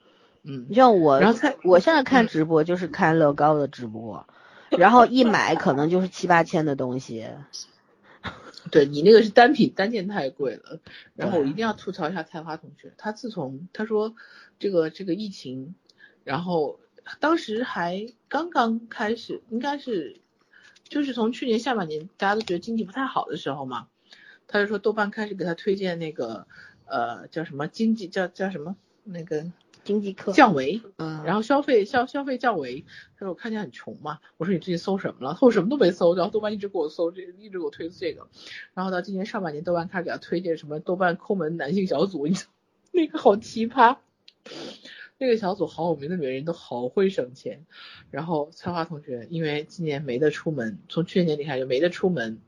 [0.42, 4.26] 嗯，像我，然后看我现在看直播就是看乐高的直播，
[4.70, 7.26] 然后一买可能就是七八千的东西。
[8.70, 10.80] 对你那个是单品单件太贵了，
[11.14, 14.14] 然后我一定要吐槽一下菜花同学，他自从他说
[14.58, 15.74] 这个这个疫情，
[16.24, 16.78] 然后
[17.18, 20.20] 当时还刚刚开始，应该是
[20.84, 23.88] 就是从去年下半年大家都觉得经济不太好的时候嘛，
[24.46, 26.46] 他就说豆瓣开始给他推荐那个
[26.84, 29.50] 呃叫什么经济叫叫什么那个。
[29.88, 30.32] 经济课。
[30.32, 32.84] 降维，嗯，然后消费消消费降维，
[33.16, 35.32] 他说我看起来很穷嘛，我说你最近搜什么了？
[35.32, 38.28] 他说我什么都没搜，然后豆瓣一直给我搜这，一直给我推这个，
[38.74, 42.50] 然后到今年上半年，豆瓣开始给他推荐什么豆瓣抠门男性小组，你知道？
[42.92, 43.96] 那个好奇葩，
[45.18, 47.64] 那个小组好有名的女人都好会省钱，
[48.10, 52.40] 然后菜花同学因为今年没得出门，从去年年底开始就没得出门，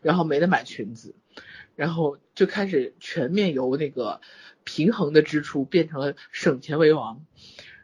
[0.00, 1.14] 然后没得买裙子，
[1.78, 4.20] 然后就开始全面由那个。
[4.64, 7.24] 平衡的支出变成了省钱为王，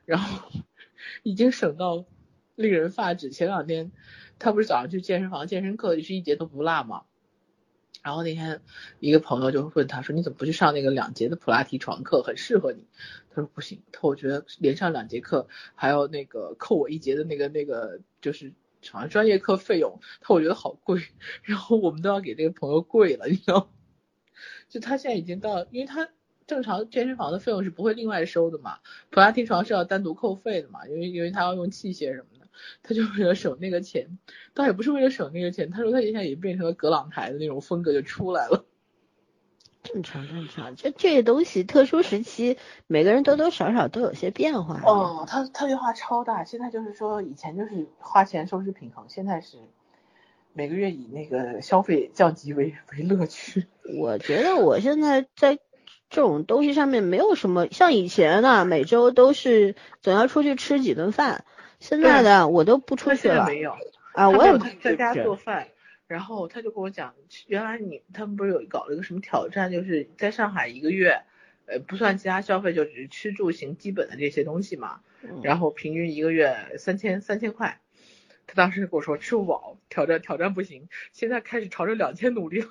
[0.04, 0.50] 然后
[1.22, 2.04] 已经省到
[2.56, 3.30] 令人发指。
[3.30, 3.90] 前两天
[4.38, 7.04] 他不是早上去健身房健身课，是一节都不落嘛。
[8.02, 8.60] 然后那天
[9.00, 12.22] 一个朋友就问他说：“你怎么不去上那个两节的普拉提床课？
[12.22, 12.84] 很适合你。”
[13.34, 18.52] 他说：“不行，他我觉得连上两节课还要那个扣我一节的那个那个就是
[18.90, 21.02] 好像专业课费用，他我觉得好贵。
[21.44, 23.68] 然后我们都要给那个朋友跪了，你知道吗？
[24.74, 26.08] 就他现在已经到，因为他。
[26.46, 28.76] 正常健身房的费用是不会另外收的嘛，
[29.08, 32.46] 普拉提床是要单独扣费的嘛，因为因为他要用器械什么的，
[32.82, 34.18] 他就为了省那个钱，
[34.52, 38.66] 倒也不是为了省那个钱，他说他现在也变成了格朗台的那种风格就出来了。
[39.84, 44.82] 正常正常，这这些东西特殊时期，每个人多多少少都有些变化。
[44.84, 49.56] 哦，他他变化超大，现在就是说以前就是花钱收支平衡，现在是
[50.54, 53.66] 每个月以那个消费降级为为乐趣。
[54.00, 55.58] 我觉得我现在在。
[56.10, 61.44] 这种东西上面没有什么，像以前呢，每周都是总要出去吃几顿饭。
[61.80, 63.46] 现在的我都不出去了。
[63.46, 63.74] 没有
[64.12, 65.66] 啊，我也在家做饭。
[66.06, 67.14] 然后他就跟我讲，
[67.48, 71.22] 原来你他们不是有搞了一个什么挑战，就是在上海一个月，
[71.66, 75.00] 呃，不算其他消费，就只是吃住行基本的这些东西嘛。
[75.42, 77.80] 然后平均一个月三千三千块。
[78.46, 82.68] 他当时跟我说吃不饱，挑战挑战不行，现在开始朝着两千努力了。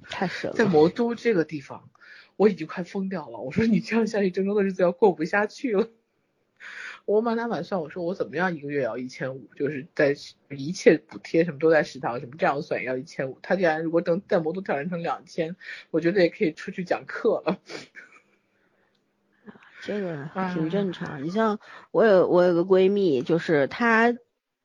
[0.08, 1.88] 太神了，在魔都这个地方。
[2.36, 5.88] 我已经快疯掉了，我说你这样下去，郑州的日子要过不下去了。
[7.06, 10.14] 我满打满算，我说我怎么样一个月要一千五，就是在
[10.50, 13.38] 一切补贴什么都在食堂什么这样算也要一千五。
[13.40, 15.56] 他竟然如果等在魔都挑战成两千，
[15.90, 17.58] 我觉得也可以出去讲课了。
[19.80, 21.22] 这个挺正常。
[21.22, 21.58] 你像
[21.90, 24.12] 我有我有个闺蜜，就是她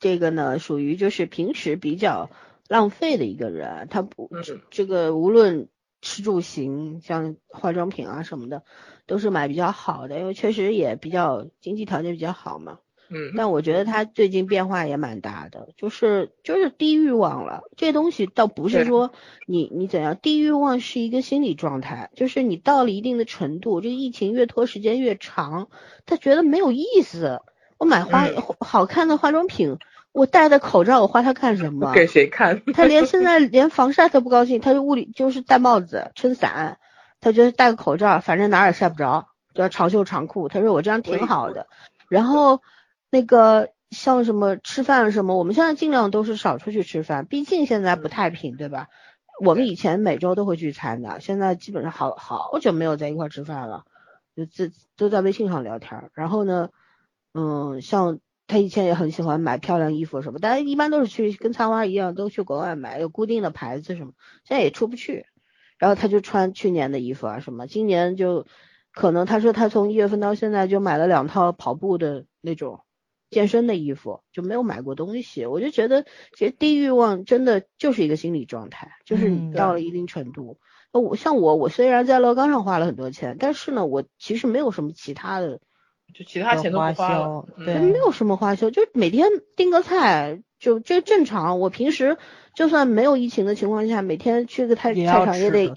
[0.02, 2.30] 这个呢属于就是平时比较
[2.68, 4.30] 浪费的一个人，他不
[4.70, 5.70] 这个无论。
[6.04, 8.64] 吃住行，像化妆品啊什么的，
[9.06, 12.80] 都是买比较好的，因为确实也比较经济条件比较好嘛。
[13.08, 13.34] 嗯。
[13.38, 17.62] 但我觉得他最近变化也蛮大的，就是就是低欲望了。
[17.78, 19.12] 这东西倒不是说
[19.46, 25.70] 你你怎样，低欲望是一个心理状态，就是你到了一定的程度，这个疫情越拖时间越长，
[26.08, 27.42] 他觉得没有意思。
[27.82, 28.28] 我买花
[28.60, 29.80] 好看的化妆品。
[30.12, 31.92] 我戴的口罩，我花它干什么？
[31.94, 32.62] 给谁看？
[32.76, 36.78] 他连现在连防晒都不高兴，他就屋里就是戴帽子、撑伞，
[37.22, 40.48] 他觉得戴个口罩，反正哪儿也晒不着，就要长袖长裤。
[40.48, 41.66] 他说我这样挺好的。
[42.08, 42.62] 然后
[43.10, 48.90] 那个像什么吃饭什么，我们现在尽量都是少出去吃饭，毕竟现在不太平，对吧？
[49.44, 53.86] 我们以前每周都会聚餐的，现在基本上好好久没有在一块吃饭了，
[54.36, 56.12] 就自都在微信上聊天。
[56.14, 56.70] 然后呢，
[57.34, 58.20] 嗯，像。
[58.48, 64.12] 他以前也很喜欢买漂亮衣服什么，但是一般都是去跟菜花一样，都去国外买，有固定的牌子什么，
[64.44, 65.26] 现在也出不去。
[65.78, 68.46] 然后他就穿去年的衣服啊什么，今年就
[68.92, 72.82] 可能他说他从一月份到现在就买了两套跑步的那种
[73.30, 75.46] 健身的衣服，就没有买过东西。
[75.46, 76.04] 我就觉得
[76.36, 80.60] 其实低欲望真的就是一个心理状态，就是你到了一定程度，
[80.92, 85.62] 我像我，我虽然在乐高上花了很多钱，但是呢，我其实没有什么其他的。
[86.14, 91.60] 就其他钱都不花了，对，没有什么花销，就每天订个菜，就这正常。
[91.60, 92.18] 我平时
[92.56, 95.74] 就算没有疫情的情况下，每天去个菜菜场也得，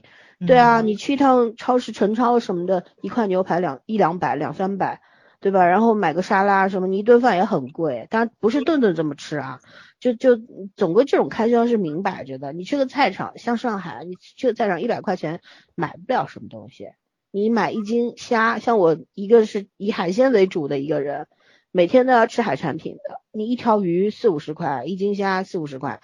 [0.46, 5.00] 对啊，你去一趟超市、纯超什么的，一块牛排两一两百两三百，
[5.40, 5.66] 对吧？
[5.66, 9.60] 然后买个沙拉什么，你一顿饭也很贵，但不是顿顿这么吃啊，
[10.00, 10.38] 就就
[10.76, 12.52] 总归这种开销是明摆着的。
[12.52, 15.40] 你去个菜场，像上海，你去个菜场一百块钱
[15.74, 16.88] 买不了什么东西。
[17.34, 21.26] 你买一斤虾，像我一个是以海鲜为主的一个人，
[21.72, 26.00] 每天都要吃海产品的，你一条鱼四五十块，一斤虾四五十块，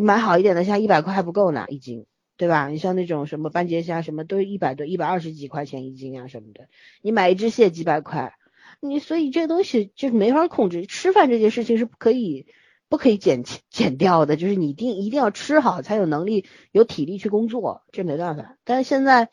[0.00, 2.06] 买好一点的虾一百块还不够呢一斤。
[2.36, 2.68] 对吧？
[2.68, 6.68] 你像那种什么斑节虾，什么都一百多、一百二十几块钱一斤啊什么的。
[7.02, 8.32] 你买一只蟹几百块，
[8.80, 10.86] 你所以这东西就是没法控制。
[10.86, 12.46] 吃饭这件事情是不可以
[12.88, 18.56] 不可以减减掉的，就是你一定一定要吃好才有能力有体力去工作，这没办法。
[18.64, 19.28] 但是现在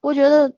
[0.00, 0.56] 我觉得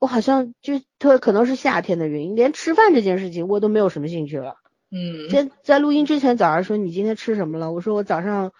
[0.00, 4.56] 我好像就特可能是夏天的原因，连吃饭这件事情我都没有什么兴趣了。
[4.90, 5.28] 嗯。
[5.28, 7.70] 在在录音之前早上说你今天吃什么了？
[7.70, 8.50] 我说我早上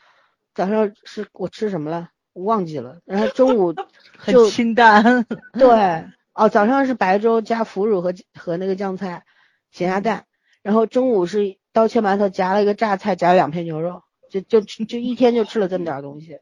[0.55, 2.11] 早上是我吃什么了？
[2.33, 3.75] 我忘记了，然后中午
[4.27, 5.27] 就清淡。
[5.55, 9.25] 对，哦，早上是白粥加腐乳和和那个酱菜，
[9.73, 10.27] 咸鸭蛋，
[10.63, 16.39] 然后中午是刀切馒头夹了一个榨菜，夹了两片牛肉，就就就一天就吃了这么点东西，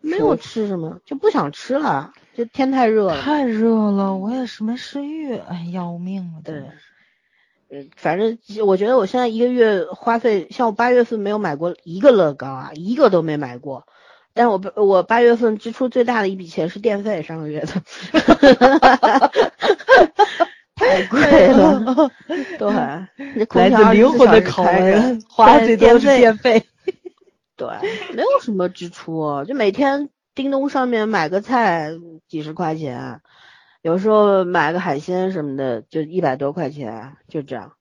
[0.00, 3.20] 没有吃什么，就不想吃了，就天太热了。
[3.20, 6.40] 太热了，我也是没食欲，哎，要命了。
[6.42, 6.62] 对，
[7.68, 13.84] 嗯，反正我觉得我现在一个月花费，像我八月份没有买过一个乐高啊，一个都没买过。
[14.32, 17.82] 但是我我八月份支出最大的一笔钱是电费，上个月的，
[20.74, 22.10] 太贵了，
[22.58, 22.70] 对，
[23.60, 26.64] 来自灵魂的拷问，花最多是电费，
[27.54, 27.68] 对，
[28.14, 30.08] 没有什么支出，就每天
[30.40, 31.90] 京东上面买个菜
[32.26, 33.20] 几十块钱，
[33.82, 37.76] 有时候买个海鲜什么的就一百多块钱，就这样，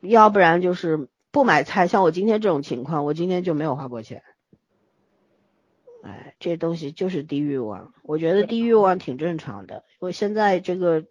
[0.00, 4.22] 要不然就是不买菜，像我今天这种情况，我今天就没有花过钱。
[6.02, 9.82] 哎，这东西就是低欲望，我觉得低欲望挺正常的。
[9.98, 11.04] 我现在这个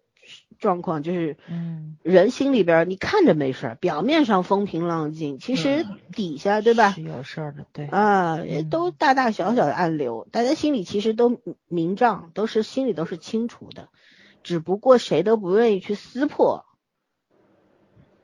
[0.60, 6.92] 状况就是，嗯，人心里边你看着没事儿，表面上风平浪静，其实底下对吧？
[6.92, 8.40] 是有事儿的，对啊，
[8.72, 13.90] 都大大小小的暗流，大家心里其实都明账，都是心里都是清楚的，
[14.42, 16.66] 只不过谁都不愿意去撕破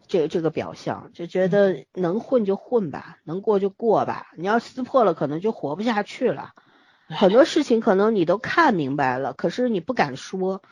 [0.07, 4.31] 这这个表象，就觉得能混就混吧，能过就过吧。
[4.38, 6.53] 你要撕破了，可能就活不下去了。
[7.07, 10.63] 很多事情可能你都看明白了，可是你不敢说。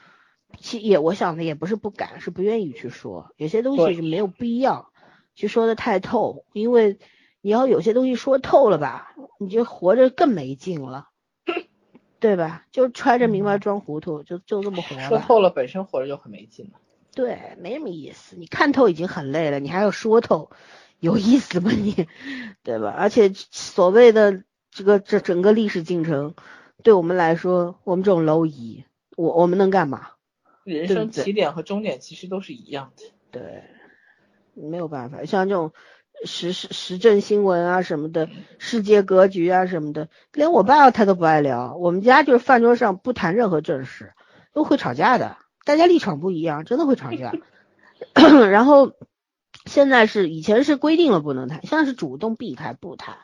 [0.58, 3.32] 其也我想的也不是不敢，是不愿意去说。
[3.38, 4.92] 有些东西是没有必要
[5.36, 7.00] 去说的太透，因为
[7.42, 11.10] 你要有些东西说透了吧，你就活着更没劲了，
[12.20, 12.66] 对吧？
[12.72, 15.00] 就揣着明白装糊涂，就就这么活。
[15.08, 16.80] 说透了，本身活着就很没劲了。
[17.14, 18.36] 对，没什么意思。
[18.38, 20.52] 你看透已经很累了，你还要说透，
[21.00, 22.08] 有意思吗你？
[22.64, 22.94] 对吧？
[22.98, 24.44] 而且所谓的。
[24.74, 26.34] 这个这整个历史进程，
[26.82, 28.86] 对我们来说，我们这种蝼蚁，
[29.18, 30.12] 我我们能干嘛？
[30.64, 33.04] 人生起点和终点其实都是一样的。
[33.32, 33.64] 对，
[34.54, 35.74] 没有办法，像这种
[36.26, 38.30] 时时时政新闻啊什么的，
[38.60, 41.76] 世界格局啊什么的，连我爸他都不爱聊。
[41.76, 44.14] 我们家就是饭桌上不谈任何正事，
[44.54, 47.34] 都会吵架的，大家立场不一样，真的会吵架。
[48.50, 48.94] 然后
[49.66, 53.18] 现在是以前是规定了不能谈，现在是主动避开不谈。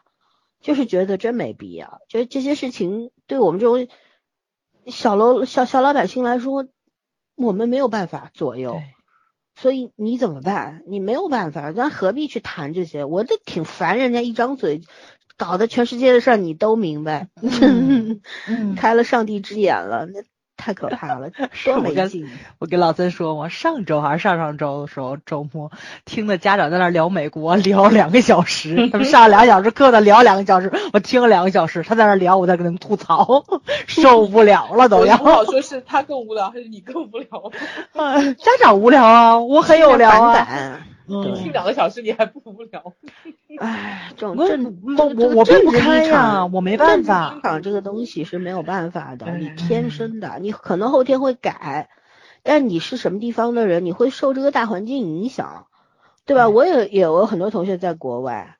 [0.60, 3.88] 就是觉得真没必要，觉得这些事情对我们这种
[4.88, 6.68] 小楼小小老百姓来说，
[7.38, 8.82] 我们没有办法左右，
[9.56, 10.82] 所以你怎么办？
[10.88, 13.06] 你没有办法，咱何必去谈这些？
[13.06, 14.82] 我这挺烦人家一张嘴
[15.38, 17.30] 搞得全世界的事儿你都明白，
[18.76, 20.24] 开了上帝之眼了那。
[20.58, 21.30] 太可怕了，
[21.64, 22.28] 多没劲！
[22.60, 25.72] 我跟老曾说，我上周还是上上周的时候，周末
[26.04, 33.46] 听的家长在那聊美国，聊两个小时，他们上了两个小时课，的聊两个小时，我听了两个小时，他在那聊，我在跟他们吐槽，
[33.88, 35.16] 受不了了都要。
[35.18, 37.52] 不好说是他更无聊，还是你更无聊？
[38.34, 40.80] 家长无聊啊，我很有聊啊。
[41.08, 42.94] 听两个小时你还不无聊？
[43.60, 47.34] 哎，这种政我我我并不开呀，我没办法。
[47.34, 51.90] 立场这个东西是没有办法的，你天生的，你可能后天会改，
[52.44, 55.66] 但你是什么地方的人，你会受这个大环境影响，
[56.26, 56.50] 对吧？
[56.50, 58.58] 我也有很多同学在国外，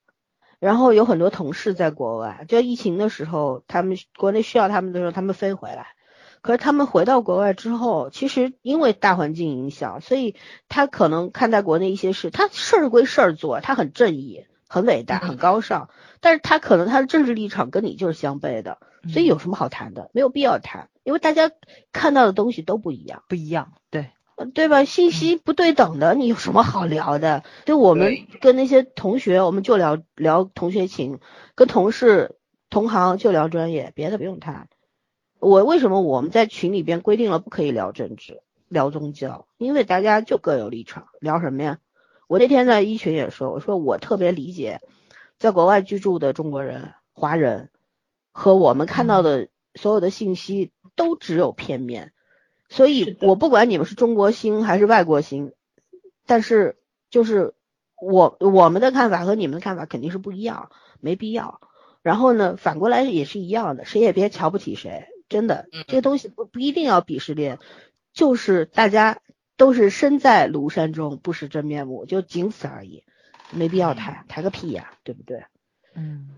[0.60, 5.88] 然后有很多同事在国外，就疫情的时候，他们国内需要他们的时候，他们飞回来。
[6.42, 10.36] 可是他们回到国外之后，其实因为大环境影响，所以
[10.70, 15.90] 他可能看待国内一些事，他事儿归事儿做，他很正义、很伟大、很高尚，
[16.22, 18.78] 但是他可能他的政治立场跟你就是相悖的，
[19.10, 20.10] 所以有什么好谈的？
[20.14, 21.52] 没有必要谈，因为大家
[21.92, 24.12] 看到的东西都不一样，不一样，对，
[24.54, 24.86] 对吧？
[24.86, 27.44] 信息不对等的，你有什么好聊的？
[27.66, 31.20] 就我们跟那些同学，我们就聊聊同学情，
[31.56, 32.36] 跟同事、
[32.70, 34.68] 同行就聊专业，别的不用谈。
[35.40, 38.42] 我为什么我们在群里边规定了不可以聊政治？
[38.70, 41.80] 聊宗教，因为大家就各有立场，聊什么呀？
[42.28, 44.82] 我那天在一群也说，我说我特别理解
[45.40, 47.70] 在国外居住的中国人、华人
[48.34, 52.12] 和我们看到的所有的信息都只有片面，
[52.68, 55.54] 所以我不管你们是中国心还是外国心，
[56.26, 56.78] 但是
[57.10, 57.54] 就是
[58.02, 61.62] 我我们的看法和你们的看法肯定是不一样，没必要。
[62.02, 67.60] 然后呢，反过来也是一样的，谁也别瞧不起谁，真的，这个东西不不一定要鄙视链，
[68.14, 69.20] 就是大家。
[69.60, 73.04] 都是身在庐山中，不识真面目，就仅此而已，
[73.50, 75.46] 没必要抬，抬个屁呀，对不对？
[75.96, 76.30] 嗯，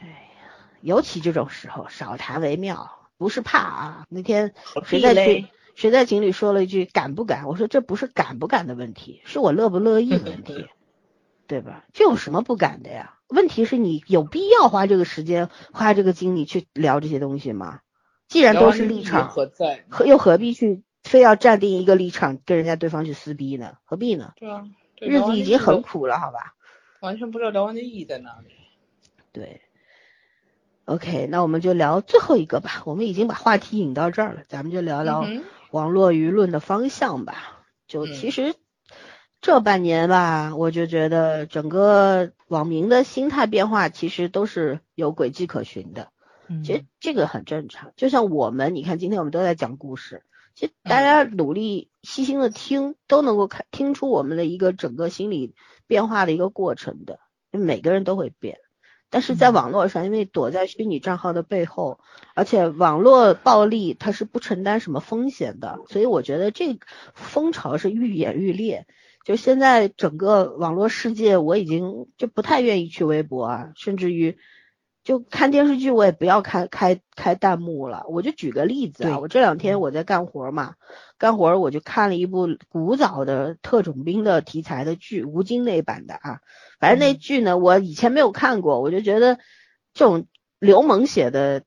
[0.00, 4.06] 哎呀，尤其这种时候少谈为妙，不是怕啊。
[4.08, 4.54] 那天
[4.84, 7.48] 谁在群谁在群里说了一句敢不敢？
[7.48, 10.68] 我说这不是敢不敢的问题，是我乐不乐意的问题，
[11.48, 11.84] 对吧？
[11.92, 13.18] 这有什么不敢的呀？
[13.32, 17.80] 问题是你有必要花这个时间花这个精力去聊这些东西吗？
[18.28, 19.84] 既然都是立场，何在？
[19.88, 20.82] 何又何必去？
[21.02, 23.74] 非要站定一个立场跟人家对方去撕逼呢？
[23.84, 24.34] 何必呢？
[24.36, 24.62] 对啊，
[25.00, 26.54] 日子已经很苦了，好吧？
[27.00, 28.54] 完全不知道聊完的意义在哪里。
[29.32, 29.62] 对
[30.84, 32.84] ，OK，那我们就聊最后一个吧。
[32.86, 35.26] 我们已经把话题引到这儿了，咱们就聊聊
[35.72, 37.64] 网络舆论的方向吧。
[37.88, 38.54] 就其实
[39.42, 46.10] 这半年吧，我就觉得整个网民的心态变化其实都是有轨迹可循的。
[46.64, 47.92] 其实这个很正常。
[47.96, 50.22] 就像我们，你看今天我们都在讲故事。
[50.54, 55.56] 其实大家努力细心的听，都能够看听出我们的一个整个心理
[55.88, 57.18] 变化的一个过程的。
[57.50, 58.58] 每个人都会变，
[59.10, 61.98] 但是在网络上，因为躲在虚拟账号的背后，
[62.34, 66.78] 而且网络暴力它是不承担什么风险的，所以我觉得这
[67.14, 68.86] 风潮是愈演愈烈。
[69.24, 74.38] 就现在整个网络世界，我已经就不太愿意去微博啊，甚至于。
[75.04, 78.04] 就看电视剧，我也不要开开开弹幕了。
[78.08, 80.76] 我就举个例子啊，我这两天我在干活嘛，
[81.18, 86.38] 干活我就看了一部古早的特种兵的题材的剧，吴京那版的啊。
[86.78, 89.40] 反正那剧呢，我以前没有看过，我就觉得
[89.92, 90.28] 这种
[90.60, 91.64] 刘猛写的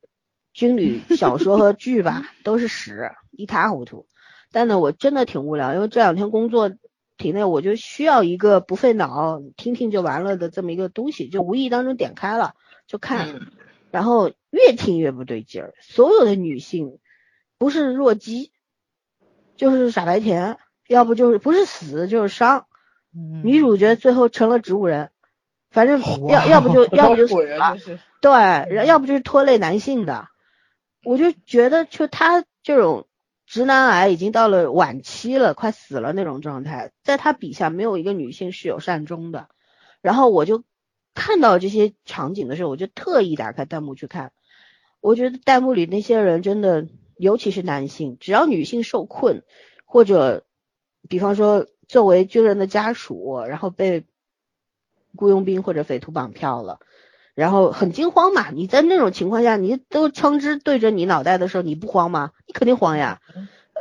[0.54, 4.08] 军旅 小说和剧吧，都是屎，一塌糊涂。
[4.54, 6.72] 但呢，我真的挺无聊，因为这两天工作
[7.18, 12.54] 挺累，我就需要一个不费脑，听听就完了的这么一个东西，就无意当中点开了。
[12.88, 13.40] 就看，
[13.90, 15.74] 然后越听越不对劲儿。
[15.82, 17.00] 所有的女性
[17.58, 18.52] 不是弱鸡，
[19.56, 22.68] 就是傻白甜，要不就是不是死就是伤。
[23.44, 25.10] 女主角最后成了植物人，
[25.72, 27.78] 反正要要不就 要不就死了。
[28.22, 30.28] 对，要不就是拖累男性的。
[31.04, 33.08] 我就觉得，就他这种
[33.46, 39.50] 直男癌已经到了晚期了，快死了那种状态，在他笔下没有一个女性是有善终的。
[40.02, 40.64] 然后我就。
[41.18, 44.34] 看到这些场景的时候，我就特意打开弹幕去看。
[45.00, 49.46] 我觉得弹幕里那些人真的，尤其是男性，只要女性受困，
[49.86, 50.46] 或者
[51.08, 54.06] 比方说作为军人的家属，然后被
[55.16, 56.82] 雇佣兵或者匪徒绑票了，
[57.36, 58.50] 然后很惊慌嘛。
[58.50, 62.32] 你在那种情况下，你都枪支对着你脑袋的时候，你不慌吗？
[62.48, 63.22] 你肯定慌呀，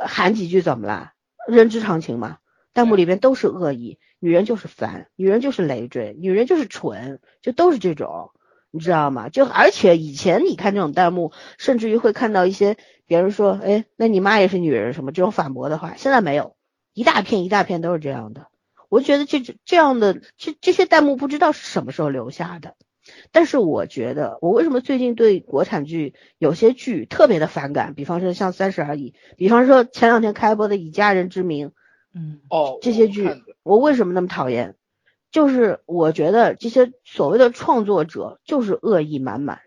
[0.05, 1.13] 喊几句怎么了？
[1.47, 2.37] 人之常情嘛。
[2.73, 3.97] 弹幕里边都是恶意。
[4.19, 8.31] 女人就是烦，女人就是累赘，女人就是蠢，就都是这种，
[8.71, 9.29] 你知道吗？
[9.29, 12.75] 就而且以前你看这种弹幕，甚至于会看到一些
[13.05, 16.55] 别人说，哎，那你妈也是女人什么这种反驳的话，现在没有，
[16.93, 18.47] 一大片一大片都是这样的。
[18.89, 22.73] 我觉得这这样的这这些弹幕不知道是什么时候留下的，
[23.31, 31.67] 但是我觉得我为什么最近对国产剧有些剧特别的反感，比方说像《三十而已》，比方说前两天开播的《以家人之名》。
[32.17, 33.29] 嗯哦，这些剧
[33.61, 34.75] 我为什么那么讨厌？
[35.31, 39.59] 就是我觉得这些所谓的创作者就是恶意满满，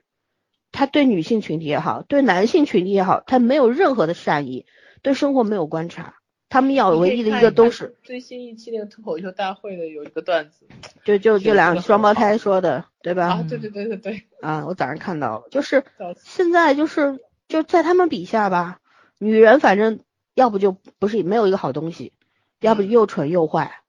[0.72, 4.64] 他对女性群体也好，对男性群体也好，他没有任何的善意，
[5.02, 6.14] 对生活没有观察，
[6.48, 10.66] 他们要唯一的一个都是最新一期那个脱口秀大会的有一个段子，
[11.04, 13.28] 就就就两个双胞胎说的，对吧？
[13.28, 15.84] 啊，对对对对对，啊，我早上看到了，就是
[16.22, 18.80] 现在就是就在他们笔下吧，
[19.18, 20.00] 女人反正
[20.34, 22.12] 要不就不是没有一个好东西。
[22.60, 23.82] 要不又蠢又坏，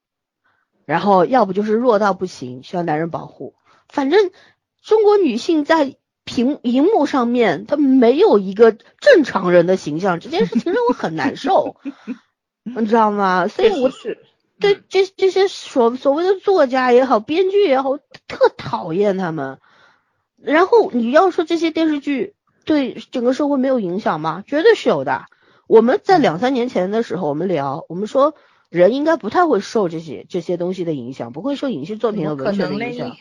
[0.84, 3.56] 然后要不就是弱到不行，需要男人保护。
[3.88, 4.30] 反正
[4.80, 11.80] 中国女性在屏荧幕上面，她没有一个正常人的形象，这件事情让我很难受，
[12.80, 13.48] 你知道吗？
[13.48, 14.18] 所以我是
[14.58, 19.58] 对这这些所所谓的作家也好，编剧也好，特讨厌他们。
[20.36, 22.34] 然后你要说这些电视剧
[22.64, 24.44] 对整个社会没有影响吗？
[24.46, 25.26] 绝对是有的。
[25.66, 28.34] 我们在两三年前的时候，我们聊，我们说。
[28.70, 33.16] 人应该不太会受这些这些东西的影响，不会受影视作品和文学的影响。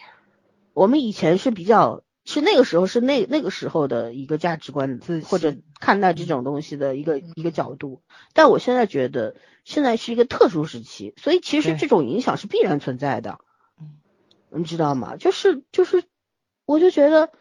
[0.74, 8.04] 我们以前是比较是那个时候是那那个时候的一个价值观或者看待这种东西的一个一个角度，
[8.34, 9.36] 但我现在觉得
[9.66, 13.40] 现在是一个特殊时期，所以其实这种影响是必然存在的，
[14.52, 15.16] 你知道吗？
[15.16, 16.04] 就是就是，
[16.68, 17.32] 我就觉得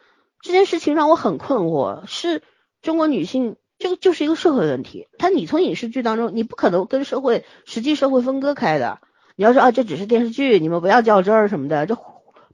[0.40, 2.42] 这件事情让我很困惑，是
[2.80, 9.02] 中国女性这个就是一个社会问题，它你从影视剧当中你不可能跟社会实际社会分割开的，
[9.36, 11.98] 你要说啊这只是电视剧，你们不要较真儿什么的，这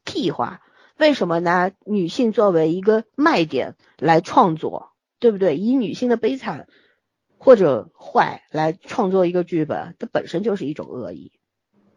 [0.02, 0.62] 屁话。
[0.96, 5.56] 为什么拿女性作为一个卖点来创作，对不对？
[5.56, 6.68] 以女性的悲惨
[7.36, 11.32] 或者坏来创作一个剧本，它本身就是一种恶意。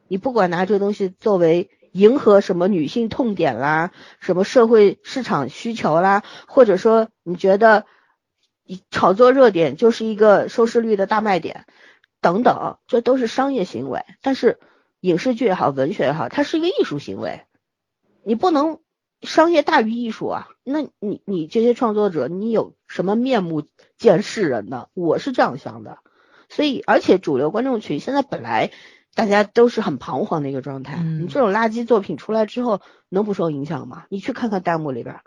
[0.08, 7.86] 你不管拿这个东西作为迎合什么女性痛点啦，什么社会市场需求啦，或者说你觉得
[8.90, 11.66] 炒作热点就是一个收视率的大卖点
[12.20, 14.04] 等等，这都是商业行为。
[14.24, 14.60] 但是
[15.02, 17.46] 影视剧也好，文学也好，它是一个艺术行为，
[18.24, 18.80] 你不能。
[19.22, 23.64] 商业大于艺术啊，那你你这些创作者，你有什么面目
[23.98, 24.90] 见世人呢？
[24.94, 25.98] 我是这样想的，
[26.50, 28.72] 所以而且主流观众群现在本来
[29.16, 32.80] 大家都是很彷徨的一个状态，你这种垃圾作品出来之后
[33.10, 34.06] 能不受影响吗？
[34.10, 35.20] 你去看看弹幕里边，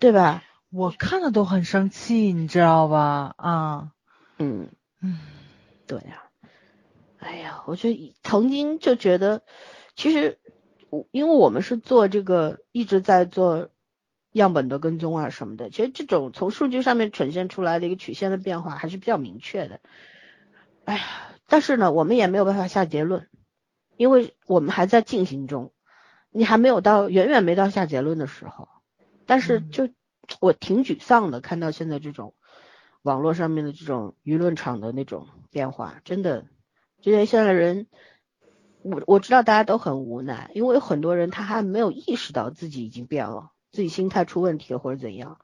[0.00, 0.42] 对吧？
[0.72, 3.34] 我看了都很生气，你知道吧？
[3.36, 3.92] 啊，
[4.38, 4.70] 嗯
[5.00, 5.20] 嗯，
[5.86, 6.24] 对呀，
[7.18, 9.42] 哎呀，我觉得曾经就觉得
[9.94, 10.38] 其实。
[11.10, 13.68] 因为我们是做这个，一直在做
[14.32, 19.80] 样本的跟踪啊什么的，其实这种从数据上面呈现出来的一个曲线的变化还是比较明确的。
[20.84, 21.02] 哎呀，
[21.46, 23.28] 但是呢，我们也没有办法下结论，
[23.96, 25.72] 因为我们还在进行中，
[26.30, 28.68] 你还没有到，远远没到下结论的时候。
[29.26, 29.88] 但是就
[30.40, 32.34] 我挺沮丧的，看到现在这种
[33.02, 36.44] 网络上面的这种舆论场的那种变化，真的，
[37.00, 37.86] 觉得现在人。
[38.84, 45.38] 我我知道大家都很无奈，因为很多人他还没有意识到自己已经变了，自己心态出问题了或者怎样，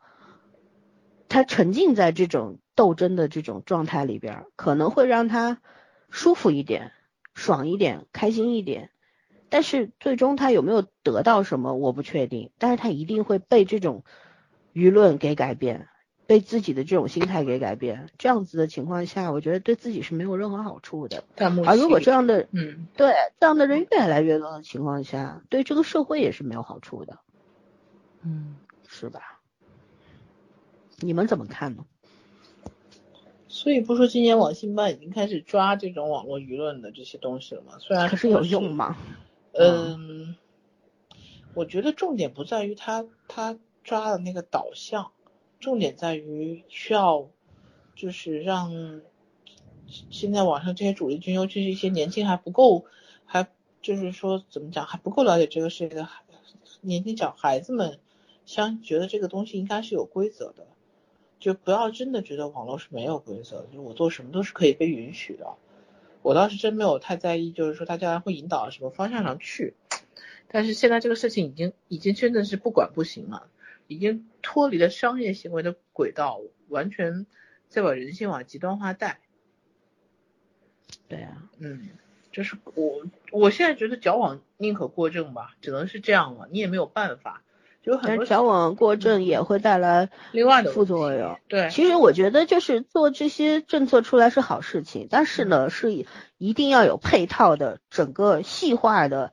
[1.27, 5.63] 他沉浸在这种斗争的这种状态里边，可能会让他
[6.11, 6.93] 舒服一点、
[7.33, 8.91] 爽一点、开心一点，
[9.49, 14.05] 但是最终他有没有得到什么，我不确定，但是他一定会被这种
[14.75, 15.89] 舆论给改变。
[16.31, 21.25] 被自己的这种心态给改变，这样子的情况下，我觉得对自己是没有任何好处的。
[21.67, 27.19] 而如果这样的，嗯，对这样的人越来越多的情况下，对这个社会也是没有好处的。
[28.23, 28.55] 嗯，
[28.87, 29.41] 是吧？
[31.01, 31.85] 你们怎么看呢？
[33.49, 37.73] 所以不说今年网信办已经开始抓这种网络舆论的这些东西了吗？
[37.81, 38.97] 虽然可是有用吗？
[39.55, 40.37] 嗯，
[41.55, 45.11] 我觉得重点不在于他他抓的那个导向。
[45.61, 47.29] 重点在于需要，
[47.95, 49.03] 就是让
[49.87, 52.87] 现在网上这些主力军，尤其是一些年轻还不够，
[53.27, 53.47] 还
[53.83, 56.09] 就是说怎么讲还不够了解这个世界的
[56.81, 57.99] 年轻小孩子们，
[58.47, 60.67] 相觉得这个东西应该是有规则的，
[61.39, 65.57] 就不要真的觉得网络是没有规则，就我做什么都是可以被允许的。
[66.23, 69.75] 我倒是真没有太在意，就是说他将来会引导什么方向上去，
[70.49, 73.49] 但是现在这个事情已经已经真的是不管不行了。
[73.91, 77.27] 已经脱离了商业行为的轨道，完全
[77.69, 79.19] 在把人性往极端化带。
[81.09, 81.89] 对啊，嗯，
[82.31, 87.43] 就是我我现在觉得矫枉宁可过正吧，只能是这样了，你也没有办法。
[87.83, 91.37] 就很多矫枉过正也会带来另外的副作用。
[91.49, 96.07] 对，其实我觉得就是做这些政策出来是好事情，但是呢，是
[96.39, 99.33] 一定要有配套的整个细化的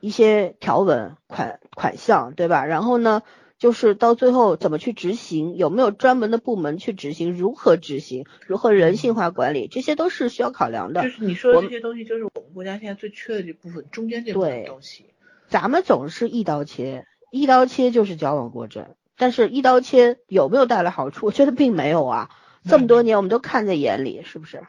[0.00, 2.64] 一些条文款款项，对吧？
[2.64, 3.22] 然后呢？
[3.58, 11.02] 就是到最后怎么去执行，有没有专门的部门去执行，如何执行，如何人性化管理，这些都是需要考量的。
[11.02, 15.06] 就是你说的这些东西，就是我们国家现在最缺的这部分，中间这部分东西。
[15.48, 18.86] 咱们总是一刀切，一刀切就是矫枉过正，
[19.16, 21.26] 但是一刀切有没有带来好处？
[21.26, 22.30] 我觉得并没有啊。
[22.64, 24.62] 这么多年我们都看在眼里，是不是？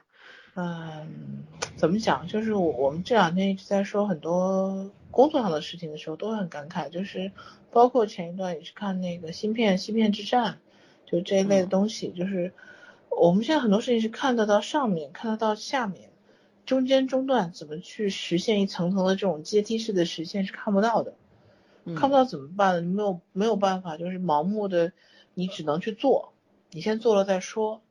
[0.56, 1.44] 嗯，
[1.76, 2.26] 怎么讲？
[2.26, 7.32] 就是我我们这两天一直在说很多工作上的事情的时候，都很感慨，就是。
[7.72, 10.60] 包括前一段也是看那个芯片芯片之战，
[11.06, 12.54] 就这一类的东西，就是
[13.10, 16.10] 我们现在很多事情是看得到上面，看得到下面，
[16.66, 21.14] 中间中段怎么去实现一层层的这种阶梯式的实现是看不到的，
[21.96, 22.82] 看不到怎么办呢？
[22.82, 24.94] 你没有没有办法，就是盲目的，
[25.34, 26.34] 你只能去做，
[26.72, 27.82] 你先做了再说，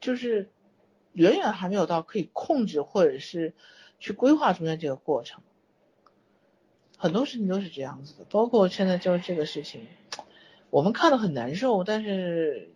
[0.00, 0.50] 就是
[1.12, 3.54] 远远还没有到可以控制或者是
[3.98, 5.42] 去规划中间这个过程。
[6.96, 9.86] 很多事情都是这样子的，包括现在就是这个事情，
[10.70, 12.70] 我们看的很难受，但是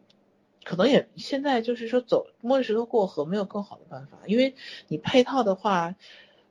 [0.62, 4.54] 可能也现在就是说走摸着石头过河，没有更好的办法，因为
[4.88, 5.94] 你配套的话，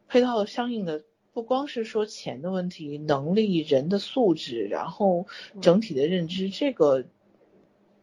[0.08, 5.28] 配套相应的不光是说钱的问题，能力、人的素质，然后
[5.62, 7.06] 整体的认知，这个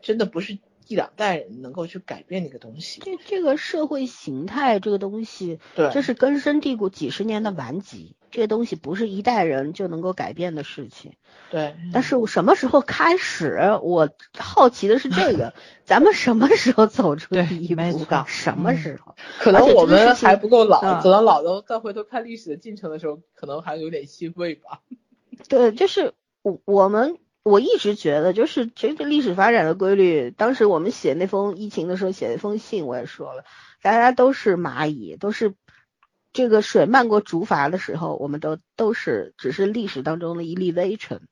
[0.00, 3.00] 真的不是一两代人能够去改变的一个东西。
[3.04, 8.14] 这这个社会形态这个东西，对，这是根深蒂固几十年的顽疾。
[8.36, 11.14] 这个东西不是一代人就能够改变的事情。
[11.50, 11.74] 对。
[11.90, 13.78] 但是我什么时候开始？
[13.80, 15.54] 我好奇的是这个，
[15.86, 17.82] 咱们什么时候走出第一步？
[18.26, 19.14] 什么时候？
[19.38, 24.82] 可能我们还不够老，等到老了再回头看历史的进程的时候，可能还有点欣慰吧。
[25.48, 30.30] 对，就是我我们我一直觉得，就是这个历史发展的规律。
[30.30, 33.44] 当时我们写那封疫情的时候，写那封信，我也说了，
[33.80, 35.54] 大家都是蚂蚁，都是。
[36.36, 41.22] 这个水漫过竹筏的时候，我们都都是只是历史当中的一粒微尘，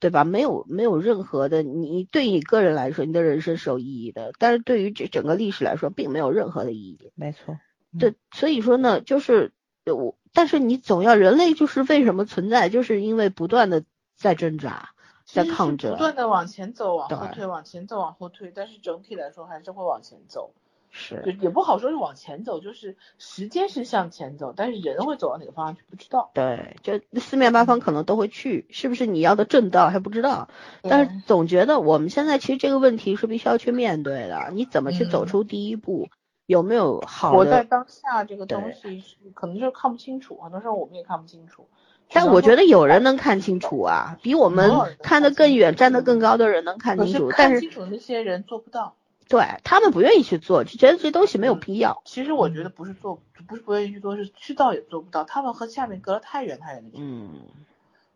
[0.00, 0.24] 对吧？
[0.24, 7.10] 没有没有任何的，你对你个人来说，你的人生是有意义的，但是对于这整个历史来说，并没有任何的意义。
[7.14, 7.58] 没错，
[7.98, 9.52] 对，所以说呢，就是
[9.86, 13.84] 我，但是你总要人类就是为什么存在，就是因为不断的
[14.14, 14.90] 在挣扎，
[15.24, 20.52] 在抗争，不断的往前走，往后退，往前走，往后退，但是整体来说还是会往前走。
[20.90, 26.30] 是，也不好说是往前走，就是时间是向前走，但是人会走到哪个方向去不知道。
[26.34, 30.48] 对，就四面八方可能都会去，是不是你要的正道还不知道。
[30.82, 36.08] 但是总觉得我们现在其实这个问题是必须要去面对的，你怎么去走出第一步？
[36.46, 37.36] 有没有好的？
[37.36, 39.04] 活在当下这个东西
[39.34, 41.68] 可能就是看不清楚，很多时候我们也看不清楚。
[42.12, 47.30] 但我觉得有人能看清楚啊，比我们看得更远、站得更高的人能看清楚。
[47.36, 48.96] 但是看清楚那些人做不到。
[49.30, 52.02] 对他们不愿意去做，就觉得这东西没有必要。
[52.04, 55.22] 其实我觉得不是做，不是不愿意去做，是知道也做不到。
[55.22, 57.02] 他们和下面隔了太远太远的距离。
[57.02, 57.42] 嗯。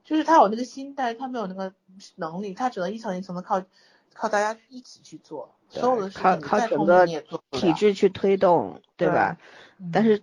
[0.04, 1.72] 就是他有那个心，但是他没有那个
[2.16, 3.62] 能力，他只能一层一层的靠
[4.12, 7.06] 靠大家一起去做，所有的事情靠靠整个
[7.52, 9.38] 体制去推动，对吧？
[9.92, 10.20] 但是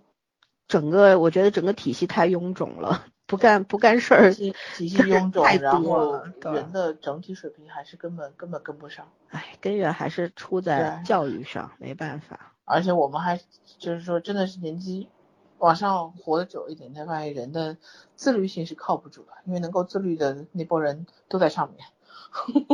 [0.68, 3.04] 整个我觉得整个体系太臃肿了。
[3.32, 6.22] 不干不干事儿，体系臃肿，然后
[6.52, 9.10] 人的整体水平还是根本根本跟不上。
[9.30, 12.52] 哎，根源还是出在教育上，没办法。
[12.66, 13.40] 而且我们还
[13.78, 15.08] 就是说，真的是年纪
[15.56, 17.78] 往上活得久一点，才发现人的
[18.16, 21.86] 自律性是靠不住的，因为能够自律的那波人都在上面。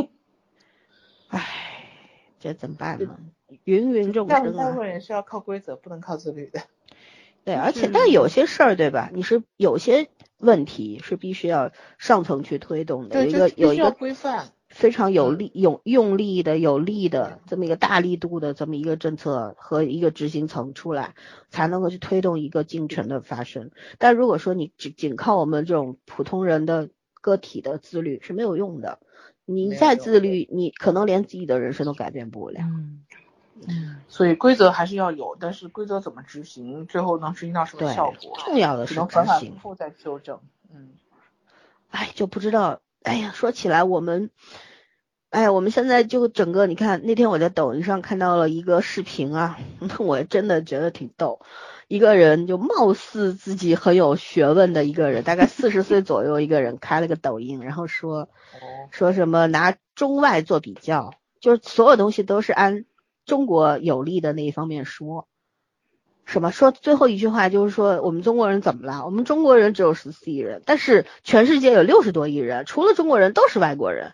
[1.29, 1.45] 唉，
[2.37, 3.17] 这怎么办呢？
[3.63, 4.41] 芸芸众生啊。
[4.57, 6.59] 大部分人是要靠规则，不能靠自律的。
[7.49, 9.09] 对，而且但有些事儿，对吧？
[9.13, 10.07] 你是有些。
[10.41, 21.13] 问题是必须要上层去推动的，有一个有一个规范，非常有力、用用力的、有力的这么一个大力度的这么一个政策和一个执行层出来，
[21.49, 23.71] 才能够去推动一个进程的发生。
[23.97, 26.87] 但如果说你仅仅靠我们这种普通人的
[27.19, 28.99] 个体的自律是没有用的，
[29.43, 32.61] 你再自律，你可能连自己的人生都改变不了。
[32.61, 33.01] 嗯，
[34.07, 40.39] 所以规则还是要有，但是规则怎么执行，最后能执行到什么效果，重要的是反反复复再修正。
[40.73, 40.89] 嗯，
[41.89, 44.29] 哎，就不知道，哎呀，说起来我们，
[45.29, 49.59] 哎呀，我们现在就整个，你看那天我在抖音上看到了一个视频啊，
[49.99, 51.41] 我真的觉得挺逗，
[51.87, 58.29] 一个人就貌似自己很有学问的一个人，大概四十岁左右一个人开了个抖音，然后说
[58.91, 62.85] 说什么拿中外做比较，就是所有东西都是按。
[63.29, 65.27] 中国有利的那一方面说，
[66.25, 69.05] 什么说最后一句话就是说我们中国人怎么了？
[69.05, 74.13] 我们中国人只有十四亿人，但是全世界有六十多亿人，除了中国人都是外国人。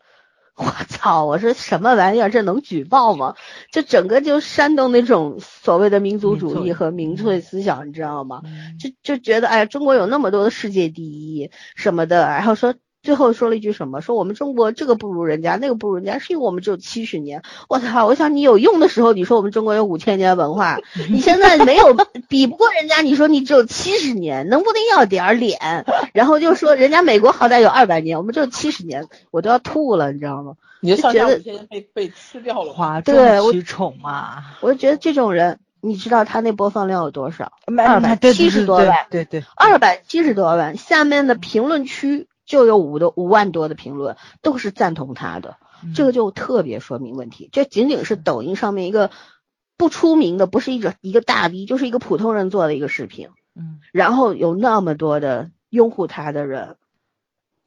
[0.58, 1.26] 我操！
[1.26, 2.30] 我说什么玩意儿？
[2.30, 3.36] 这能举报吗？
[3.72, 8.42] 就整个就煽动那种所谓的民族主义和民粹思想，你知道吗？
[8.80, 12.76] 就就觉得哎，中国有那么多的世界第一什么的，然后说。
[13.06, 14.02] 最后说了一句什么？
[14.02, 17.44] 说我们中国这个不如人家，那个不如人家，是因为我们只有七十年。
[17.70, 18.06] 我操！
[18.08, 20.80] 我想你有用的时候，你说我们中国有五千年文化，
[21.10, 21.96] 你现在没有
[22.28, 25.86] 比不过人家，你说你只有七十年，能不能要点脸？
[26.14, 30.56] 然后就说人家美国好歹有二百年，我们只有七十年，我都要吐了，你知道吗？
[30.82, 34.44] 你就觉得被被吃掉了，哗众取宠嘛。
[34.62, 37.52] 我就觉得这种人，你知道他那播放量有多少？
[37.78, 40.76] 二百七十多万，对对，二百七十多万。
[40.76, 42.28] 下面的评论区。
[42.46, 45.58] 就有五的五万多的评论都是赞同他的，
[45.96, 47.50] 这个就特别说明问题。
[47.52, 49.10] 这仅仅是抖音上面一个
[49.78, 56.78] 不出名的，不是一个一个大 V，就是一个普通人做的一个视频，嗯，然后有那么多的拥护他的人，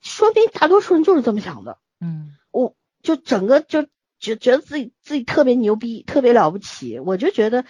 [0.01, 3.83] 说明大多数人就是这么想的，嗯，我就整个就
[4.21, 7.01] 觉觉得自己自己特别牛逼，特别了不起。
[7.01, 7.65] 我就觉得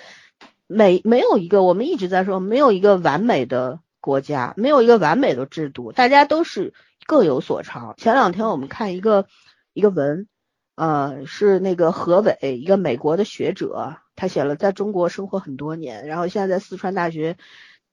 [0.66, 6.74] 没没有一个我们一直在说没有一个完美的国家，没有一个完美的制度，大家都是。
[7.08, 7.94] 各有所长。
[7.96, 9.26] 前两天我们看一个
[9.72, 10.28] 一个文，
[10.74, 17.38] 呃，是那个何伟，一个美国的学者，他写了在中国生活很多年，然后现在在四川大学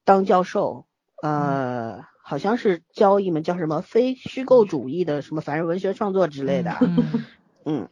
[0.04, 0.86] 当教授，
[1.24, 6.76] 呃，好像是教一门叫什么非虚构主义的什么反正文学创作之类的，
[7.64, 7.88] 嗯，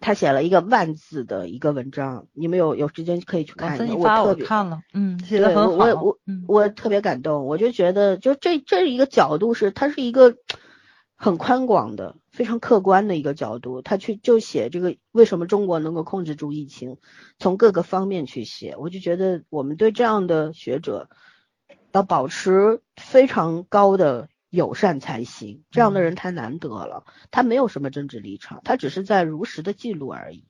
[0.00, 10.36] 他写了一个万字的一个文章，你们有有时间可以去看一下，我特别看了，嗯，写的很好，我我我特别感动，我就觉得就这这一个角度是它是一个
[11.14, 16.96] 很宽广的、非常客观的一个角度，他去就写这个为什么中国能够控制住疫情，
[17.38, 21.08] 从各个方面去写，我就觉得我们对这样的学者。
[21.94, 27.06] 要保持非常高的友善才行，这样的人太难得了。
[27.30, 30.44] 他没有什么政治立场，他只是在如实的记录而已。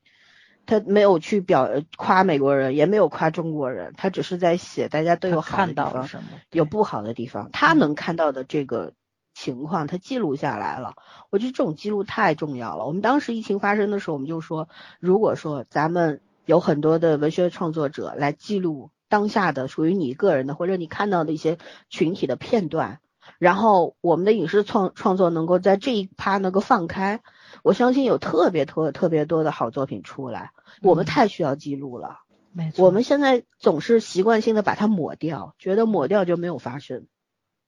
[0.67, 6.09] 他没有去表夸美国人，也没有夸中国人，他只是在写大家都有好的地方，
[6.51, 7.51] 有不好的地方。
[7.53, 8.93] 他能看到的这个
[9.35, 10.95] 情况，他记录下来了。
[11.31, 12.85] 我觉得这种记录太重要了。
[12.85, 14.69] 我们当时疫情发生的时候，我们就说，
[14.99, 18.91] 如果说咱们有很多的文学创作者来记录。
[19.09, 21.59] 当下的属于你个人的，或者你看到的一些
[21.91, 22.99] 群体的片段，
[23.39, 27.23] 然后我们的影视创创作能够在这一趴能够放开，
[27.63, 30.53] 我相信有特别特特别多的好作品出来。
[30.81, 32.21] 我们太需要记录了，
[32.53, 32.85] 没错。
[32.85, 37.07] 我们现在总是习惯性的把它抹掉，觉得抹掉就没有发生，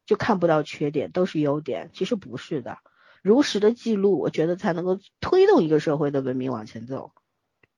[0.07, 1.91] 就看不到缺点，都是优点。
[1.93, 2.79] 其实不是的，
[3.23, 7.13] 如实的记录，我觉得才能够推动一个社会的文明往前走。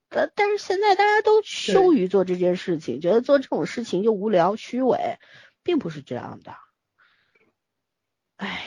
[0.08, 5.18] 但但是现在大家都羞于做这件事情，觉得做这种事情就无聊、虚伪，
[5.62, 6.52] 并不是这样的。
[8.36, 8.64] 唉，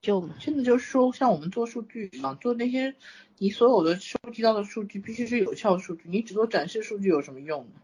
[0.00, 2.94] 就真的就是说，像我们做数据嘛，做那些
[3.38, 7.80] 你所有的收集到的数据必须是有效数据，你只做展示数据有什么用呢？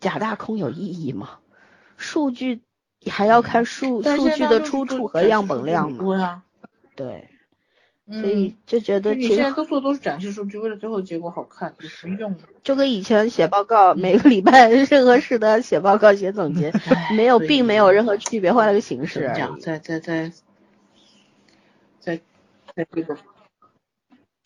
[0.00, 1.38] 假大空有意义吗？
[1.96, 2.60] 数据
[3.10, 6.42] 还要看数数据的出处和样本量嘛？
[6.94, 7.28] 对。
[8.08, 12.38] 所以就觉得，你现在都做都是展示数据，为了最后结果好看，有什么用呢？
[12.62, 16.72] 就跟以前写报告，每个礼拜任何事都要写报告、写总结，
[17.16, 19.32] 没有，并没有任何区别，换了个形式。
[19.34, 20.30] 这样，在在在
[22.06, 22.20] 在
[22.72, 23.18] 在这个，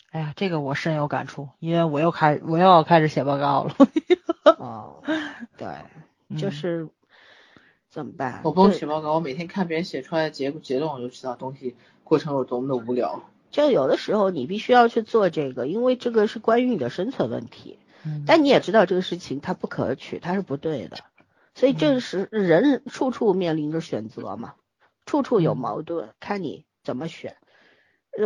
[0.09, 3.75] 哎呀，这个我深有感触，因为我又开我又要开始写报告了。
[4.57, 5.03] 哦，
[5.57, 5.67] 对，
[6.35, 6.89] 就是
[7.87, 8.41] 怎么办？
[8.43, 13.21] 我不用写报告，我每天看别人写出来的结结论，我就知道东西过程有多么的无聊。
[13.51, 17.77] 就有的时候你必须要去做这个，因为这个是关于你的生存问题。
[18.03, 18.23] 嗯。
[18.25, 20.97] 但你也知道这个事情它不可取，它是不对的。
[21.53, 24.55] 所以这是人处处面临着选择嘛，
[25.05, 27.35] 处处有矛盾，看你怎么选。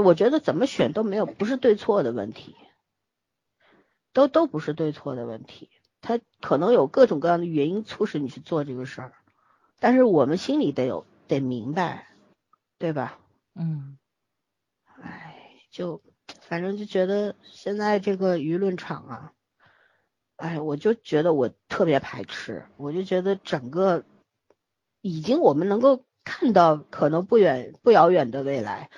[0.04, 2.56] 我觉得怎么选都没有不是对错的问题，
[4.14, 5.70] 都都不是对错的问题。
[6.02, 9.14] 它可能有各种各样的原因促使你去做这个事儿，
[9.80, 12.08] 但是我们心里得有得明白，
[12.78, 13.20] 对吧？
[13.54, 13.98] 嗯。
[15.02, 15.36] 哎
[15.72, 16.02] 就
[16.42, 19.34] 反正就觉得现在这个舆论场啊，
[20.38, 24.06] 哎，我就觉得我特别排斥，我就觉得整个
[25.02, 28.90] 已经我们能够看到可能不远不遥远的未来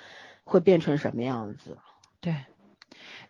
[0.48, 1.76] 会变成什么样子，
[2.20, 2.34] 对。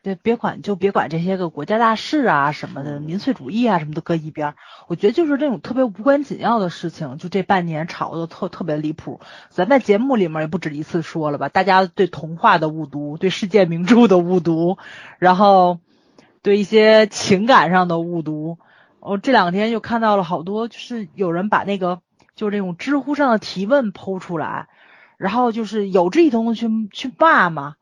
[0.00, 4.54] 对，别管就别管这些个国家大事啊什么的，民粹主义啊什么都搁一边。
[4.86, 9.20] 我觉得就是这种特别无关紧要的事情，就这半年炒的特特别离谱。
[9.50, 14.78] 咱在节目里面也不止一次说了吧，大家对童话的误读，对世界名著的误读，
[15.18, 15.80] 然后
[16.42, 18.58] 对一些情感上的误读。
[19.00, 22.00] 我这两天又看到了好多，就是有人把那个
[22.36, 24.68] 就是这种知乎上的提问剖出来，
[25.18, 27.74] 然后就是有志一同去去骂嘛。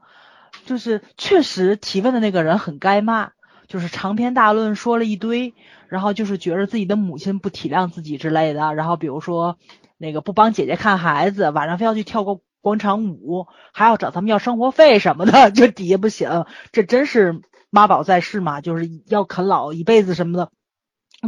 [0.64, 3.30] 就是确实提问的那个人很该骂，
[3.68, 5.54] 就是长篇大论说了一堆，
[5.88, 9.58] 然后就是觉得自己的母亲不体谅自己之类的，然后比如说
[9.96, 20.50] 那个不帮姐姐看孩子，晚上非要去跳个广场舞，还要找他们要生活费什么的， 就底下不行，这真是妈宝在世嘛，就是要啃老一辈子什么的，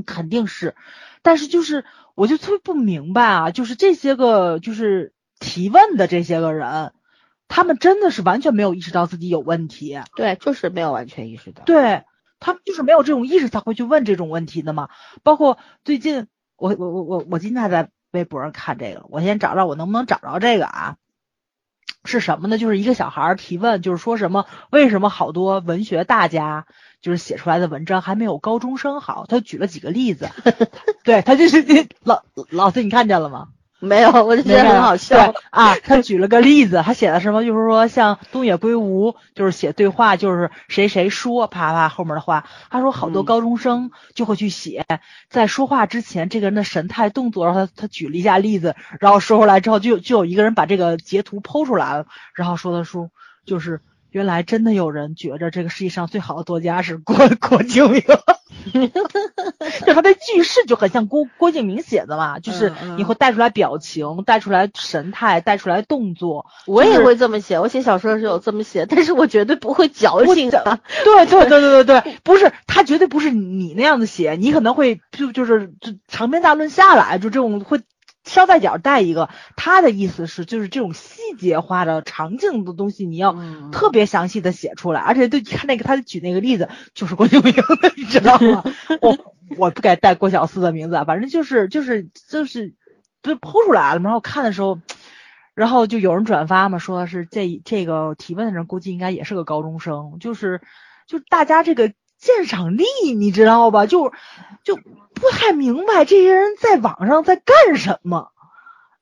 [0.05, 0.75] 肯定是，
[1.23, 1.85] 但是就是
[2.17, 6.93] 我就特别不明白啊，就是这些个就是提问的这些个人。
[7.51, 12.05] 他们真的是完全没有意识到自己有问题，对，就是没有完全意识到，对
[12.41, 14.91] 他们就是没有这种意识才会去问这种问题的嘛。
[15.23, 16.27] 包括最近，
[16.59, 20.97] 我我我我我今天还在微博上看这个，我先找找我能不能找着这个啊？
[22.05, 22.59] 是什么呢？
[22.59, 26.67] 就是一个小孩提问，就是说什么为什么好多文学大家
[27.01, 29.25] 就是写出来的文章还没有高中生好？
[29.27, 30.29] 他举了几个例子，
[31.03, 31.65] 对他就是
[32.03, 33.49] 老老师，你看见了吗？
[33.81, 35.33] 没有，我就觉得很好笑。
[35.51, 37.45] 啊，他举了个例子，他写的什么？
[37.45, 42.45] 就是说，像东野圭吾，就是写对话，就是谁谁说，啪啪后面的话。
[42.71, 44.85] 他说好多高中生就会去写，
[45.31, 53.11] 在说话之前这个人的神态、动作，然后他他举了一下例子，然后说出来之后，就就有一个人把这个截图剖出来了，然后说的说
[53.47, 53.81] 就是
[54.11, 58.03] 原来真的有人觉着这个世界上最好的作家是郭 郭敬明，
[59.87, 66.47] 就他的句式就很像郭郭敬明写的嘛，就是你会带出来表情，带出来神态，带出来动作。
[66.67, 70.81] 我也会这么写，我写小说的时候这么写， 但是我绝对不会矫情的。
[71.05, 77.81] 对对对对对对，不是他绝对不是你那样子写，你可能会就就是就长篇大论下来，就这种会。
[78.29, 83.35] 捎带脚带一个，他的意思是，就是这种细节化的场景的东西，你要
[83.73, 87.55] 特别详细的写出来，而且对，看那个他举那个例子，就是郭敬明，
[87.97, 88.63] 你知道吗？
[89.03, 89.19] 我
[89.57, 92.75] 我不该带郭小四的名字啊，反正就是就是就是
[93.23, 94.11] 就剖出来了嘛。
[94.11, 94.79] 然后看的时候，
[95.55, 100.61] 然后就有人转发嘛，说是这这个提问的人估计应该也是个高中生，就是
[101.07, 101.93] 就大家这个。
[102.19, 102.85] 鉴赏力，
[103.17, 103.87] 你知道吧？
[103.87, 104.13] 就
[104.65, 108.33] 就不太明白这些人在网上在干什么。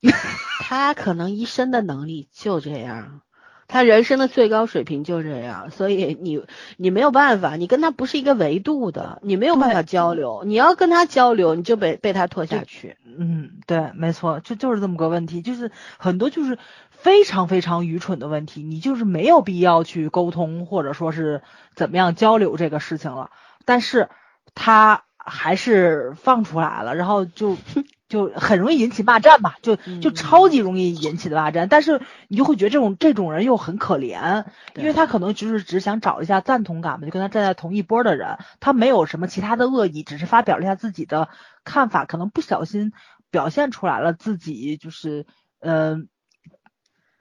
[0.60, 3.22] 他可能一生的能力就这样，
[3.68, 6.44] 他人生的最高水平就这样，所以你
[6.76, 10.42] 你没有办法，你跟他不是一个维度的，你没有办法交流。
[10.44, 12.96] 你要跟他交流，你就被被他拖下去。
[13.18, 16.58] 嗯，对，没错，就就是这么个问题，就是很多就是。
[16.98, 21.42] 非常非常愚蠢的问题，你就是没有必要去沟通或者说是
[21.74, 23.30] 怎么样交流这个事情了。
[23.64, 24.08] 但是
[24.54, 27.56] 他还是放出来了，然后就
[28.08, 31.68] 就很容易引起骂战吧，就就超级容易引起的骂战。
[31.68, 34.44] 但是你就会觉得这种这种人又很可怜，
[34.74, 41.28] 因为他可能就是只想找一下赞同感嘛，就跟他站在同一波的人，他没有什么其他的恶意，只是发表了一下自己的
[41.64, 42.92] 看法，可能不小心
[43.30, 45.26] 表现出来了自己就是
[45.60, 46.08] 嗯。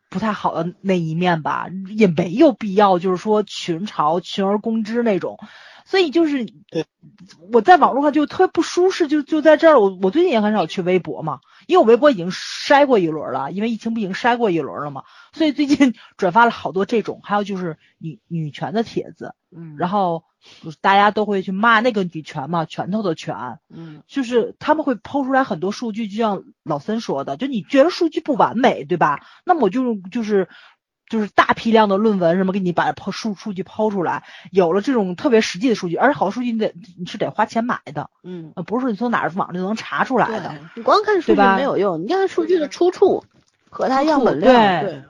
[0.09, 5.37] 不太好的那一面吧，也没有必要，就是说群嘲、群而攻之那种。
[5.85, 6.47] 所以就是，
[7.53, 9.79] 我在网络上就特别不舒适，就就在这儿。
[9.79, 20.23] 我我最近也很少去微博嘛，因为我微博已经筛过一轮了，因为疫情不已经筛过一轮了嘛，所以最近 转发了好多这种，还有就是女女权的帖子，嗯，然后
[20.81, 29.23] 大家都会去骂那个女权嘛，拳头的拳，嗯，就是他们会抛出来很多数据，就像老森说的，就你觉得数据不完美，对吧？
[29.45, 30.49] 那么我就就是。
[31.07, 43.23] 就是大批量的论文什么给你把抛数数据抛出来，有了这种特别实际的数据，而且好数据你得你是得花钱买的，嗯，不是说你从哪儿网上就能查出来的，你光看数据没有用，你看数据的出处
[43.69, 45.03] 和它样本量，对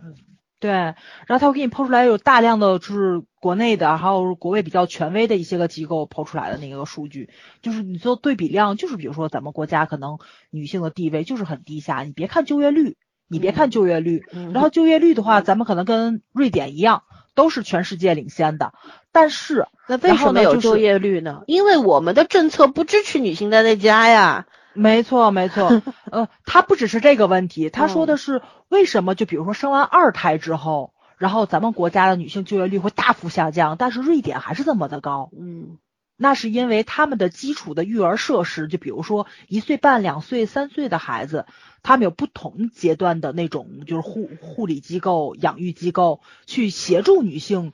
[0.59, 7.29] 对，然后他会给你抛出来有大量的就是国内的还有国外比较权威的一些个机构抛出来的那个数据，
[7.61, 10.17] 就是你做对比量，就是比如说咱们国家可能
[10.49, 12.97] 女性的地位就是很低下，你别看就业率。
[13.27, 14.23] 你别看就业率，
[14.53, 17.03] 然后就业率的话，咱们可能跟瑞典一样，
[17.33, 18.73] 都是全世界领先的。
[19.11, 21.43] 但是，那为什么有就业率呢？
[21.47, 24.45] 因为我们的政策不支持女性待在家呀。
[24.73, 25.81] 没错，没错。
[26.11, 29.15] 呃，他不只是这个问题，他说的是为什么？
[29.15, 35.29] 就比如说生完二胎之后，然后咱们国家的女性就业率会大幅下降，但是瑞典还是这么的高。
[35.39, 35.77] 嗯。
[36.17, 41.45] 那是因为他们的基础的育儿设施，就比如说一岁半、两岁、三岁的孩子，
[41.83, 47.73] 他们有不同阶段的那种就是护护理机构、养育机构去协助女性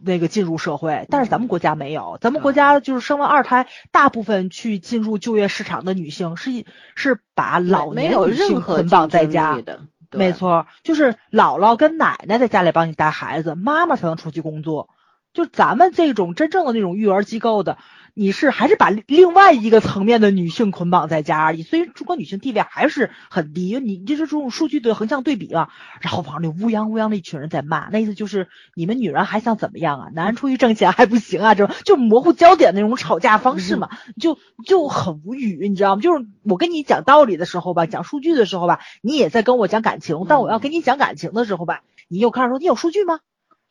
[0.00, 1.06] 那个进入社会。
[1.08, 6.64] 但是咱们国家没有，咱们国家就是生完二胎，大部分去进入就业市场的女性是
[6.96, 14.88] 是把老年女性捆绑在家的，没错，就是姥姥跟奶奶在家里帮你带孩子，妈妈才能出去工作。
[15.32, 17.78] 就咱们这种真正的那种育儿机构的，
[18.14, 23.78] 你是还是把另外一个层面的女性捆绑在家里，所以中国女性地位还是很低。
[23.78, 25.68] 你就是这种数据的横向对比啊，
[26.00, 30.08] 然后网里乌泱乌泱的一群人在骂，那意思就是你们女人还想怎么样啊？
[30.12, 31.54] 男人出去挣钱还不行啊？
[31.54, 33.90] 这就模糊焦点那种吵架方式嘛，
[34.20, 36.02] 就就很无语，你知道吗？
[36.02, 43.20] 就是我跟你讲道理的时候吧，讲数据的时候吧，你也在跟我讲感情，但我要跟你讲感情的时候吧，你又开始说你有数据吗？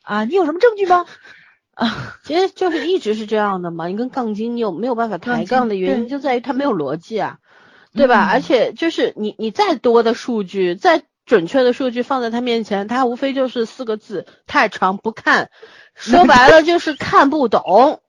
[0.03, 1.05] 啊，你有什么证据吗？
[1.78, 3.86] 啊，其实就是一直是这样的嘛。
[3.86, 7.38] 你跟杠精，你有没有办法抬杠的原因就在于它没有逻辑啊，
[7.94, 8.28] 对吧？
[8.32, 15.52] 而且就是你你再多的数据，再准确的数据放在他面前，他无非就是四个字：太长不看。
[15.94, 18.02] 说白了就是看不懂，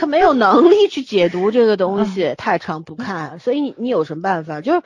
[0.00, 3.38] 他没有能力去解读这个东西，太长不看。
[3.38, 4.60] 所以你你有什么办法？
[4.60, 4.82] 就是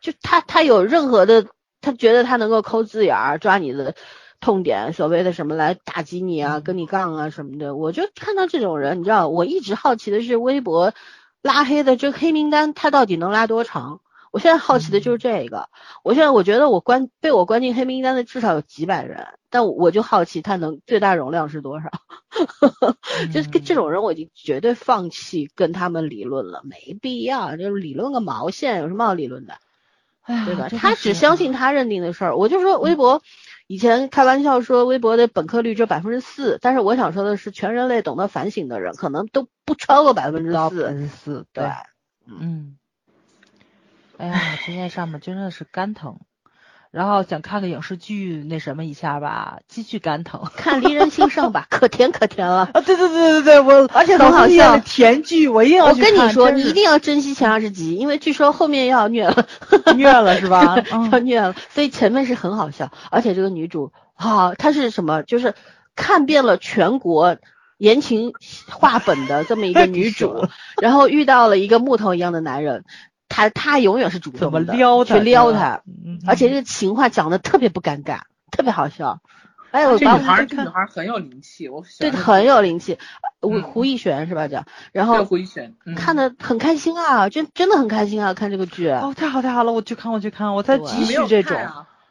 [0.00, 1.46] 就他他有任何的，
[1.80, 3.94] 他觉得他能够抠字眼儿抓你的。
[4.42, 10.92] 痛点，所谓的什么来打击你啊，跟你杠啊什么的，我就看到这种人，你知道，我一直好奇的是微博
[11.40, 14.00] 拉黑的这个黑名单，他到底能拉多长？
[14.32, 15.68] 我现在好奇的就是这个。
[16.02, 21.90] 我现在我觉得我关被我关进黑名单的至少有几百人，但我就好奇他能最大容量是多少？
[23.32, 29.54] 就是跟这种人，我已经绝对放弃跟他们理论了，没必要，就是理论个毛线，有什么好理论的？
[30.46, 30.68] 对吧？
[30.68, 33.22] 他只相信他认定的事儿，我就说微博。
[33.72, 40.56] 以前开玩笑说微博的本科率只有百分之四，但是我想说的是，全人类懂得反省的人可能都不超过百分之四。
[40.58, 41.70] 百分之四，对，
[42.26, 42.76] 嗯。
[44.18, 46.20] 哎呀，今天上面真的是肝疼。
[46.92, 50.42] 然后想看个影视剧，那什么一下吧，继续肝疼。
[50.54, 52.68] 看《离人心上》吧， 可甜可甜了。
[52.74, 54.78] 啊，对对对对对，我而且很好笑。
[54.80, 59.46] 甜剧，我一定要我跟你说，你一定要珍惜前二十集，因为据说后面要虐了，
[59.96, 60.76] 虐了是吧？
[61.10, 62.92] 要虐了，所以前面是很好笑。
[63.10, 65.22] 而且这个女主，啊，她是什么？
[65.22, 65.54] 就是
[65.96, 67.38] 看遍了全国
[67.78, 68.34] 言情
[68.68, 70.46] 话本的这么一个女主，
[70.82, 72.84] 然后遇到了一个木头一样的男人。
[73.32, 74.74] 他他永远是主动的，
[75.06, 75.80] 去撩他，
[76.26, 79.20] 而且这个情话讲的特别不尴尬，特别好笑。
[79.70, 82.98] 哎，我这女孩这女孩很有灵气，我对很有灵气。
[83.40, 84.46] 胡胡一璇是吧？
[84.46, 88.86] 叫然后胡一璇看的很开心啊，真真的很开心啊，看这个剧。
[88.90, 91.56] 哦，太好太好了，我去看我去看，我在急需这种。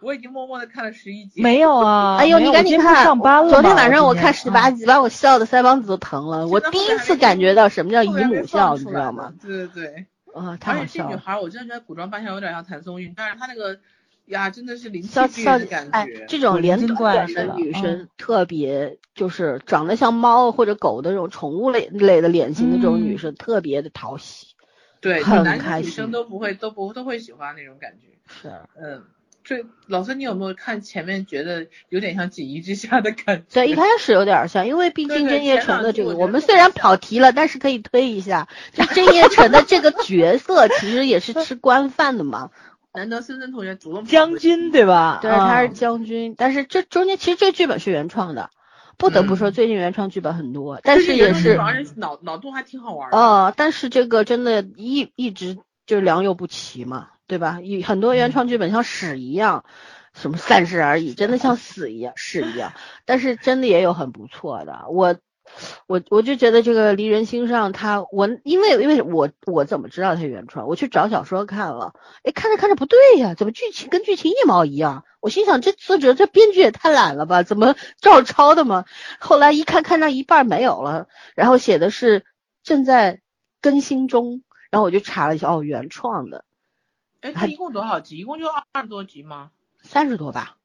[0.01, 1.43] 我已经默默的看了十一集。
[1.43, 3.03] 没有啊， 哎呦，你赶紧看！
[3.03, 3.51] 上班了。
[3.51, 6.47] 昨天晚上我看十八集，把我笑的腮帮子都疼了。
[6.47, 9.31] 我第一次感觉到什么叫姨母笑，你知道吗？
[9.39, 10.05] 对对对。
[10.33, 13.79] 啊，而且这女孩，我真的觉得古装扮相有点像谭松韵，但是她那个
[14.25, 16.25] 呀，真的是灵气剧的感觉。
[16.27, 24.47] 这种脸短的女生特别，就是长得像猫或者狗的这种宠物类类的脸型的这种女生，特别的讨喜。
[25.01, 28.07] 对，男生女生都不会都不都会喜欢那种感觉。
[28.27, 28.49] 是，
[28.79, 29.03] 嗯。
[29.51, 33.55] 这老孙，你有没有看前面觉得有点像《锦衣之下》的感觉？
[33.55, 42.49] 对，一开始有点像，因为毕竟郑业成的这个，我们虽然跑题了，但是可以推一下，就郑业成的这个角色其实也是吃官饭的嘛。
[42.95, 45.19] 难得森森同学主动将军对吧？
[45.21, 48.51] 对，他是将军，但是这中间其实这剧本是原创的，
[48.95, 51.59] 不得不说最近原创剧本很多，但是也是
[51.97, 53.17] 脑脑洞还挺好玩的。
[53.17, 57.09] 哦，但是这个真的一一直就是良莠不齐嘛。
[57.31, 57.61] 对吧？
[57.63, 59.63] 有很多原创剧本像屎一样，
[60.13, 62.73] 什么三十而已，真的像屎一样，屎一样。
[63.05, 64.83] 但是真的也有很不错的。
[64.89, 65.15] 我
[65.87, 70.67] 我我就觉得这个离人心上，他我因为因为我我怎么知道他原创？
[70.67, 71.93] 我去找小说看了，
[72.25, 75.05] 哎，看着看着不对呀，怎么剧情跟剧情一毛一样？
[75.21, 77.43] 我心想这作者这编剧也太懒了吧？
[77.43, 78.83] 怎么照抄的嘛？
[79.21, 82.25] 后来一看看到一半没有了，然后写的是
[82.61, 83.21] 正在
[83.61, 86.43] 更新中，然后我就查了一下，哦，原创的。
[87.21, 88.17] 哎，它一共多少集？
[88.17, 89.51] 一共就二十多集吗？
[89.81, 90.57] 三十多吧。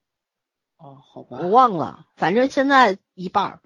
[0.79, 1.39] 哦，好吧。
[1.41, 3.61] 我忘了，反正现在一半儿，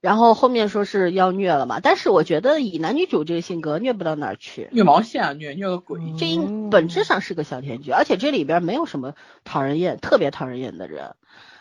[0.00, 1.80] 然后后面说是要虐了嘛。
[1.80, 4.68] 但是我觉得以男女主这个性格，虐不到哪儿去。
[4.70, 6.00] 虐毛线啊，虐虐个鬼！
[6.18, 9.14] 这应本质上是个小甜剧，而且这里边没有什么
[9.44, 11.16] 讨人厌、特别讨人厌的人。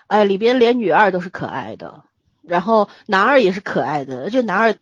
[0.07, 2.03] 哎，里边连女二都是可爱的，
[2.44, 4.76] 然后男二也是可爱的，这男二。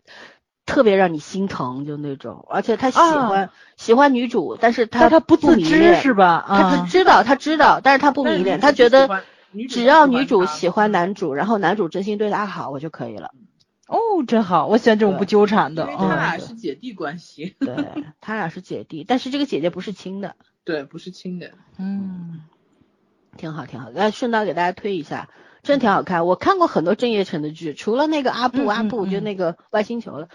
[0.66, 6.44] 特别让你心疼，就那种，而且他喜欢喜欢女主，但是他他不自知是吧？
[6.48, 9.22] 他知道他知道，但是他不迷恋，他觉得
[9.68, 13.30] 只要女主喜欢男主，然后男主真心对她好，我就可以了。
[13.86, 15.84] 哦，真好，我喜欢这种不纠缠的。
[15.84, 17.54] 他俩是姐弟关系。
[17.60, 17.76] 对
[18.20, 20.34] 他俩是姐弟，但是这个姐姐不是亲的。
[20.64, 21.50] 对，不是亲的。
[21.76, 22.40] 嗯，
[23.36, 25.28] 挺好挺好，那顺道给大家推一下。
[25.64, 30.28] 真挺好看，我看过很多郑业成的剧，除了那个阿布阿布，就那个外星球了，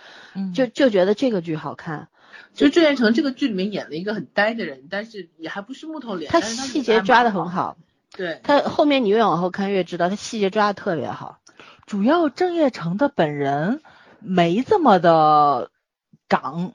[0.54, 2.10] 就就觉得这个剧好看。
[2.54, 7.78] 就郑业成这个剧里面演了一个很呆的人，但是也还不是木头脸，他细节抓的很好。
[8.18, 11.40] 对，他后面你越往后看越知道，他细节抓的特别好。
[11.86, 13.82] 主要郑业成的本人
[14.20, 15.70] 没这么的
[16.28, 16.74] 港。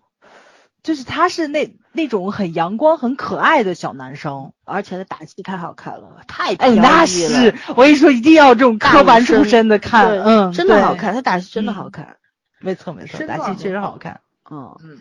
[0.85, 12.17] 就是他是那那种很阳光、很可爱的小男生，而且他打戏太好看了，太哎那是我跟你说，一定要这种科班出身的看，嗯，真的好看，他打戏真的好看，
[12.61, 14.21] 没错没错，打戏确实好看，
[14.51, 14.99] 嗯嗯。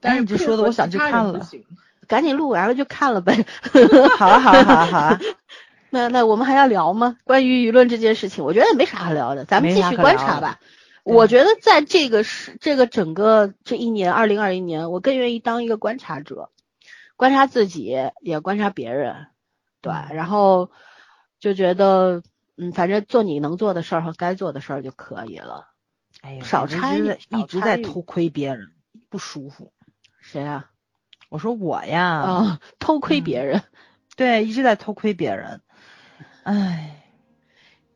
[0.00, 1.48] 但是你就说的，我想去看了，
[2.08, 3.46] 赶紧录完了就看了呗。
[4.18, 5.20] 好了好了好了好 了，
[5.90, 7.16] 那那我们还要聊吗？
[7.24, 10.58] 关于舆论这件事情，我觉得也没啥好聊的，咱们继续观察吧。
[11.14, 16.50] 我觉得在这个是这个整个这一年，二零二一年，我更愿意当一个观察者，
[17.16, 19.28] 观察自己，也观察别人，
[19.80, 20.70] 对，然后
[21.40, 22.22] 就觉得，
[22.56, 25.68] 嗯，反正做你能做的事儿和该做的事儿就可以了。
[26.20, 28.68] 哎呀，少参与，一直在偷窥别人，
[29.08, 29.72] 不舒服。
[30.20, 30.70] 谁啊？
[31.30, 32.04] 我说我呀。
[32.04, 33.62] 啊，偷窥别人。
[34.14, 35.62] 对，一直在偷窥别人。
[36.42, 36.94] 哎。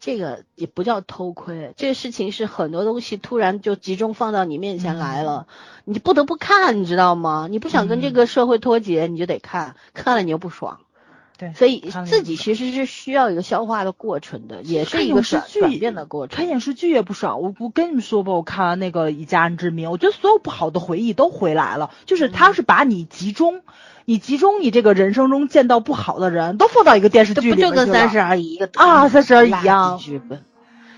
[0.05, 5.47] 这个也不叫偷窥，这个事情是很多东西突然就集中放到你面前来了，
[5.85, 7.47] 你不得不看，你知道吗？
[7.49, 10.81] 你不想跟这个社会脱节，你就得看，看了你又不爽，
[11.39, 16.37] 对，所以自己其实是需要一个消化的过程的，也是一个转转变的过程。
[16.37, 23.63] 看影视剧也不爽，我我跟你们说吧，我看完那个《以家人之名》，我觉得所有不好的回忆都回来了，就是他是把你集中，
[24.05, 30.01] 你集中你这个人生中见到不好的人都放到一个电视剧里，不就跟《三十而已》一个啊，《三十而已》一样。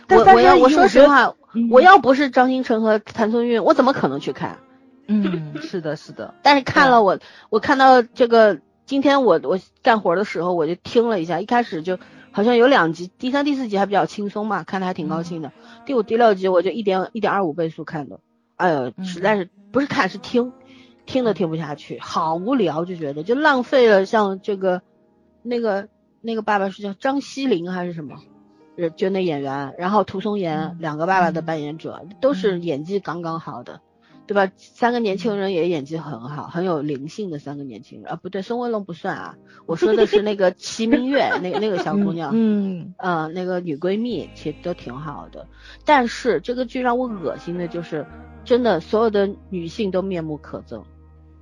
[0.09, 1.35] 我我要我说实话，
[1.71, 4.59] 我要不是张新成和谭松韵，我怎么可能去看？
[5.07, 6.35] 嗯，是的，是的。
[6.43, 7.19] 但是看了我，
[7.51, 8.59] 我看到这个。
[8.87, 11.99] 今天我我干活的时候我就听了一下，一开始就
[12.33, 15.53] 好像有两集，第三、第四集还比较轻松嘛，看的还挺高兴的。
[15.87, 18.21] 第五、第六集我就一点一点二五倍速看的，
[18.57, 20.53] 哎呦，实在是不是看是听，
[21.07, 24.83] 听都听不下去，好无聊，就觉得就浪费了像这个
[25.43, 25.89] 那个
[26.21, 28.17] 那个爸爸是叫张西林还是什么，
[28.97, 33.81] 就那演员，然后涂松岩两个爸爸的扮演者都是演技刚刚好的。
[34.27, 34.51] 对吧？
[34.57, 39.37] 三个年轻人也演技很好，很有灵性的三个年轻人啊，不对，宋威龙不算啊，
[39.67, 45.47] 我说的是那个 齐明月，那那个小姑娘，嗯嗯，那个女闺蜜其实都挺好的。
[45.85, 48.07] 但是这个剧让我恶心的就是，
[48.47, 50.83] 真的所有的女性都面目可憎，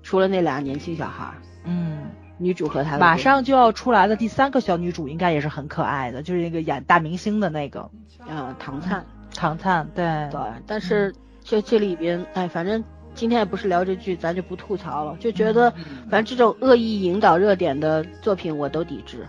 [0.02, 1.32] 除了那俩年轻小孩。
[1.64, 7.90] 嗯，女主和她马上就要出来的第三个小女主应该也是很可爱的，就是那个演大明星的那个，
[8.28, 9.04] 嗯，唐灿，
[9.34, 11.14] 唐灿，对对，但是。
[11.44, 12.84] 就这里边，哎，反正
[13.16, 15.16] 今天也不是聊这剧，咱就不吐槽了。
[15.18, 15.68] 就觉得，
[16.08, 19.26] 反正这种恶意引导热点的作品，我都抵制。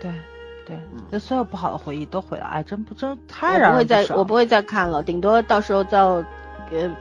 [0.00, 0.08] 对，
[0.64, 0.78] 对，
[1.10, 6.24] 这所有不好的回忆都毁了，哎，真不真太让人不会再，我不会再看了，顶多到时候在呃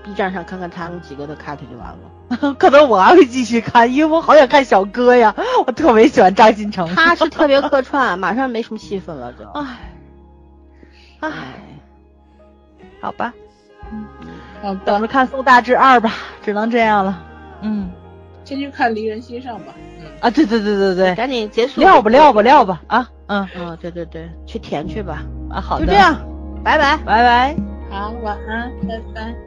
[0.03, 1.99] B 站上看看他们几个的 cut 就完了。
[2.59, 5.33] 可能我还会继续看，因为我好想看小哥呀，
[5.65, 6.87] 我特别喜欢张新成。
[6.95, 9.45] 他是特别客串， 马上没什么戏份了，就。
[9.51, 9.65] 唉，
[11.21, 11.31] 唉，
[13.01, 13.33] 好吧。
[14.63, 16.13] 嗯，等着看《宋大志二》吧，
[16.43, 17.23] 只能这样了。
[17.61, 17.89] 嗯，
[18.43, 19.73] 先去看《离人心上》吧。
[19.99, 21.79] 嗯啊，对对对对对，赶紧结束。
[21.79, 23.09] 撂吧撂吧撂吧啊！
[23.27, 25.23] 嗯嗯，对对对，去填去吧。
[25.49, 25.85] 啊，好的。
[25.85, 26.15] 就这样，
[26.63, 27.55] 拜拜拜拜。
[27.89, 29.47] 好，晚安，拜拜。